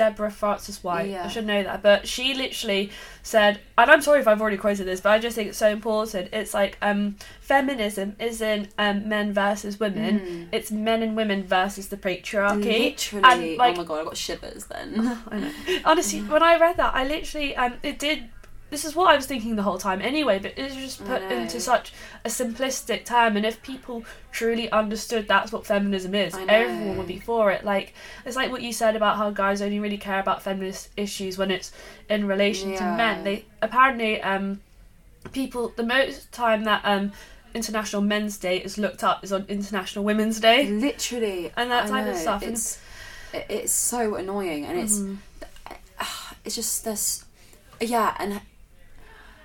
Deborah 0.00 0.30
Frances-White. 0.30 1.10
Yeah. 1.10 1.26
I 1.26 1.28
should 1.28 1.44
know 1.46 1.62
that. 1.62 1.82
But 1.82 2.08
she 2.08 2.32
literally 2.32 2.90
said, 3.22 3.60
and 3.76 3.90
I'm 3.90 4.00
sorry 4.00 4.20
if 4.20 4.26
I've 4.26 4.40
already 4.40 4.56
quoted 4.56 4.84
this, 4.86 5.02
but 5.02 5.10
I 5.10 5.18
just 5.18 5.36
think 5.36 5.50
it's 5.50 5.58
so 5.58 5.68
important. 5.68 6.30
It's 6.32 6.54
like 6.54 6.78
um, 6.80 7.16
feminism 7.42 8.16
isn't 8.18 8.68
um, 8.78 9.06
men 9.06 9.34
versus 9.34 9.78
women. 9.78 10.20
Mm. 10.20 10.48
It's 10.52 10.70
men 10.70 11.02
and 11.02 11.16
women 11.16 11.44
versus 11.44 11.88
the 11.88 11.98
patriarchy. 11.98 12.64
literally. 12.64 13.24
and, 13.50 13.56
like- 13.58 13.74
oh 13.74 13.82
my 13.82 13.84
god, 13.84 14.00
I 14.00 14.04
got 14.04 14.16
shivers 14.16 14.64
then. 14.66 15.18
I 15.30 15.38
know. 15.38 15.52
Honestly, 15.84 16.20
when 16.20 16.42
I 16.42 16.58
read 16.58 16.78
that, 16.78 16.94
I 16.94 17.04
literally 17.06 17.54
um, 17.56 17.74
it 17.82 17.98
did. 17.98 18.30
This 18.70 18.84
is 18.84 18.94
what 18.94 19.08
I 19.10 19.16
was 19.16 19.26
thinking 19.26 19.56
the 19.56 19.62
whole 19.64 19.78
time 19.78 20.00
anyway, 20.00 20.38
but 20.38 20.54
it's 20.56 20.74
just 20.76 21.04
put 21.04 21.22
into 21.30 21.60
such 21.60 21.92
a 22.24 22.28
simplistic 22.28 23.04
term. 23.04 23.36
And 23.36 23.44
if 23.44 23.60
people 23.62 24.04
truly 24.30 24.70
understood 24.70 25.26
that's 25.26 25.50
what 25.52 25.66
feminism 25.66 26.14
is, 26.14 26.34
everyone 26.48 26.96
would 26.98 27.06
be 27.08 27.18
for 27.18 27.50
it. 27.50 27.64
Like 27.64 27.94
it's 28.24 28.36
like 28.36 28.50
what 28.52 28.62
you 28.62 28.72
said 28.72 28.94
about 28.96 29.16
how 29.16 29.30
guys 29.30 29.60
only 29.60 29.80
really 29.80 29.98
care 29.98 30.20
about 30.20 30.42
feminist 30.42 30.88
issues 30.96 31.36
when 31.36 31.50
it's 31.50 31.72
in 32.08 32.26
relation 32.26 32.70
to 32.76 32.84
men. 32.84 33.24
They 33.24 33.44
apparently 33.60 34.22
um, 34.22 34.60
people 35.32 35.72
the 35.76 35.82
most 35.82 36.30
time 36.32 36.62
that 36.64 36.80
um, 36.84 37.12
International 37.54 38.02
Men's 38.02 38.38
Day 38.38 38.58
is 38.58 38.78
looked 38.78 39.02
up 39.02 39.24
is 39.24 39.32
on 39.32 39.44
International 39.48 40.04
Women's 40.04 40.38
Day. 40.38 40.68
literally, 40.70 41.50
And 41.56 41.70
that 41.72 41.88
type 41.88 42.06
of 42.06 42.16
stuff, 42.16 42.42
It's 42.44 42.78
it- 43.32 43.46
it's 43.48 43.72
so 43.72 44.14
annoying, 44.14 44.64
and 44.64 44.78
it's 44.78 44.98
Mhm. 45.00 45.18
it's 46.44 46.54
just 46.54 46.84
this 46.84 47.24
yeah 47.80 48.14
and 48.18 48.40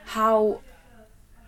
how 0.06 0.62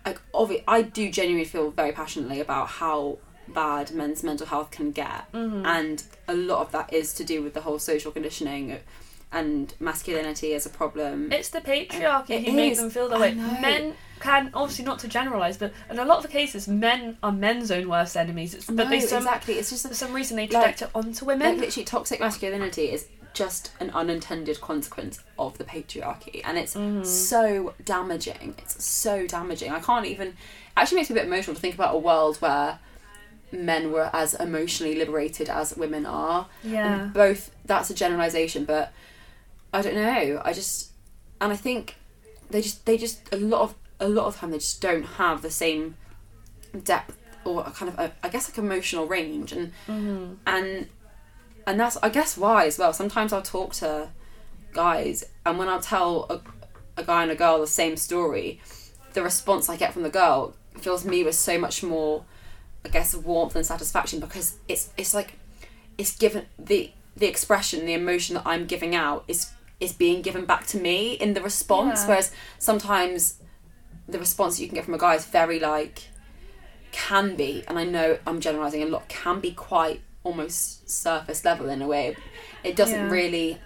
like 0.06 0.20
obvi- 0.34 0.64
i 0.68 0.82
do 0.82 1.10
genuinely 1.10 1.44
feel 1.44 1.70
very 1.70 1.92
passionately 1.92 2.40
about 2.40 2.68
how 2.68 3.18
bad 3.48 3.90
men's 3.92 4.22
mental 4.22 4.46
health 4.46 4.70
can 4.70 4.90
get 4.90 5.30
Mhm. 5.32 5.64
and 5.66 6.02
a 6.26 6.34
lot 6.34 6.60
of 6.60 6.72
that 6.72 6.92
is 6.92 7.12
to 7.14 7.24
do 7.24 7.42
with 7.42 7.54
the 7.54 7.62
whole 7.62 7.78
social 7.78 8.10
conditioning 8.12 8.78
and 9.30 9.74
masculinity 9.78 10.54
as 10.54 10.64
a 10.66 10.70
problem 10.70 11.30
It's 11.32 11.50
the 11.50 11.60
patriarchy 11.60 12.30
It 12.30 12.44
who 12.46 12.52
make 12.52 12.76
them 12.76 12.88
feel 12.90 13.08
that 13.10 13.20
way. 13.20 13.34
Men 13.34 13.94
can 14.20 14.50
obviously 14.54 14.86
not 14.86 14.98
to 15.00 15.08
generalize, 15.08 15.58
but 15.58 15.72
in 15.90 15.98
a 15.98 16.04
lot 16.06 16.16
of 16.16 16.22
the 16.22 16.30
cases, 16.30 16.66
men 16.66 17.18
are 17.22 17.30
men's 17.30 17.70
own 17.70 17.88
worst 17.90 18.16
enemies. 18.16 18.54
It's, 18.54 18.64
but 18.66 18.74
no, 18.84 18.88
they 18.88 19.00
some 19.00 19.18
exactly 19.18 19.54
it's 19.58 19.68
just 19.68 19.86
for 19.86 19.92
some 19.94 20.14
reason 20.14 20.36
they 20.38 20.46
Like- 20.48 20.50
project 20.78 20.82
it 20.82 20.90
onto 20.94 21.26
like 21.26 21.38
women. 21.38 21.58
literally 21.60 21.84
toxic 21.84 22.20
masculinity 22.20 22.86
is 22.90 23.06
just 23.38 23.70
an 23.80 23.90
unintended 23.90 24.60
consequence 24.60 25.14
of 25.38 25.56
the 25.58 25.64
patriarchy. 25.64 26.40
And 26.44 26.58
it's 26.58 26.74
Mhm. 26.74 27.06
so 27.06 27.74
damaging. 27.84 28.54
It's 28.58 28.84
so 28.84 29.26
damaging. 29.26 29.70
I 29.72 29.80
can't 29.80 30.06
even 30.06 30.28
it 30.28 30.34
actually 30.76 30.96
makes 30.98 31.10
me 31.10 31.14
a 31.16 31.18
bit 31.20 31.26
emotional 31.26 31.54
to 31.56 31.60
think 31.60 31.74
about 31.74 31.94
a 31.94 31.98
world 31.98 32.36
where 32.38 32.78
men 33.50 33.90
were 33.92 34.10
as 34.12 34.34
emotionally 34.34 34.94
liberated 35.02 35.48
as 35.48 35.76
women 35.76 36.04
are. 36.06 36.48
Yeah, 36.62 36.86
and 36.86 37.12
both 37.12 37.50
that's 37.64 37.88
a 37.90 37.94
generalization 37.94 38.64
but 38.64 38.92
i 39.72 39.82
don't 39.82 39.94
know. 39.94 40.40
I 40.44 40.52
just 40.52 40.90
and 41.40 41.52
i 41.52 41.56
think 41.56 41.96
they 42.50 42.60
just 42.68 42.78
they 42.86 42.96
just 43.06 43.18
a 43.32 43.36
lot 43.52 43.62
of 43.66 43.70
a 44.00 44.08
lot 44.08 44.26
of 44.26 44.36
time 44.36 44.50
they 44.52 44.58
just 44.58 44.80
don't 44.80 45.06
have 45.22 45.42
the 45.42 45.50
same 45.50 45.96
depth 46.92 47.16
or 47.44 47.56
a 47.66 47.70
kind 47.70 47.88
of 47.92 47.98
a, 47.98 48.12
i 48.22 48.28
guess 48.28 48.48
like 48.48 48.58
emotional 48.58 49.06
range. 49.06 49.52
And 49.52 49.72
hmm 49.86 50.34
and 50.46 50.68
and 51.68 51.78
that's 51.78 51.98
I 52.02 52.08
guess 52.08 52.38
why 52.38 52.64
as 52.64 52.78
well. 52.78 52.94
Sometimes 52.94 53.30
I'll 53.30 53.42
talk 53.42 53.74
to 53.74 54.08
guys, 54.72 55.22
and 55.44 55.58
when 55.58 55.68
I'll 55.68 55.82
tell 55.82 56.26
a, 56.30 56.40
a 57.00 57.04
guy 57.04 57.22
and 57.22 57.30
a 57.30 57.34
girl 57.34 57.60
the 57.60 57.66
same 57.66 57.98
story, 57.98 58.62
the 59.12 59.22
response 59.22 59.68
I 59.68 59.76
get 59.76 59.92
from 59.92 60.02
the 60.02 60.08
girl 60.08 60.54
fills 60.78 61.04
me 61.04 61.22
with 61.22 61.34
so 61.34 61.58
much 61.58 61.82
more, 61.82 62.24
I 62.86 62.88
guess, 62.88 63.14
warmth 63.14 63.54
and 63.54 63.66
satisfaction 63.66 64.18
because 64.18 64.56
it's 64.66 64.90
it's 64.96 65.12
like 65.12 65.34
it's 65.98 66.16
given 66.16 66.46
the 66.58 66.90
the 67.14 67.26
expression, 67.26 67.84
the 67.84 67.92
emotion 67.92 68.36
that 68.36 68.44
I'm 68.46 68.64
giving 68.64 68.94
out 68.94 69.24
is 69.28 69.50
is 69.78 69.92
being 69.92 70.22
given 70.22 70.46
back 70.46 70.66
to 70.68 70.78
me 70.80 71.12
in 71.12 71.34
the 71.34 71.42
response. 71.42 72.00
Yeah. 72.00 72.08
Whereas 72.08 72.32
sometimes 72.58 73.42
the 74.08 74.18
response 74.18 74.58
you 74.58 74.68
can 74.68 74.76
get 74.76 74.86
from 74.86 74.94
a 74.94 74.98
guy 74.98 75.16
is 75.16 75.26
very 75.26 75.60
like 75.60 76.04
can 76.92 77.36
be, 77.36 77.62
and 77.68 77.78
I 77.78 77.84
know 77.84 78.18
I'm 78.26 78.40
generalizing 78.40 78.82
a 78.82 78.86
lot, 78.86 79.06
can 79.10 79.40
be 79.40 79.52
quite 79.52 80.00
almost 80.28 80.90
surface 80.90 81.44
level 81.44 81.68
in 81.68 81.80
a 81.82 81.86
way. 81.86 82.16
It 82.62 82.76
doesn't 82.76 83.06
Yeah. 83.06 83.10
really. 83.10 83.58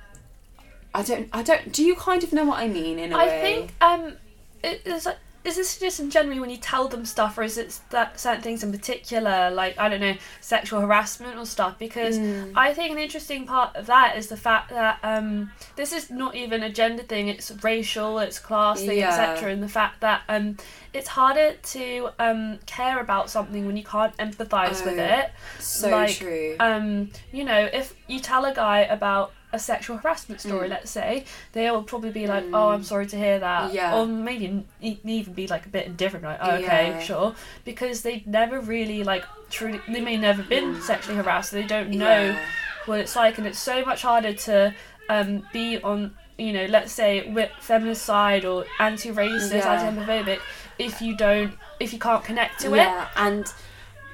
I 0.94 1.02
don't. 1.02 1.28
I 1.32 1.42
don't. 1.42 1.72
Do 1.72 1.82
you 1.82 1.94
kind 1.96 2.22
of 2.22 2.32
know 2.32 2.44
what 2.44 2.58
I 2.58 2.68
mean 2.68 2.98
in 2.98 3.12
a 3.12 3.16
I 3.16 3.26
way? 3.26 3.38
I 3.38 3.42
think 3.42 3.74
um, 3.80 4.16
it, 4.62 4.86
like, 5.06 5.18
is 5.44 5.56
this 5.56 5.78
just 5.78 5.98
in 6.00 6.10
generally 6.10 6.38
when 6.40 6.50
you 6.50 6.56
tell 6.56 6.86
them 6.88 7.04
stuff, 7.04 7.36
or 7.36 7.42
is 7.42 7.58
it 7.58 7.80
that 7.90 8.20
certain 8.20 8.42
things 8.42 8.62
in 8.62 8.70
particular, 8.70 9.50
like 9.50 9.76
I 9.78 9.88
don't 9.88 10.00
know, 10.00 10.14
sexual 10.40 10.80
harassment 10.80 11.36
or 11.38 11.46
stuff? 11.46 11.78
Because 11.78 12.18
Mm. 12.18 12.52
I 12.54 12.72
think 12.74 12.92
an 12.92 12.98
interesting 12.98 13.46
part 13.46 13.74
of 13.74 13.86
that 13.86 14.16
is 14.16 14.28
the 14.28 14.36
fact 14.36 14.70
that 14.70 14.98
um, 15.02 15.50
this 15.76 15.92
is 15.92 16.10
not 16.10 16.34
even 16.36 16.62
a 16.62 16.70
gender 16.70 17.02
thing; 17.02 17.28
it's 17.28 17.50
racial, 17.62 18.18
it's 18.20 18.38
class 18.38 18.80
thing, 18.82 18.98
Yeah. 18.98 19.08
etc. 19.08 19.50
And 19.52 19.62
the 19.62 19.68
fact 19.68 20.00
that 20.00 20.22
um, 20.28 20.56
it's 20.92 21.08
harder 21.08 21.54
to 21.54 22.10
um, 22.18 22.58
care 22.66 23.00
about 23.00 23.28
something 23.30 23.66
when 23.66 23.76
you 23.76 23.84
can't 23.84 24.16
empathise 24.18 24.84
with 24.84 24.98
Oh, 24.98 25.02
it. 25.02 25.30
so 25.58 25.90
like, 25.90 26.16
true. 26.16 26.56
Um, 26.60 27.10
you 27.32 27.44
know, 27.44 27.68
if 27.72 27.94
you 28.06 28.20
tell 28.20 28.44
a 28.44 28.54
guy 28.54 28.80
about 28.80 29.32
a 29.52 29.58
sexual 29.58 29.98
harassment 29.98 30.40
story, 30.40 30.66
Mm. 30.66 30.70
let's 30.70 30.90
say, 30.90 31.24
they'll 31.52 31.82
probably 31.82 32.10
be 32.10 32.26
like, 32.26 32.44
"Oh, 32.54 32.70
I'm 32.70 32.84
sorry 32.84 33.06
to 33.06 33.16
hear 33.16 33.38
that," 33.38 33.72
Yeah. 33.72 33.94
or 33.94 34.06
maybe 34.06 34.46
n- 34.46 34.66
even 34.80 35.34
be 35.34 35.46
like 35.46 35.66
a 35.66 35.68
bit 35.68 35.86
indifferent, 35.86 36.24
like, 36.24 36.38
oh, 36.40 36.52
"Okay, 36.52 36.88
Yeah. 36.88 37.00
sure," 37.00 37.34
because 37.64 38.02
they've 38.02 38.26
never 38.26 38.60
really 38.60 39.04
like 39.04 39.24
truly, 39.50 39.80
they 39.88 40.00
may 40.00 40.16
never 40.16 40.42
been 40.42 40.80
sexually 40.80 41.16
harassed, 41.16 41.50
so 41.50 41.56
they 41.56 41.62
don't 41.66 41.90
know 41.90 42.22
Yeah. 42.32 42.36
what 42.86 42.98
it's 43.00 43.14
like, 43.14 43.36
and 43.38 43.46
it's 43.46 43.58
so 43.58 43.84
much 43.84 44.02
harder 44.02 44.32
to 44.32 44.74
um, 45.08 45.46
be 45.52 45.78
on, 45.82 46.14
you 46.38 46.52
know, 46.52 46.64
let's 46.66 46.92
say 46.92 47.20
wi- 47.22 47.50
feminist 47.60 48.02
side 48.02 48.44
or 48.46 48.64
anti-racist, 48.78 49.52
anti-homophobic, 49.52 50.38
if 50.78 51.02
you 51.02 51.14
don't, 51.16 51.52
if 51.80 51.92
you 51.92 51.98
can't 51.98 52.24
connect 52.24 52.60
to 52.60 52.72
it. 52.72 52.76
yeah, 52.78 53.08
and 53.16 53.44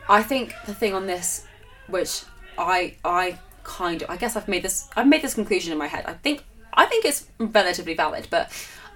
I 0.08 0.22
think 0.22 0.54
the 0.66 0.74
thing 0.74 0.94
on 0.94 1.06
this, 1.06 1.46
which 1.86 2.22
I 2.56 2.94
I 3.04 3.38
kind 3.68 4.02
of 4.02 4.10
I 4.10 4.16
guess 4.16 4.34
I've 4.36 4.48
made 4.48 4.62
this 4.62 4.88
I've 4.96 5.06
made 5.14 5.22
this 5.22 5.34
conclusion 5.34 5.72
in 5.72 5.78
my 5.78 5.86
head. 5.94 6.04
I 6.06 6.14
think 6.14 6.44
I 6.72 6.84
think 6.86 7.04
it's 7.04 7.26
relatively 7.38 7.94
valid, 7.94 8.26
but 8.30 8.44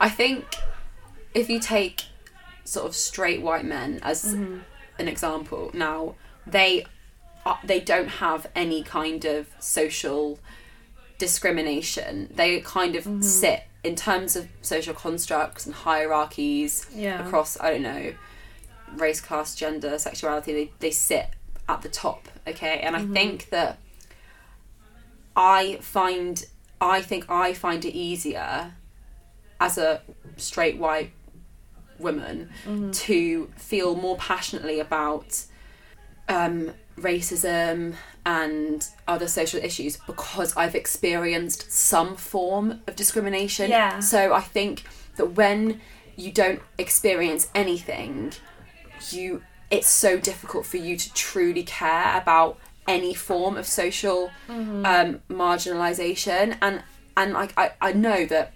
I 0.01 0.09
think 0.09 0.45
if 1.35 1.49
you 1.51 1.59
take 1.61 1.97
sort 2.65 2.87
of 2.87 2.95
straight 2.95 3.41
white 3.43 3.65
men 3.65 4.01
as 4.03 4.19
Mm-hmm. 4.25 4.59
an 4.99 5.09
example, 5.09 5.71
now 5.75 6.15
they 6.47 6.85
uh, 7.45 7.57
they 7.65 7.81
don't 7.81 8.09
have 8.25 8.47
any 8.55 8.83
kind 8.85 9.25
of 9.25 9.47
social 9.59 10.39
discrimination. 11.19 12.29
They 12.35 12.61
kind 12.61 12.95
Mm-hmm. 12.95 13.19
of 13.19 13.25
sit 13.25 13.65
in 13.85 13.95
terms 13.97 14.37
of 14.37 14.49
social 14.61 14.95
constructs 14.95 15.67
and 15.67 15.75
hierarchies 15.75 16.87
Yeah. 16.95 17.27
across 17.27 17.59
I 17.61 17.71
don't 17.73 17.83
know 17.83 18.15
race, 18.97 19.21
class, 19.23 19.55
gender, 19.55 19.99
sexuality, 19.99 20.53
they, 20.53 20.71
they 20.81 20.91
sit 20.91 21.27
at 21.69 21.81
the 21.83 21.89
top. 21.89 22.29
Okay, 22.47 22.81
and 22.81 22.95
I 22.95 23.03
think 23.07 23.49
that 23.49 23.79
I 25.37 25.79
find 25.81 26.45
I 26.81 27.01
think 27.01 27.31
I 27.31 27.55
find 27.55 27.85
it 27.85 27.95
easier 27.95 28.75
as 29.61 29.79
a 29.79 30.03
straight 30.37 30.77
white 30.79 31.13
woman 31.99 32.51
to 32.93 33.51
feel 33.57 33.95
more 33.95 34.17
passionately 34.17 34.81
about 34.81 35.45
um, 36.29 36.73
racism 36.99 37.95
and 38.25 38.87
other 39.09 39.29
social 39.29 39.61
issues 39.61 39.97
because 40.07 40.57
I've 40.57 40.75
experienced 40.75 41.71
some 41.71 42.17
form 42.17 42.83
of 42.87 42.97
discrimination. 42.97 43.71
Yeah. 43.71 44.01
So 44.01 44.33
I 44.33 44.41
think 44.41 44.85
that 45.17 45.33
when 45.33 45.81
you 46.17 46.33
don't 46.33 46.61
experience 46.79 47.49
anything, 47.55 48.33
you 49.11 49.43
it's 49.71 49.89
so 49.89 50.19
difficult 50.19 50.67
for 50.67 50.77
you 50.77 50.97
to 50.97 51.15
truly 51.15 51.63
care 51.63 52.17
about 52.21 52.59
any 52.87 53.15
form 53.15 53.57
of 53.57 53.67
social 53.67 54.31
um, 54.49 55.21
marginalization. 55.31 56.57
And 56.61 56.83
and 57.17 57.33
like 57.33 57.53
I, 57.57 57.73
I 57.81 57.93
know 57.93 58.27
that 58.27 58.53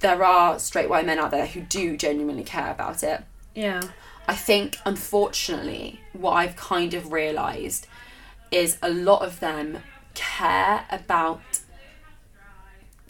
there 0.00 0.24
are 0.24 0.58
straight 0.58 0.88
white 0.88 1.06
men 1.06 1.18
out 1.18 1.30
there 1.30 1.46
who 1.46 1.60
do 1.60 1.96
genuinely 1.96 2.44
care 2.44 2.70
about 2.70 3.02
it. 3.02 3.22
Yeah. 3.54 3.82
I 4.26 4.34
think, 4.34 4.78
unfortunately, 4.84 6.00
what 6.12 6.32
I've 6.32 6.56
kind 6.56 6.94
of 6.94 7.12
realised 7.12 7.86
is 8.50 8.78
a 8.82 8.90
lot 8.90 9.22
of 9.22 9.40
them 9.40 9.78
care 10.14 10.84
about 10.90 11.40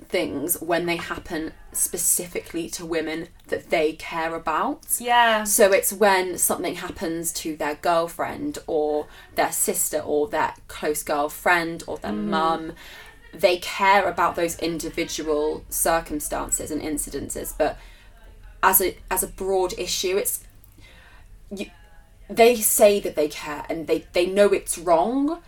things 0.09 0.61
when 0.61 0.87
they 0.87 0.97
happen 0.97 1.53
specifically 1.73 2.69
to 2.71 2.85
women 2.85 3.29
that 3.49 3.71
they 3.71 3.93
care 3.93 4.35
about. 4.35 4.97
Yeah. 4.99 5.45
So 5.45 5.73
it's 5.73 5.93
when 5.93 6.39
something 6.39 6.77
happens 6.77 7.33
to 7.35 7.57
their 7.57 7.77
girlfriend 7.77 8.59
or 8.67 9.07
their 9.35 9.53
sister 9.53 10.01
or 10.01 10.29
their 10.29 10.55
close 10.69 11.03
girlfriend 11.03 11.85
or 11.87 11.99
their 11.99 12.13
mm. 12.13 12.25
mum, 12.25 12.73
they 13.33 13.59
care 13.59 14.09
about 14.09 14.37
those 14.37 14.59
individual 14.59 15.65
circumstances 15.69 16.71
and 16.71 16.83
incidences. 16.83 17.55
But 17.57 17.79
as 18.63 18.81
a 18.81 18.97
as 19.11 19.23
a 19.23 19.29
broad 19.29 19.75
issue, 19.79 20.17
it's 20.17 20.45
you, 21.55 21.67
they 22.29 22.57
say 22.57 23.01
that 23.01 23.17
they 23.17 23.29
care 23.29 23.65
and 23.69 23.87
they 23.87 24.07
they 24.13 24.27
know 24.27 24.49
it's 24.49 24.79
wrong, 24.79 25.43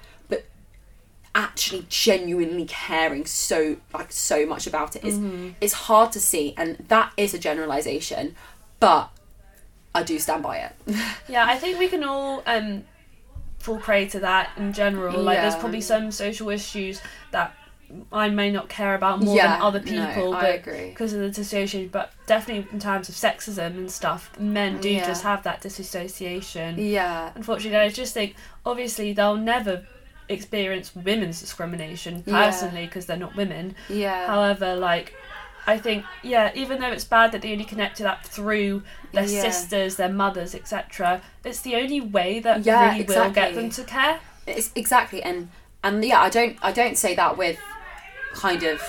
actually 1.35 1.87
genuinely 1.89 2.67
caring 2.67 3.25
so 3.25 3.77
like 3.95 4.13
so 4.13 4.45
much 4.45 4.67
about 4.67 4.95
it 4.97 5.03
is 5.03 5.19
it's 5.63 5.73
hard 5.73 6.13
to 6.13 6.21
see 6.21 6.53
and 6.59 6.77
that 6.89 7.11
is 7.17 7.33
a 7.33 7.39
generalization 7.39 8.35
but 8.81 9.11
I 9.95 10.03
do 10.03 10.19
stand 10.19 10.43
by 10.43 10.59
it. 10.59 10.73
Yeah, 11.29 11.45
I 11.47 11.57
think 11.59 11.79
we 11.79 11.87
can 11.89 12.03
all 12.03 12.43
um, 12.47 12.85
fall 13.59 13.79
prey 13.79 14.07
to 14.09 14.21
that 14.21 14.51
in 14.57 14.73
general. 14.73 15.23
Like, 15.23 15.39
there's 15.39 15.55
probably 15.55 15.83
some 15.83 16.11
social 16.11 16.49
issues 16.49 17.01
that 17.31 17.55
I 18.11 18.31
may 18.31 18.51
not 18.51 18.71
care 18.71 18.95
about 18.95 19.21
more 19.23 19.37
Yeah, 19.37 19.53
than 19.53 19.61
other 19.63 19.81
people, 19.81 20.33
I 20.35 20.41
but 20.41 20.55
agree. 20.61 20.89
because 20.89 21.13
of 21.13 21.21
the 21.21 21.29
dissociation. 21.31 21.89
But 21.89 22.11
definitely 22.27 22.67
in 22.73 22.79
terms 22.81 23.11
of 23.11 23.15
sexism 23.15 23.77
and 23.77 23.91
stuff, 23.91 24.31
men 24.41 24.81
do 24.81 24.89
Yeah. 24.89 25.07
just 25.07 25.23
have 25.25 25.43
that 25.43 25.61
disassociation. 25.61 26.79
Yeah. 26.79 27.31
Unfortunately, 27.35 27.79
I 27.79 27.91
just 27.91 28.15
think 28.15 28.35
obviously 28.65 29.13
they'll 29.13 29.37
never 29.37 29.87
experience 30.33 30.95
women's 30.95 31.41
discrimination 31.41 32.23
personally 32.23 32.87
because 32.87 33.07
they're 33.07 33.17
not 33.17 33.37
women. 33.37 33.75
Yeah. 33.89 34.27
However, 34.27 34.75
like 34.77 35.15
I 35.67 35.79
think, 35.79 36.05
yeah, 36.25 36.51
even 36.55 36.81
though 36.81 36.91
it's 36.91 37.05
bad 37.05 37.31
that 37.33 37.43
they 37.43 37.53
only 37.53 37.65
connect 37.65 37.97
to 37.99 38.03
that 38.03 38.27
through 38.27 38.83
their 39.13 39.25
Yeah. 39.27 39.43
sisters, 39.43 39.95
their 39.97 40.09
mothers, 40.09 40.55
etc., 40.57 41.23
it's 41.45 41.61
the 41.61 41.77
only 41.77 42.01
way 42.01 42.41
that 42.41 42.65
Yeah, 42.65 42.91
really 42.91 43.05
will 43.05 43.15
get 43.15 43.29
exactly. 43.29 43.55
them 43.63 43.71
to 43.71 43.85
care. 43.85 44.21
it's 44.47 44.71
exactly 44.75 45.23
and 45.23 45.49
and 45.85 46.05
yeah, 46.05 46.21
I 46.21 46.29
don't 46.29 46.57
I 46.63 46.73
don't 46.73 46.99
say 46.99 47.15
that 47.15 47.37
with 47.39 47.59
kind 48.35 48.63
of 48.65 48.83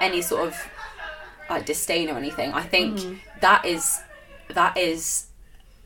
any 0.00 0.20
sort 0.20 0.46
of 0.48 0.56
like 1.48 1.64
disdain 1.66 2.10
or 2.10 2.16
anything. 2.18 2.52
I 2.52 2.62
think 2.62 2.98
Mm-hmm. 2.98 3.14
that 3.40 3.64
is 3.64 4.00
that 4.48 4.76
is 4.76 5.26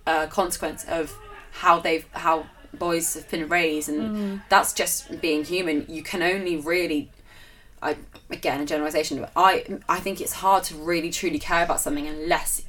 a 0.06 0.26
consequence 0.26 0.84
of 0.88 1.14
how 1.52 1.78
they've 1.80 2.04
how 2.12 2.46
boys 2.78 3.14
have 3.14 3.28
been 3.30 3.48
raised 3.48 3.88
and 3.88 4.00
Mm-hmm. 4.00 4.36
that's 4.48 4.72
just 4.72 5.20
being 5.20 5.44
human. 5.44 5.86
You 5.88 6.02
can 6.02 6.22
only 6.22 6.56
really 6.56 7.10
I 7.82 7.96
again 8.30 8.60
a 8.60 8.66
generalization, 8.66 9.20
but 9.20 9.32
I 9.36 9.64
I 9.88 10.00
think 10.00 10.20
it's 10.20 10.32
hard 10.34 10.64
to 10.64 10.74
really 10.76 11.10
truly 11.10 11.38
care 11.38 11.64
about 11.64 11.80
something 11.80 12.06
unless 12.06 12.62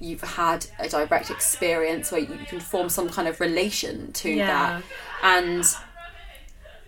you've 0.00 0.20
had 0.22 0.66
a 0.78 0.88
direct 0.88 1.28
experience 1.30 2.12
where 2.12 2.20
you 2.20 2.38
can 2.46 2.60
form 2.60 2.88
some 2.88 3.08
kind 3.08 3.26
of 3.26 3.40
relation 3.40 4.12
to 4.12 4.30
Yeah. 4.30 4.46
that 4.46 4.82
and 5.24 5.64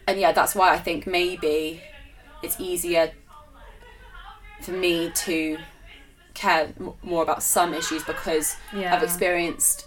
and 0.06 0.20
yeah 0.20 0.30
that's 0.30 0.54
why 0.54 0.72
i 0.72 0.78
think 0.78 1.08
maybe 1.08 1.82
it's 2.40 2.60
easier 2.60 3.10
for 4.62 4.70
me 4.70 5.10
to 5.26 5.58
care 6.34 6.72
m- 6.78 6.92
more 7.02 7.22
about 7.24 7.42
some 7.42 7.74
issues 7.74 8.04
because 8.04 8.56
Yeah. 8.72 8.94
i've 8.94 9.02
experienced 9.02 9.86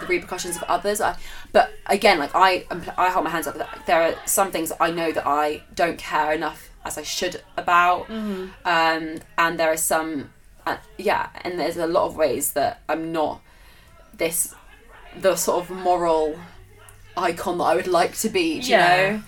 the 0.00 0.06
repercussions 0.06 0.56
of 0.56 0.62
others 0.64 1.00
I, 1.00 1.16
but 1.52 1.72
again 1.86 2.18
like 2.18 2.34
i 2.34 2.64
i 2.98 3.10
hold 3.10 3.24
my 3.24 3.30
hands 3.30 3.46
up 3.46 3.56
there 3.86 4.02
are 4.02 4.14
some 4.26 4.50
things 4.50 4.72
i 4.80 4.90
know 4.90 5.12
that 5.12 5.26
i 5.26 5.62
don't 5.74 5.98
care 5.98 6.32
enough 6.32 6.70
as 6.84 6.98
i 6.98 7.02
should 7.02 7.42
about 7.56 8.08
Mm-hmm. 8.08 8.46
um 8.64 9.20
and 9.38 9.58
there 9.58 9.70
are 9.70 9.76
some 9.76 10.30
uh, 10.66 10.78
yeah 10.98 11.28
and 11.42 11.58
there's 11.58 11.76
a 11.76 11.86
lot 11.86 12.06
of 12.06 12.16
ways 12.16 12.52
that 12.54 12.80
i'm 12.88 13.12
not 13.12 13.40
this 14.16 14.54
the 15.20 15.36
sort 15.36 15.62
of 15.62 15.70
moral 15.70 16.38
icon 17.16 17.58
that 17.58 17.64
I 17.64 17.76
would 17.76 17.86
like 17.86 18.16
to 18.18 18.28
be, 18.28 18.58
do 18.60 18.66
you 18.66 18.72
Yeah. 18.72 19.10
know? 19.12 19.22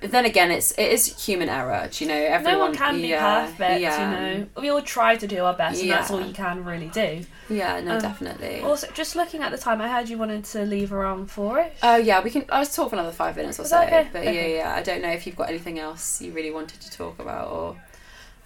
But 0.00 0.10
then 0.10 0.24
again, 0.24 0.50
it's 0.50 0.72
it 0.72 0.90
is 0.92 1.24
human 1.26 1.48
error, 1.48 1.88
do 1.90 2.04
you 2.04 2.08
know? 2.10 2.16
Everyone, 2.16 2.52
no 2.54 2.58
one 2.66 2.74
can 2.74 2.94
be 2.96 3.08
yeah, 3.08 3.46
perfect, 3.46 3.80
yeah, 3.80 3.98
you 4.34 4.38
know. 4.38 4.46
We 4.60 4.68
all 4.70 4.82
try 4.82 5.16
to 5.16 5.26
do 5.26 5.44
our 5.44 5.54
best, 5.54 5.82
and 5.82 5.90
that's 5.90 6.10
all 6.10 6.20
you 6.24 6.32
can 6.32 6.64
really 6.64 6.88
do. 6.88 7.22
Yeah, 7.48 7.80
no, 7.80 7.94
Um, 7.94 8.00
definitely. 8.00 8.60
Also, 8.60 8.88
just 8.92 9.14
looking 9.14 9.42
at 9.42 9.52
the 9.52 9.58
time, 9.58 9.80
I 9.80 9.88
heard 9.88 10.08
you 10.08 10.18
wanted 10.18 10.44
to 10.46 10.64
leave 10.64 10.92
around 10.92 11.30
four-ish. 11.30 11.74
Oh 11.82 11.96
yeah, 11.96 12.22
we 12.22 12.30
can. 12.30 12.44
I 12.50 12.58
was 12.58 12.74
talk 12.74 12.90
for 12.90 12.96
another 12.96 13.12
five 13.12 13.36
minutes 13.36 13.60
or 13.60 13.64
so. 13.64 13.80
okay? 13.82 14.08
But 14.12 14.22
Okay. 14.22 14.56
yeah, 14.56 14.62
yeah. 14.64 14.74
I 14.74 14.82
don't 14.82 15.02
know 15.02 15.10
if 15.10 15.26
you've 15.26 15.36
got 15.36 15.48
anything 15.48 15.78
else 15.78 16.20
you 16.20 16.32
really 16.32 16.50
wanted 16.50 16.80
to 16.80 16.90
talk 16.90 17.18
about, 17.18 17.50
or 17.50 17.76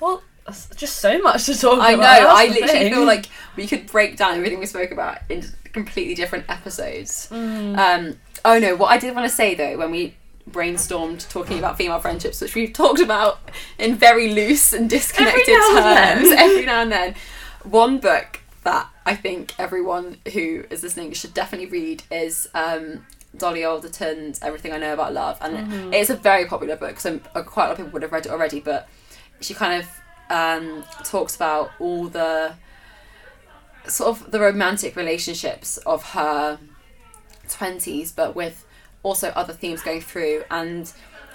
well, 0.00 0.22
just 0.76 0.96
so 0.96 1.20
much 1.22 1.46
to 1.46 1.56
talk 1.58 1.78
I 1.80 1.90
know. 1.94 2.00
about. 2.00 2.20
that's 2.20 2.40
I 2.40 2.44
literally 2.46 2.66
thing. 2.66 2.92
feel 2.92 3.04
like 3.04 3.26
we 3.56 3.66
could 3.66 3.86
break 3.86 4.16
down 4.16 4.34
everything 4.36 4.58
we 4.58 4.66
spoke 4.66 4.90
about 4.90 5.18
into 5.28 5.48
completely 5.72 6.14
different 6.14 6.44
episodes. 6.48 7.28
Mm. 7.30 7.78
Um, 7.78 8.16
oh 8.44 8.58
no, 8.58 8.74
what 8.76 8.88
I 8.90 8.98
did 8.98 9.14
want 9.14 9.28
to 9.30 9.34
say 9.34 9.54
though, 9.54 9.78
when 9.78 9.90
we 9.90 10.14
brainstormed 10.48 11.28
talking 11.30 11.58
about 11.58 11.76
female 11.78 12.00
friendships, 12.00 12.40
which 12.40 12.54
we've 12.54 12.72
talked 12.72 13.00
about 13.00 13.40
in 13.78 13.94
very 13.96 14.32
loose 14.32 14.72
and 14.72 14.88
disconnected 14.90 15.48
Every 15.48 15.82
terms 15.82 16.28
every 16.38 16.64
now 16.66 16.82
and 16.82 16.92
then, 16.92 17.14
one 17.64 17.98
book 17.98 18.40
that 18.64 18.88
I 19.06 19.14
think 19.16 19.52
everyone 19.58 20.18
who 20.32 20.64
is 20.70 20.82
listening 20.82 21.12
should 21.12 21.34
definitely 21.34 21.66
read 21.70 22.02
is 22.10 22.48
um, 22.54 23.06
Dolly 23.36 23.64
Alderton's 23.64 24.40
Everything 24.42 24.72
I 24.72 24.78
Know 24.78 24.92
About 24.94 25.12
Love, 25.12 25.38
and 25.40 25.56
Mm-hmm. 25.56 25.94
it's 25.94 26.10
a 26.10 26.16
very 26.16 26.46
popular 26.46 26.76
book, 26.76 27.00
so 27.00 27.20
uh, 27.34 27.42
quite 27.42 27.64
a 27.64 27.68
lot 27.68 27.72
of 27.72 27.76
people 27.78 27.92
would 27.92 28.02
have 28.02 28.12
read 28.12 28.26
it 28.26 28.32
already. 28.32 28.60
But 28.60 28.88
she 29.40 29.54
kind 29.54 29.82
of 29.82 29.88
um, 30.30 30.84
talks 31.04 31.34
about 31.36 31.70
all 31.78 32.08
the 32.08 32.54
sort 33.86 34.10
of 34.20 34.30
the 34.30 34.40
romantic 34.40 34.94
relationships 34.96 35.78
of 35.78 36.02
her 36.10 36.58
20s, 37.48 38.14
but 38.14 38.34
with 38.36 38.64
also 39.02 39.28
other 39.30 39.52
themes 39.52 39.82
going 39.82 40.00
through, 40.00 40.44
and 40.50 40.92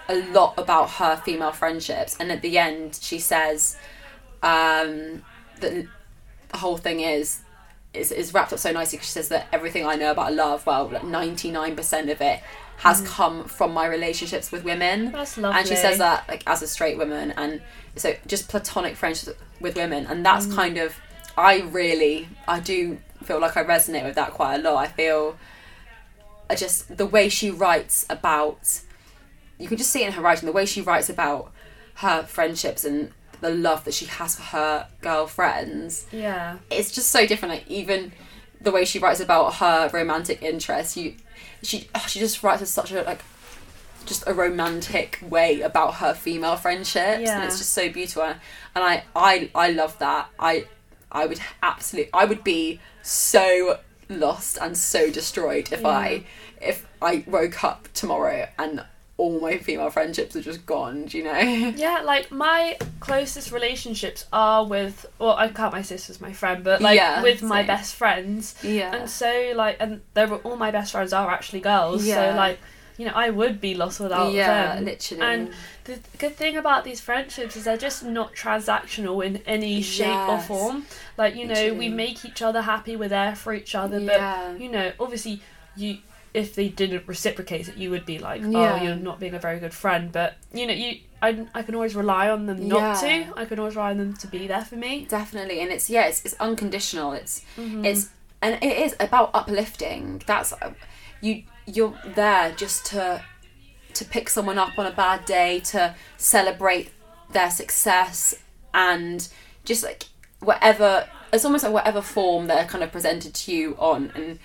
a 0.07 0.22
lot 0.32 0.53
about 0.57 0.89
her 0.91 1.16
female 1.18 1.51
friendships. 1.51 2.16
And 2.20 2.32
at 2.32 2.41
the 2.41 2.57
end, 2.57 2.99
she 3.01 3.20
says 3.20 3.76
um, 4.43 5.24
that 5.59 5.88
the 6.49 6.57
whole 6.57 6.78
thing 6.78 6.99
is. 7.01 7.41
Is, 7.93 8.11
is 8.11 8.34
wrapped 8.34 8.51
up 8.51 8.59
so 8.59 8.74
nicely 8.74 8.97
because 8.97 9.07
she 9.07 9.13
says 9.13 9.30
that 9.30 9.47
everything 9.53 9.88
I 9.88 9.95
know 9.95 10.11
about 10.11 10.34
love, 10.34 10.66
well, 10.66 10.89
like 10.89 11.03
99% 11.03 12.11
of 12.11 12.20
it 12.20 12.41
has 12.80 12.99
come 13.07 13.45
from 13.45 13.74
my 13.74 13.86
relationships 13.88 14.51
with 14.51 14.66
women. 14.66 15.13
That's 15.13 15.38
lovely. 15.38 15.59
And 15.59 15.66
she 15.66 15.78
says 15.78 15.99
that 15.99 16.28
like 16.28 16.43
as 16.45 16.61
a 16.61 16.68
straight 16.68 16.97
woman, 16.97 17.32
and 17.38 17.61
so 17.95 18.13
just 18.28 18.49
platonic 18.49 18.97
friendships 18.97 19.32
with 19.61 19.78
women, 19.78 20.07
and 20.07 20.26
that's 20.26 20.45
Mm. 20.47 20.55
kind 20.55 20.78
of 20.78 20.97
I 21.38 21.61
really 21.61 22.28
I 22.49 22.59
do 22.59 22.97
feel 23.24 23.39
like 23.39 23.55
I 23.55 23.63
resonate 23.63 24.03
with 24.03 24.16
that 24.16 24.32
quite 24.34 24.55
a 24.55 24.61
lot. 24.61 24.76
I 24.76 24.88
feel 24.89 25.38
just 26.54 26.98
the 26.98 27.06
way 27.06 27.30
she 27.30 27.50
writes 27.50 28.06
about 28.10 28.82
you 29.58 29.68
can 29.68 29.78
just 29.78 29.89
see 29.91 30.04
in 30.04 30.12
her 30.12 30.22
writing 30.22 30.46
the 30.46 30.52
way 30.52 30.66
she 30.66 30.82
writes 30.82 31.10
about 31.10 31.52
her 31.96 32.24
friendships 32.24 32.84
and 32.84 33.12
the 33.41 33.50
love 33.50 33.84
that 33.86 33.93
she 33.93 34.06
has 34.06 34.36
for 34.36 34.41
her 34.43 34.88
girlfriends 35.02 36.06
Yeah. 36.12 36.58
it's 36.70 36.91
just 36.91 37.10
so 37.10 37.26
different. 37.26 37.54
Like 37.56 37.68
even 37.68 38.12
the 38.62 38.72
way 38.72 38.86
she 38.86 39.00
writes 39.00 39.20
about 39.20 39.56
her 39.56 39.89
romantic 39.93 40.41
interests, 40.41 40.96
you 40.98 41.16
she 41.62 41.88
oh, 41.96 42.06
she 42.08 42.20
just 42.20 42.43
writes 42.43 42.62
with 42.62 42.70
such 42.70 42.91
a 42.91 43.02
like 43.04 43.22
just 44.06 44.24
a 44.28 44.34
romantic 44.34 45.20
way 45.28 45.62
about 45.62 45.96
her 45.96 46.14
female 46.14 46.56
friendships, 46.56 46.96
and 47.18 47.22
Yeah. 47.24 47.46
it's 47.46 47.58
just 47.58 47.74
so 47.74 47.89
beautiful. 47.89 48.24
And 48.24 48.38
I 48.76 49.04
I 49.16 49.50
I 49.56 49.72
love 49.72 49.98
that. 50.00 50.28
I 50.39 50.66
I 51.12 51.26
would 51.26 51.39
absolutely 51.64 52.12
I 52.14 52.26
would 52.26 52.43
be 52.43 52.80
so 53.02 53.80
lost 54.10 54.58
and 54.62 54.78
so 54.78 55.10
destroyed 55.12 55.72
if 55.72 55.82
Yeah. 55.82 55.88
I 55.88 56.24
if 56.62 56.86
I 57.01 57.24
woke 57.28 57.64
up 57.64 57.88
tomorrow 57.93 58.47
and 58.58 58.84
all 59.18 59.39
my 59.39 59.58
female 59.58 59.89
friendships 59.89 60.36
are 60.36 60.41
just 60.41 60.66
gone. 60.66 61.06
Do 61.06 61.18
you 61.18 61.24
know? 61.24 61.39
Yeah, 61.76 62.01
like 62.03 62.32
my 62.32 62.78
closest 62.99 63.51
relationships 63.51 64.26
are 64.34 64.66
with 64.66 65.06
well, 65.20 65.36
I 65.38 65.47
count 65.49 65.74
my 65.74 65.82
sister 65.84 66.12
as 66.12 66.20
my 66.20 66.34
friend, 66.34 66.64
but 66.64 66.82
like 66.82 66.97
Yeah, 66.97 67.22
with 67.22 67.41
my 67.41 67.64
best 67.64 67.95
friends. 67.95 68.56
Yeah. 68.62 68.93
And 68.95 69.10
so 69.10 69.53
like 69.56 69.78
and 69.80 70.01
they 70.16 70.26
were 70.26 70.38
all 70.38 70.58
my 70.58 70.72
best 70.72 70.91
friends 70.91 71.14
are 71.14 71.30
actually 71.30 71.62
girls. 71.62 72.06
Yeah. 72.06 72.32
So 72.32 72.38
like, 72.38 72.60
you 72.98 73.06
know, 73.06 73.12
I 73.14 73.30
would 73.30 73.60
be 73.60 73.76
lost 73.76 74.00
without 74.00 74.28
them. 74.28 74.36
yeah, 74.36 74.76
them. 74.76 74.86
literally. 74.86 75.24
And 75.24 75.50
the 75.84 76.00
good 76.18 76.36
thing 76.36 76.56
about 76.58 76.84
these 76.84 77.02
friendships 77.02 77.56
is 77.56 77.66
they're 77.66 77.78
just 77.78 78.04
not 78.04 78.34
transactional 78.34 79.26
in 79.26 79.38
any 79.46 79.82
shape 79.82 80.28
or 80.30 80.39
form. 80.39 80.86
Like, 81.18 81.36
you 81.36 81.46
know, 81.46 81.74
we 81.74 81.89
make 81.89 82.24
each 82.26 82.41
other 82.41 82.62
happy, 82.62 82.96
we're 82.96 83.10
there 83.10 83.36
for 83.36 83.54
each 83.54 83.76
other, 83.76 84.00
Yeah. 84.00 84.52
but 84.54 84.62
you 84.62 84.70
know, 84.70 84.91
obviously 85.00 85.41
you 85.76 85.98
if 86.34 86.54
they 86.54 86.68
didn't 86.68 87.08
reciprocate 87.08 87.70
it, 87.70 87.78
you 87.78 87.89
would 87.89 88.06
be 88.06 88.20
like, 88.20 88.41
Yeah. 88.41 88.78
"Oh, 88.78 88.84
you're 88.84 88.96
not 88.98 89.22
being 89.22 89.34
a 89.36 89.39
very 89.39 89.58
good 89.58 89.74
friend." 89.74 90.12
But 90.12 90.36
you 90.54 90.68
know, 90.68 90.74
you 90.74 91.00
I, 91.22 91.48
I 91.56 91.62
can 91.64 91.76
always 91.76 91.96
rely 91.96 92.30
on 92.30 92.46
them 92.46 92.68
not 92.68 93.02
Yeah. 93.02 93.24
to. 93.32 93.39
I 93.39 93.46
can 93.46 93.58
always 93.58 93.76
rely 93.78 93.91
on 93.91 93.98
them 94.00 94.14
to 94.16 94.28
be 94.28 94.46
there 94.46 94.66
for 94.66 94.76
me. 94.76 95.06
Definitely, 95.10 95.62
and 95.62 95.72
it's 95.72 95.89
yeah, 95.89 96.08
it's, 96.08 96.26
it's 96.26 96.36
unconditional. 96.41 97.14
It's 97.14 97.41
Mhm. 97.58 97.86
it's 97.86 98.10
and 98.41 98.62
it 98.62 98.78
is 98.78 98.96
about 99.00 99.32
uplifting. 99.34 100.22
That's 100.28 100.54
you 101.22 101.43
you're 101.66 101.97
there 102.16 102.51
just 102.51 102.86
to 102.88 103.24
to 103.93 104.05
pick 104.05 104.30
someone 104.30 104.57
up 104.57 104.78
on 104.78 104.86
a 104.86 104.91
bad 104.91 105.26
day 105.26 105.59
to 105.61 105.95
celebrate 106.18 106.91
their 107.32 107.49
success 107.49 108.36
and 108.74 109.30
just 109.63 109.84
like 109.84 110.03
whatever 110.41 111.07
it's 111.32 111.45
almost 111.45 111.63
like 111.63 111.74
whatever 111.74 112.01
form 112.01 112.47
they're 112.47 112.66
kind 112.66 112.84
of 112.84 112.91
presented 112.91 113.34
to 113.34 113.53
you 113.53 113.76
on 113.80 114.11
and 114.16 114.38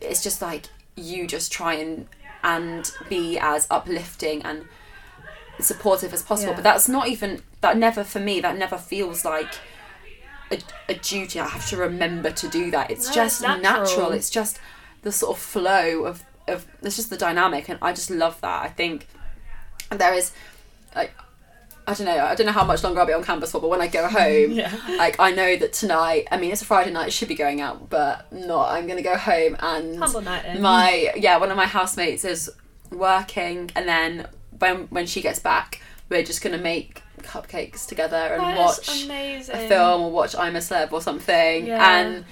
it's 0.00 0.22
just 0.22 0.40
like 0.42 0.66
you 0.96 1.26
just 1.26 1.52
try 1.52 1.74
and 1.74 2.06
and 2.42 2.90
be 3.08 3.38
as 3.38 3.66
uplifting 3.70 4.42
and 4.42 4.66
supportive 5.60 6.12
as 6.14 6.22
possible 6.22 6.50
Yeah. 6.52 6.56
but 6.56 6.64
that's 6.64 6.88
not 6.88 7.08
even 7.08 7.42
that 7.60 7.76
never 7.76 8.04
for 8.04 8.20
me 8.20 8.40
that 8.40 8.56
never 8.56 8.78
feels 8.78 9.24
like 9.24 9.52
a, 10.50 10.58
a 10.88 10.94
duty 10.94 11.40
i 11.40 11.46
have 11.46 11.68
to 11.68 11.76
remember 11.76 12.30
to 12.30 12.48
do 12.48 12.70
that 12.70 12.90
it's 12.90 13.08
No, 13.08 13.14
just 13.14 13.42
natural. 13.42 13.62
natural. 13.62 14.12
it's 14.12 14.30
just 14.30 14.58
the 15.02 15.12
sort 15.12 15.36
of 15.36 15.42
flow 15.42 16.04
of 16.04 16.24
of 16.48 16.66
it's 16.82 16.96
just 16.96 17.10
the 17.10 17.16
dynamic 17.16 17.68
and 17.68 17.78
i 17.82 17.92
just 17.92 18.10
love 18.10 18.40
that 18.40 18.62
i 18.64 18.68
think 18.68 19.06
there 19.90 20.14
is 20.14 20.32
like 20.94 21.12
i 21.86 21.94
don't 21.94 22.06
know 22.06 22.18
i 22.24 22.34
don't 22.34 22.46
know 22.46 22.52
how 22.52 22.64
much 22.64 22.82
longer 22.84 23.00
i'll 23.00 23.06
be 23.06 23.12
on 23.12 23.22
campus 23.24 23.52
for 23.52 23.60
but 23.60 23.68
when 23.70 23.80
i 23.80 23.86
go 23.88 24.06
home 24.08 24.50
Yeah. 24.52 24.72
like 24.98 25.18
i 25.18 25.30
know 25.30 25.56
that 25.56 25.72
tonight 25.72 26.26
i 26.30 26.36
mean 26.38 26.52
it's 26.52 26.62
a 26.62 26.66
friday 26.66 26.90
night 26.90 27.08
it 27.08 27.12
should 27.12 27.28
be 27.28 27.34
going 27.34 27.60
out 27.60 27.88
but 27.88 28.30
not 28.32 28.70
i'm 28.70 28.86
gonna 28.86 29.02
go 29.02 29.16
home 29.16 29.56
and 29.60 29.98
Humble 29.98 30.20
night 30.20 30.44
in. 30.44 30.60
my 30.62 31.12
yeah 31.16 31.38
one 31.38 31.50
of 31.50 31.56
my 31.56 31.66
housemates 31.66 32.24
is 32.24 32.50
working 32.90 33.70
and 33.76 33.88
then 33.88 34.26
when 34.58 34.86
when 34.88 35.06
she 35.06 35.20
gets 35.22 35.38
back 35.38 35.80
we're 36.08 36.22
just 36.22 36.42
gonna 36.42 36.58
make 36.58 37.02
cupcakes 37.22 37.86
together 37.86 38.16
and 38.16 38.40
That 38.40 38.56
watch 38.58 38.88
a 39.06 39.68
film 39.68 40.02
or 40.02 40.10
watch 40.10 40.34
I'm 40.36 40.56
a 40.56 40.60
Celeb 40.60 40.92
or 40.92 41.02
something 41.02 41.66
Yeah. 41.66 41.98
and 41.98 42.24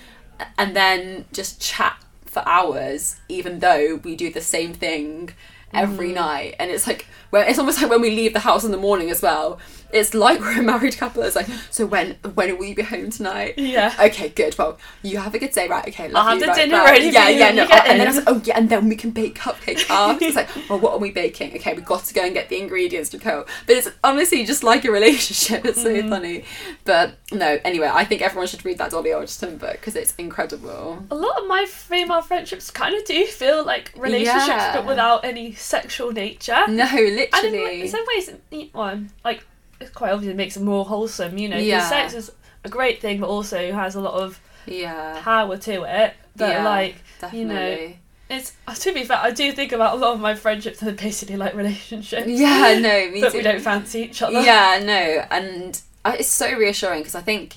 and 0.59 0.75
then 0.77 1.25
just 1.33 1.61
chat 1.61 1.97
for 2.37 2.47
hours 2.47 3.17
even 3.31 3.61
though 3.61 3.99
we 4.05 4.15
do 4.15 4.29
the 4.31 4.43
same 4.57 4.73
thing 4.75 5.31
every 5.73 6.11
Mm. 6.11 6.15
night 6.27 6.55
and 6.61 6.71
it's 6.71 6.87
like 6.87 7.07
when 7.37 7.49
it's 7.49 7.59
almost 7.59 7.81
like 7.81 7.91
when 7.91 8.01
we 8.01 8.11
leave 8.11 8.33
the 8.33 8.41
house 8.41 8.65
in 8.65 8.71
the 8.71 8.77
morning 8.79 9.11
as 9.11 9.23
well 9.23 9.59
it's 9.93 10.15
like 10.15 10.41
we're 10.45 10.59
a 10.59 10.63
married 10.63 10.97
couple. 10.99 11.23
It's 11.23 11.37
like 11.37 11.47
so 11.71 11.87
when 11.87 12.17
when 12.35 12.59
will 12.59 12.65
you 12.67 12.75
be 12.75 12.83
home 12.83 13.09
tonight? 13.11 13.55
Yeah. 13.57 13.95
okay 14.01 14.29
good. 14.31 14.59
Well 14.59 14.79
you 15.03 15.19
have 15.19 15.33
a 15.35 15.39
good 15.39 15.53
day. 15.53 15.69
Right 15.69 15.87
okay 15.87 16.09
love 16.09 16.27
I'll 16.27 16.31
have 16.31 16.39
you, 16.41 16.45
the 16.45 16.47
right, 16.49 16.57
dinner 16.57 16.77
right. 16.79 16.91
ready 16.91 17.07
yeah 17.11 17.29
yeah 17.29 17.51
no 17.53 17.67
get 17.69 17.87
and 17.87 18.01
then 18.01 18.07
I 18.09 18.11
was 18.11 18.17
like 18.17 18.25
oh 18.29 18.43
yeah 18.45 18.59
and 18.59 18.69
then 18.69 18.89
we 18.89 18.97
can 18.97 19.13
bake 19.13 19.39
cupcakes 19.39 19.89
after. 19.89 20.25
It's 20.25 20.35
like 20.37 20.49
well 20.69 20.81
what 20.81 20.93
are 20.95 20.99
we 20.99 21.13
baking? 21.13 21.55
Okay 21.57 21.73
we've 21.75 21.85
got 21.85 22.03
to 22.05 22.15
go 22.15 22.25
and 22.25 22.35
get 22.35 22.49
the 22.49 22.59
ingredients 22.59 23.11
to 23.11 23.19
coat 23.19 23.49
but 23.67 23.77
it's 23.77 23.89
honestly 24.03 24.45
just 24.45 24.65
like 24.65 24.85
a 24.85 24.91
relationship. 24.91 25.65
It's 25.71 25.81
so 25.83 25.95
Mm. 25.97 26.11
funny. 26.11 26.45
But 26.85 27.17
no 27.33 27.59
anyway 27.65 27.89
I 27.93 28.05
think 28.05 28.23
everyone 28.23 28.49
should 28.49 28.65
read 28.65 28.79
that 28.79 28.91
Dolly 28.91 29.13
Alderton 29.13 29.57
book 29.57 29.73
because 29.73 29.95
it's 29.95 30.15
incredible. 30.17 31.05
A 31.13 31.15
lot 31.15 31.41
of 31.41 31.47
my 31.47 31.65
female 31.65 32.23
friendships 32.23 32.73
kind 32.73 32.95
of 32.97 33.05
do 33.05 33.25
feel 33.27 33.65
like 33.65 33.93
relationships, 33.97 34.49
Yeah. 34.49 34.75
but 34.77 34.85
without 34.85 35.25
any 35.25 35.53
sexual 35.55 36.11
nature. 36.13 36.65
no 36.69 36.87
And 37.33 37.55
in, 37.55 37.81
in 37.83 37.89
some 37.89 38.05
ways, 38.15 38.31
it- 38.51 38.75
well, 38.75 39.01
like 39.25 39.45
it's 39.81 39.91
quite 39.91 40.13
obvious 40.13 40.33
it 40.33 40.37
makes 40.37 40.57
it 40.57 40.63
more 40.63 40.85
wholesome, 40.85 41.39
you 41.39 41.49
know. 41.49 41.59
Yeah. 41.59 41.89
sex 41.89 42.15
is 42.15 42.33
a 42.65 42.69
great 42.69 43.01
thing, 43.01 43.21
but 43.21 43.29
also 43.29 43.73
has 43.73 43.95
a 43.95 44.01
lot 44.01 44.15
of 44.15 44.41
yeah 44.67 45.21
power 45.23 45.57
to 45.57 45.83
it. 45.83 46.15
That 46.37 46.51
Yeah, 46.51 46.65
like 46.65 46.97
definitely 47.21 47.41
you 47.41 47.47
know, 47.47 47.93
it's 48.29 48.55
uh, 48.67 48.75
to 48.75 48.93
be 48.93 49.05
fair, 49.05 49.19
I 49.19 49.31
do 49.31 49.53
think 49.53 49.73
about 49.73 49.95
a 49.95 49.99
lot 49.99 50.15
of 50.15 50.21
my 50.21 50.35
friendships 50.35 50.81
and 50.81 50.89
they're 50.89 51.05
basically 51.07 51.37
like 51.37 51.55
relationships. 51.55 52.27
yeah 52.27 52.79
no 52.81 53.11
me 53.13 53.21
but 53.21 53.33
too 53.33 53.39
we 53.39 53.45
don't 53.45 53.61
fancy 53.61 54.01
each 54.01 54.21
other. 54.21 54.41
Yeah, 54.41 54.81
no, 54.83 55.27
and 55.31 55.81
I, 56.05 56.17
it's 56.17 56.29
so 56.29 56.53
reassuring 56.57 57.01
because 57.01 57.15
I 57.15 57.21
think 57.21 57.57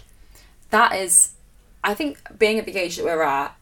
that 0.69 0.95
is, 0.95 1.31
I 1.83 1.93
think 1.95 2.19
being 2.37 2.59
at 2.59 2.65
the 2.65 2.77
age 2.77 2.97
that 2.97 3.05
we're 3.05 3.23
at, 3.23 3.55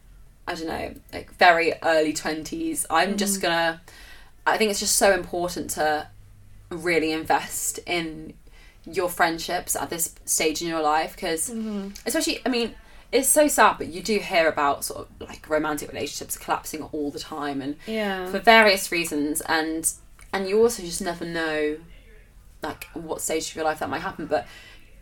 I 0.46 0.54
don't 0.54 0.66
know, 0.66 0.94
like 1.12 1.32
very 1.34 1.74
early 1.82 2.12
twenties. 2.12 2.84
I'm 2.90 3.16
just 3.16 3.38
mm. 3.38 3.42
gonna, 3.42 3.80
I 4.52 4.58
think 4.58 4.70
it's 4.70 4.80
just 4.80 4.96
so 4.96 5.12
important 5.12 5.70
to 5.70 6.08
really 6.70 7.12
invest 7.12 7.78
in 7.86 8.34
your 8.84 9.08
friendships 9.08 9.74
at 9.76 9.90
this 9.90 10.14
stage 10.24 10.62
in 10.62 10.68
your 10.68 10.82
life 10.82 11.14
because, 11.14 11.50
Mhm. 11.50 11.96
especially, 12.06 12.40
I 12.44 12.48
mean. 12.48 12.74
It's 13.10 13.26
so 13.26 13.48
sad, 13.48 13.76
but 13.78 13.86
you 13.86 14.02
do 14.02 14.18
hear 14.18 14.46
about 14.48 14.84
sort 14.84 15.00
of 15.00 15.28
like 15.30 15.48
romantic 15.48 15.88
relationships 15.90 16.36
collapsing 16.36 16.82
all 16.92 17.10
the 17.10 17.18
time, 17.18 17.62
and 17.62 17.76
Yeah. 17.86 18.30
for 18.30 18.38
various 18.38 18.92
reasons 18.92 19.40
and 19.40 19.90
and 20.30 20.46
you 20.46 20.60
also 20.60 20.82
just 20.82 21.00
never 21.00 21.24
know 21.24 21.78
like 22.62 22.84
what 22.92 23.22
stage 23.22 23.48
of 23.48 23.56
your 23.56 23.64
life 23.64 23.78
that 23.78 23.88
might 23.88 24.02
happen 24.02 24.26
but 24.26 24.46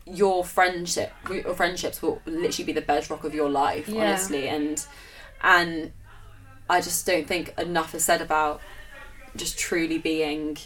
your 0.05 0.45
friendship 0.45 1.13
your 1.29 1.53
friendships 1.55 2.01
will 2.01 2.23
literally 2.27 2.63
be 2.65 2.73
the 2.73 2.81
bedrock 2.81 3.25
of 3.25 3.35
your 3.35 3.51
life 3.51 3.89
Yeah. 3.89 4.03
honestly 4.05 4.47
and 4.49 4.87
and 5.43 5.91
i 6.71 6.81
just 6.81 7.05
don't 7.07 7.27
think 7.27 7.53
enough 7.59 7.93
is 7.93 8.05
said 8.05 8.23
about 8.23 8.61
just 9.37 9.59
truly 9.59 9.99
being 9.99 10.57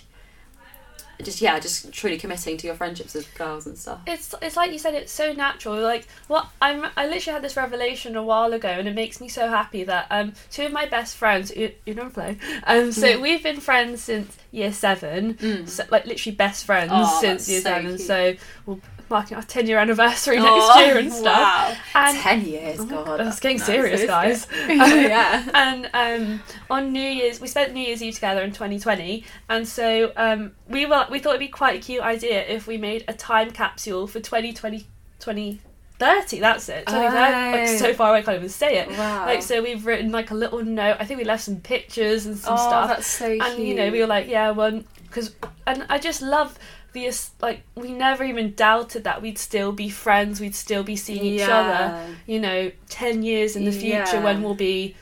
just 1.22 1.42
yeah 1.42 1.58
just 1.60 1.92
truly 1.92 2.16
committing 2.16 2.56
to 2.56 2.66
your 2.66 2.74
friendships 2.74 3.12
with 3.12 3.32
girls 3.34 3.66
and 3.66 3.76
stuff 3.76 4.00
It's 4.06 4.34
it's 4.40 4.56
like 4.56 4.72
you 4.72 4.78
said, 4.78 4.94
it's 4.94 5.12
so 5.12 5.34
natural. 5.34 5.78
Like 5.78 6.06
what 6.28 6.48
I'm 6.62 6.86
I 6.96 7.06
literally 7.06 7.34
had 7.34 7.42
this 7.42 7.58
revelation 7.58 8.16
a 8.16 8.22
while 8.22 8.54
ago, 8.54 8.68
and 8.68 8.88
it 8.88 8.94
makes 8.94 9.20
me 9.20 9.28
so 9.28 9.46
happy 9.48 9.84
that 9.84 10.06
um 10.10 10.32
two 10.50 10.64
of 10.64 10.72
my 10.72 10.86
best 10.86 11.16
friends, 11.16 11.54
you, 11.54 11.72
you 11.84 11.92
know 11.94 12.08
play, 12.08 12.38
um 12.64 12.90
so 12.90 13.06
Mm. 13.06 13.20
we've 13.20 13.42
been 13.42 13.60
friends 13.60 14.02
since 14.02 14.34
year 14.50 14.72
seven, 14.72 15.34
Mm. 15.34 15.68
so, 15.68 15.84
like 15.90 16.06
literally 16.06 16.34
best 16.36 16.64
friends 16.64 16.90
Oh, 16.94 17.18
since 17.20 17.46
year 17.50 17.60
so 17.60 17.64
seven. 17.70 17.88
cute. 17.96 18.00
So 18.00 18.34
we're 18.64 18.76
marking 19.10 19.36
our 19.36 19.42
ten 19.42 19.66
year 19.66 19.78
anniversary 19.78 20.38
Oh, 20.38 20.42
next 20.44 20.86
year 20.86 20.98
and 20.98 21.12
stuff. 21.12 21.38
wow. 21.38 21.76
And 21.94 22.16
10 22.18 22.44
years 22.46 22.78
Oh, 22.80 22.84
god 22.86 23.20
it's 23.20 23.40
getting 23.40 23.58
that's 23.58 23.66
serious, 23.66 24.04
guys. 24.06 24.46
yeah 24.68 25.48
and 25.54 25.90
um, 25.92 26.42
on 26.70 26.92
New 26.92 27.00
Year's, 27.00 27.40
we 27.40 27.48
spent 27.48 27.74
New 27.74 27.80
Year's 27.84 28.02
Eve 28.02 28.14
together 28.14 28.42
in 28.42 28.52
2020, 28.52 29.24
and 29.48 29.66
so 29.68 30.12
um, 30.16 30.52
we 30.68 30.86
were 30.86 31.06
we 31.10 31.18
thought 31.18 31.30
it'd 31.30 31.40
be 31.40 31.48
quite 31.48 31.78
a 31.78 31.82
cute 31.82 32.02
idea 32.02 32.46
if 32.46 32.66
we 32.66 32.76
made 32.78 33.04
a 33.08 33.12
time 33.12 33.50
capsule 33.50 34.06
for 34.06 34.20
2020 34.20 34.86
2030. 35.18 36.40
That's 36.40 36.68
it. 36.68 36.86
2030. 36.86 37.14
Like, 37.14 37.68
Oh. 37.68 37.76
so 37.76 37.92
far 37.94 38.10
away, 38.10 38.18
I 38.20 38.22
can't 38.22 38.36
even 38.36 38.48
say 38.48 38.78
it. 38.78 38.88
wow 38.90 39.26
Like 39.26 39.42
so, 39.42 39.62
we've 39.62 39.84
written 39.84 40.10
like 40.12 40.30
a 40.30 40.34
little 40.34 40.64
note. 40.64 40.96
I 40.98 41.04
think 41.04 41.18
we 41.18 41.24
left 41.24 41.44
some 41.44 41.56
pictures 41.60 42.24
and 42.26 42.36
some 42.38 42.54
oh 42.54 42.56
stuff. 42.56 42.88
that's 42.88 43.06
so 43.06 43.28
cute 43.28 43.42
And 43.42 43.62
you 43.66 43.74
know, 43.74 43.90
we 43.90 44.00
were 44.00 44.06
like, 44.06 44.26
yeah, 44.28 44.50
well, 44.50 44.82
because 45.02 45.34
and 45.66 45.84
I 45.90 45.98
just 45.98 46.22
love 46.22 46.58
the 46.92 47.10
like 47.40 47.62
we 47.74 47.92
never 47.92 48.24
even 48.24 48.54
doubted 48.54 49.04
that 49.04 49.22
we'd 49.22 49.38
still 49.38 49.72
be 49.72 49.88
friends. 49.88 50.40
We'd 50.40 50.54
still 50.54 50.82
be 50.82 50.96
seeing 50.96 51.22
each 51.24 51.48
other 51.48 51.94
you 52.26 52.40
know, 52.40 52.70
10 52.88 53.22
years 53.22 53.56
in 53.56 53.64
the 53.64 53.72
future 53.72 54.16
Yeah. 54.16 54.22
when 54.24 54.42
we'll 54.42 54.54
be, 54.54 54.94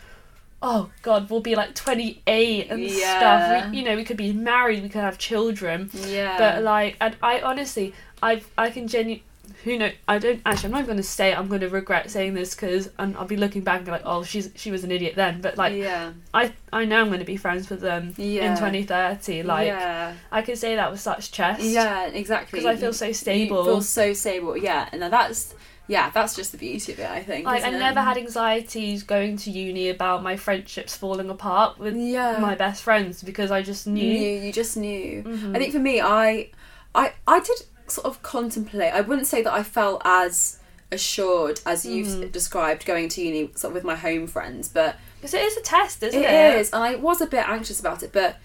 oh 0.62 0.90
God, 1.02 1.30
we'll 1.30 1.40
be 1.40 1.54
like 1.54 1.74
28 1.74 2.70
and 2.70 2.82
Yeah. 2.82 3.18
stuff. 3.18 3.72
We, 3.72 3.78
you 3.78 3.84
know, 3.84 3.96
we 3.96 4.04
could 4.04 4.16
be 4.16 4.32
married, 4.32 4.82
we 4.82 4.88
could 4.88 5.00
have 5.02 5.18
children. 5.18 5.90
yeah 5.94 6.36
But 6.38 6.62
like, 6.62 6.96
and 7.00 7.16
I 7.22 7.40
honestly, 7.40 7.94
I 8.22 8.42
I 8.56 8.70
can 8.70 8.88
genuinely, 8.88 9.22
who 9.64 9.76
know, 9.76 9.90
I 10.06 10.18
don't, 10.18 10.40
actually, 10.46 10.66
I'm 10.66 10.72
not 10.72 10.84
going 10.86 10.96
to 10.98 11.02
say 11.02 11.34
I'm 11.34 11.48
going 11.48 11.62
to 11.62 11.68
regret 11.68 12.10
saying 12.10 12.34
this 12.34 12.54
because 12.54 12.90
I'll 12.98 13.24
be 13.26 13.36
looking 13.36 13.62
back 13.62 13.78
and 13.78 13.84
be 13.86 13.90
like, 13.92 14.02
oh, 14.04 14.22
she's 14.22 14.50
she 14.54 14.70
was 14.70 14.84
an 14.84 14.92
idiot 14.92 15.14
then. 15.16 15.40
But 15.40 15.56
like, 15.58 15.74
yeah 15.74 16.12
I, 16.32 16.52
I 16.72 16.84
know 16.84 17.00
I'm 17.00 17.08
going 17.08 17.18
to 17.18 17.24
be 17.24 17.36
friends 17.36 17.68
with 17.68 17.80
them 17.80 18.14
Yeah. 18.16 18.50
in 18.52 18.56
2030. 18.56 19.42
Like, 19.42 19.66
yeah, 19.66 20.14
I 20.30 20.42
can 20.42 20.54
say 20.56 20.76
that 20.76 20.90
with 20.90 21.00
such 21.00 21.32
chest. 21.32 21.62
yeah, 21.62 22.06
exactly. 22.06 22.60
Because 22.60 22.76
I 22.76 22.80
feel 22.80 22.92
so 22.92 23.06
You 23.06 23.14
stable. 23.14 23.64
feel 23.64 23.82
so 23.82 24.12
stable. 24.12 24.56
Yeah, 24.56 24.88
and 24.92 25.02
that's 25.02 25.54
yeah, 25.88 26.10
that's 26.10 26.36
just 26.36 26.52
the 26.52 26.58
beauty 26.58 26.92
of 26.92 26.98
it. 27.00 27.08
I 27.10 27.22
think. 27.22 27.46
Like 27.46 27.62
I 27.64 27.68
isn't 27.68 27.74
it? 27.76 27.78
never 27.80 28.00
had 28.02 28.16
anxieties 28.18 29.02
going 29.02 29.38
to 29.38 29.50
uni 29.50 29.88
about 29.88 30.22
my 30.22 30.36
friendships 30.36 30.96
falling 30.96 31.30
apart 31.30 31.78
with 31.78 31.96
Yeah. 31.96 32.38
my 32.40 32.54
best 32.54 32.82
friends 32.82 33.22
because 33.22 33.50
I 33.50 33.62
just 33.62 33.86
knew. 33.86 34.02
knew. 34.04 34.40
You 34.42 34.52
just 34.52 34.76
knew. 34.76 35.22
Mhm. 35.24 35.56
I 35.56 35.58
think 35.58 35.72
for 35.72 35.78
me, 35.78 36.00
I, 36.00 36.50
I, 36.94 37.12
I 37.26 37.40
did 37.40 37.58
sort 37.90 38.06
of 38.06 38.22
contemplate. 38.22 38.92
I 38.92 39.00
wouldn't 39.00 39.26
say 39.26 39.42
that 39.42 39.52
I 39.52 39.62
felt 39.62 40.02
as 40.04 40.58
assured 40.90 41.60
as 41.66 41.84
you've 41.84 42.06
Mhm. 42.08 42.32
described 42.32 42.86
going 42.86 43.08
to 43.10 43.22
uni 43.22 43.50
sort 43.54 43.70
of 43.72 43.74
with 43.74 43.84
my 43.84 43.94
home 43.96 44.26
friends, 44.26 44.68
but 44.68 44.96
Because 45.20 45.34
it 45.34 45.42
is 45.42 45.56
a 45.56 45.60
test, 45.60 46.02
isn't 46.02 46.22
it? 46.22 46.30
it 46.30 46.54
is. 46.60 46.70
And 46.72 46.82
I 46.82 46.94
was 46.94 47.20
a 47.20 47.26
bit 47.26 47.46
anxious 47.48 47.78
about 47.80 48.02
it, 48.02 48.12
but 48.12 48.36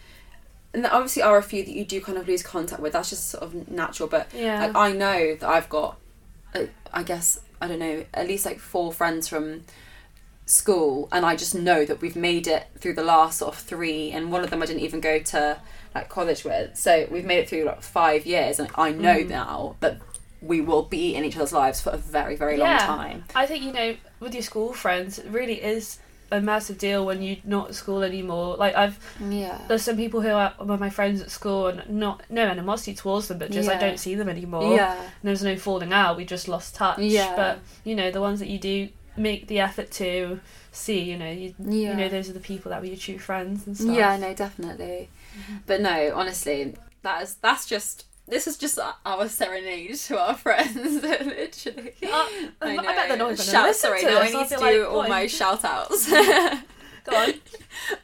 and 0.73 0.83
there 0.83 0.93
obviously 0.93 1.21
are 1.21 1.37
a 1.37 1.43
few 1.43 1.63
that 1.63 1.71
you 1.71 1.85
do 1.85 2.01
kind 2.01 2.17
of 2.17 2.27
lose 2.27 2.41
contact 2.41 2.81
with. 2.81 2.93
That's 2.93 3.09
just 3.11 3.29
sort 3.29 3.43
of 3.43 3.69
natural. 3.69 4.09
But 4.09 4.27
Yeah. 4.33 4.59
like, 4.65 4.75
I 4.75 4.91
know 4.91 5.35
that 5.35 5.47
I've 5.47 5.69
got, 5.69 5.97
uh, 6.55 6.63
I 6.91 7.03
guess 7.03 7.39
I 7.61 7.67
don't 7.67 7.79
know, 7.79 8.03
at 8.13 8.27
least 8.27 8.43
like 8.45 8.59
four 8.59 8.91
friends 8.91 9.27
from 9.27 9.63
school, 10.45 11.07
and 11.11 11.25
I 11.25 11.35
just 11.35 11.55
know 11.55 11.85
that 11.85 12.01
we've 12.01 12.15
made 12.15 12.47
it 12.47 12.67
through 12.79 12.95
the 12.95 13.03
last 13.03 13.37
sort 13.39 13.53
of 13.55 13.61
three, 13.61 14.11
and 14.11 14.31
one 14.31 14.43
of 14.43 14.49
them 14.49 14.61
I 14.61 14.65
didn't 14.65 14.81
even 14.81 14.99
go 14.99 15.19
to 15.19 15.59
like 15.95 16.09
college 16.09 16.43
with. 16.43 16.77
So 16.77 17.07
we've 17.11 17.25
made 17.25 17.39
it 17.39 17.49
through 17.49 17.63
like 17.63 17.81
five 17.81 18.25
years, 18.25 18.59
and 18.59 18.69
I 18.75 18.91
know 18.91 19.17
Mm. 19.17 19.29
now 19.29 19.75
that 19.79 19.97
we 20.41 20.59
will 20.59 20.83
be 20.83 21.15
in 21.15 21.23
each 21.23 21.35
other's 21.37 21.53
lives 21.53 21.79
for 21.81 21.91
a 21.91 21.97
very 21.97 22.35
very 22.35 22.57
long 22.57 22.69
Yeah. 22.69 22.85
time. 22.85 23.23
I 23.35 23.45
think 23.45 23.63
you 23.63 23.71
know, 23.71 23.95
with 24.19 24.33
your 24.33 24.43
school 24.43 24.73
friends, 24.73 25.19
it 25.19 25.27
really 25.29 25.61
is 25.63 25.99
a 26.31 26.41
massive 26.41 26.79
deal 26.79 27.05
when 27.05 27.21
you're 27.21 27.37
not 27.43 27.69
at 27.69 27.75
school 27.75 28.01
anymore. 28.01 28.55
Like 28.57 28.75
I've 28.75 28.97
Yeah. 29.21 29.59
there's 29.67 29.83
some 29.83 29.95
people 29.97 30.21
who 30.21 30.29
are 30.31 30.53
were 30.59 30.77
my 30.77 30.89
friends 30.89 31.21
at 31.21 31.29
school 31.31 31.67
and 31.67 31.87
not 31.89 32.23
no 32.29 32.41
animosity 32.47 32.95
towards 32.95 33.27
them, 33.27 33.37
but 33.37 33.51
just 33.51 33.69
I 33.69 33.77
don't 33.77 33.99
see 33.99 34.15
them 34.15 34.27
anymore. 34.29 34.73
Yeah. 34.75 34.93
And 34.99 35.09
there's 35.23 35.43
no 35.43 35.55
falling 35.57 35.93
out. 35.93 36.17
We 36.17 36.25
just 36.25 36.47
lost 36.47 36.73
touch. 36.75 36.97
Yeah. 36.99 37.35
But 37.35 37.59
you 37.83 37.95
know, 37.95 38.09
the 38.11 38.19
ones 38.21 38.39
that 38.39 38.49
you 38.49 38.57
do 38.57 38.89
make 39.15 39.47
the 39.47 39.59
effort 39.59 39.91
to 39.91 40.39
see, 40.71 40.99
you 41.01 41.17
know, 41.17 41.29
you 41.29 41.53
Yeah. 41.59 41.91
you 41.91 41.95
know, 41.97 42.09
those 42.09 42.29
are 42.31 42.33
the 42.33 42.39
people 42.39 42.71
that 42.71 42.81
were 42.81 42.87
your 42.87 42.97
true 42.97 43.19
friends 43.19 43.67
and 43.67 43.77
stuff. 43.77 43.95
Yeah, 43.95 44.17
no, 44.17 44.33
definitely. 44.33 45.09
But 45.65 45.81
no, 45.81 46.13
honestly, 46.15 46.75
that 47.01 47.23
is 47.23 47.35
that's 47.35 47.65
just 47.65 48.05
this 48.27 48.47
is 48.47 48.57
just 48.57 48.79
our 49.05 49.27
serenade 49.27 49.95
to 49.95 50.19
our 50.19 50.35
friends, 50.45 51.01
literally. 51.03 51.93
Uh, 52.03 52.27
I, 52.61 52.77
bet 52.77 53.07
they're 53.09 53.17
not 53.17 53.33
even 53.33 53.45
Shout, 53.45 53.75
sorry, 53.75 54.01
to 54.01 54.05
now 54.05 54.21
I 54.21 54.29
need 54.29 54.47
to 54.49 54.57
be 54.57 54.63
do 54.63 54.81
like, 54.83 54.89
all 54.89 55.07
my 55.07 55.27
shout 55.27 55.65
outs. 55.65 56.09
Go 56.09 57.15
on. 57.15 57.33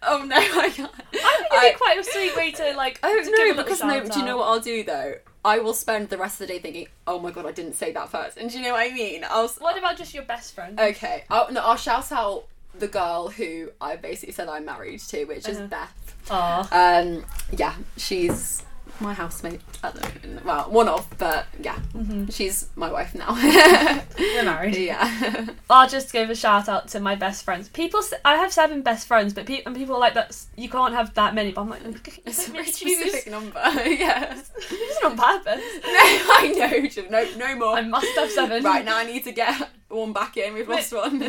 oh 0.03 0.25
no, 0.25 0.36
I 0.36 0.69
can't. 0.69 0.91
I 0.91 1.38
think 1.38 1.63
it'd 1.63 1.73
be 1.73 1.77
quite 1.77 1.99
a 1.99 2.03
sweet 2.03 2.36
way 2.36 2.51
to 2.51 2.73
like. 2.75 2.99
Oh 3.03 3.23
to 3.23 3.32
no, 3.32 3.53
because 3.53 3.82
no, 3.82 4.05
do 4.05 4.19
you 4.19 4.25
know 4.25 4.38
what 4.38 4.47
I'll 4.47 4.59
do 4.59 4.84
though? 4.84 5.15
I 5.45 5.59
will 5.59 5.73
spend 5.73 6.09
the 6.09 6.17
rest 6.17 6.41
of 6.41 6.47
the 6.47 6.53
day 6.53 6.59
thinking, 6.59 6.88
oh 7.07 7.19
my 7.19 7.32
god, 7.32 7.45
I 7.45 7.51
didn't 7.51 7.73
say 7.73 7.93
that 7.93 8.09
first. 8.09 8.38
And 8.38 8.49
do 8.49 8.57
you 8.57 8.63
know 8.63 8.73
what 8.73 8.91
I 8.91 8.93
mean? 8.93 9.25
I'll 9.27 9.47
What 9.59 9.77
about 9.77 9.97
just 9.97 10.13
your 10.13 10.23
best 10.23 10.53
friend? 10.53 10.77
Okay, 10.80 11.23
I'll, 11.30 11.51
no, 11.51 11.61
I'll 11.61 11.77
shout 11.77 12.11
out 12.11 12.45
the 12.78 12.88
girl 12.88 13.30
who 13.30 13.70
I 13.82 13.95
basically 13.95 14.34
said 14.34 14.47
I'm 14.47 14.65
married 14.65 14.99
to, 15.01 15.26
which 15.26 15.47
is 15.47 15.57
Uh-huh. 15.57 15.67
Beth. 15.67 16.15
Aw. 16.30 16.99
Um, 17.01 17.26
yeah, 17.51 17.74
she's 17.97 18.63
my 19.01 19.13
housemate 19.13 19.61
at 19.83 19.93
the 19.95 20.01
moment. 20.01 20.45
Well, 20.45 20.69
one 20.69 20.87
of, 20.87 21.07
but 21.17 21.45
yeah, 21.61 21.77
Mhm. 21.93 22.33
she's 22.33 22.67
my 22.75 22.91
wife 22.91 23.15
now. 23.15 23.33
We're 24.17 24.43
married. 24.43 24.75
yeah. 24.77 25.47
I'll 25.69 25.87
just 25.89 26.11
give 26.11 26.29
a 26.29 26.35
shout 26.35 26.67
out 26.69 26.87
to 26.89 26.99
my 26.99 27.15
best 27.15 27.43
friends. 27.43 27.69
People, 27.69 28.01
I 28.25 28.35
have 28.35 28.51
seven 28.51 28.81
best 28.81 29.07
friends, 29.07 29.33
but 29.33 29.45
pe- 29.45 29.63
and 29.65 29.75
people 29.75 29.95
are 29.95 29.99
like 29.99 30.13
that. 30.15 30.35
You 30.57 30.69
can't 30.69 30.93
have 30.93 31.13
that 31.15 31.33
many. 31.35 31.51
But 31.51 31.61
I'm 31.61 31.69
like, 31.69 31.81
It's 32.25 32.47
a 32.47 32.51
very 32.51 32.65
specific 32.65 33.29
number. 33.31 33.59
yeah. 33.85 34.35
It's 34.71 35.03
on 35.03 35.17
purpose. 35.17 35.63
No, 35.83 35.91
I 35.91 36.53
know. 36.55 37.09
No, 37.09 37.27
no 37.37 37.55
more. 37.55 37.75
I 37.77 37.81
must 37.81 38.07
have 38.17 38.29
seven. 38.31 38.63
Right 38.63 38.85
now, 38.85 38.97
I 38.97 39.05
need 39.05 39.23
to 39.25 39.31
get 39.31 39.69
one 39.87 40.13
back 40.13 40.37
in. 40.37 40.53
We've 40.53 40.67
lost 40.69 40.93
one. 40.93 41.19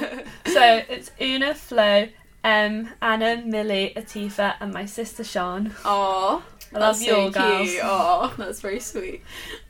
So 0.46 0.82
it's 0.88 1.10
Una, 1.20 1.54
Flo, 1.54 2.08
um, 2.44 2.90
Anna, 3.00 3.42
Millie, 3.44 3.92
Atifa, 3.96 4.54
and 4.60 4.72
my 4.72 4.84
sister 4.86 5.24
Sean. 5.24 5.74
Aw. 5.84 6.42
I 6.72 6.78
love 6.78 6.98
that's 7.00 7.06
you 7.06 7.12
so 7.12 7.32
cute. 7.64 7.84
Aw, 7.84 8.34
that's 8.38 8.60
very 8.60 8.78
sweet. 8.92 9.22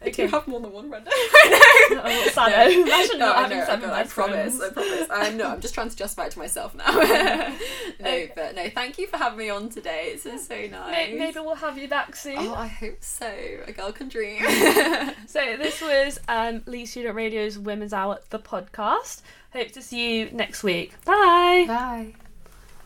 I 0.03 0.09
Okay. 0.09 0.27
do 0.27 0.33
have 0.33 0.47
more 0.47 0.61
than 0.61 0.71
one 0.73 0.89
friend. 0.91 1.07
I 1.11 1.89
know. 1.91 2.01
Oh, 2.05 2.05
what's 2.05 2.35
that? 2.35 2.71
Imagine 2.73 3.19
No, 3.19 3.27
not 3.27 3.37
I 3.37 3.43
having 3.43 3.57
know, 3.59 3.63
I 3.63 3.67
seven 3.67 3.89
know, 3.89 3.95
I 3.95 4.03
promise, 4.05 4.57
friends. 4.59 4.61
I 4.63 4.69
promise. 5.09 5.11
Um, 5.31 5.37
no, 5.39 5.47
I'm 5.49 5.61
just 5.61 5.73
trying 5.75 5.89
to 5.89 5.97
justify 5.97 6.27
it 6.27 6.33
to 6.33 6.39
myself 6.39 6.75
now. 6.75 6.85
no, 8.01 8.29
but 8.37 8.55
no, 8.55 8.69
thank 8.71 8.99
you 8.99 9.07
for 9.07 9.17
having 9.17 9.39
me 9.39 9.49
on 9.51 9.71
today. 9.71 10.11
It's 10.13 10.25
been 10.25 10.39
so 10.39 10.55
nice. 10.67 10.91
May- 10.91 11.15
Maybe 11.19 11.41
we'll 11.41 11.55
have 11.55 11.79
you 11.79 11.89
back 11.89 12.15
soon. 12.17 12.37
Oh, 12.39 12.55
I 12.55 12.67
hope 12.67 13.03
so. 13.03 13.31
A 13.67 13.73
girl 13.73 13.93
can 13.93 14.09
dream. 14.09 14.43
So 15.27 15.57
this 15.57 15.81
was 15.81 16.21
um, 16.29 16.63
Leeds 16.67 16.91
Student 16.91 17.15
Radio's 17.15 17.59
Women's 17.59 17.93
Hour, 17.95 18.19
the 18.31 18.39
podcast. 18.39 19.23
Hope 19.53 19.71
to 19.73 19.81
see 19.83 20.19
you 20.21 20.31
next 20.33 20.63
week. 20.63 20.93
Bye. 21.05 21.65
Bye. 21.67 22.15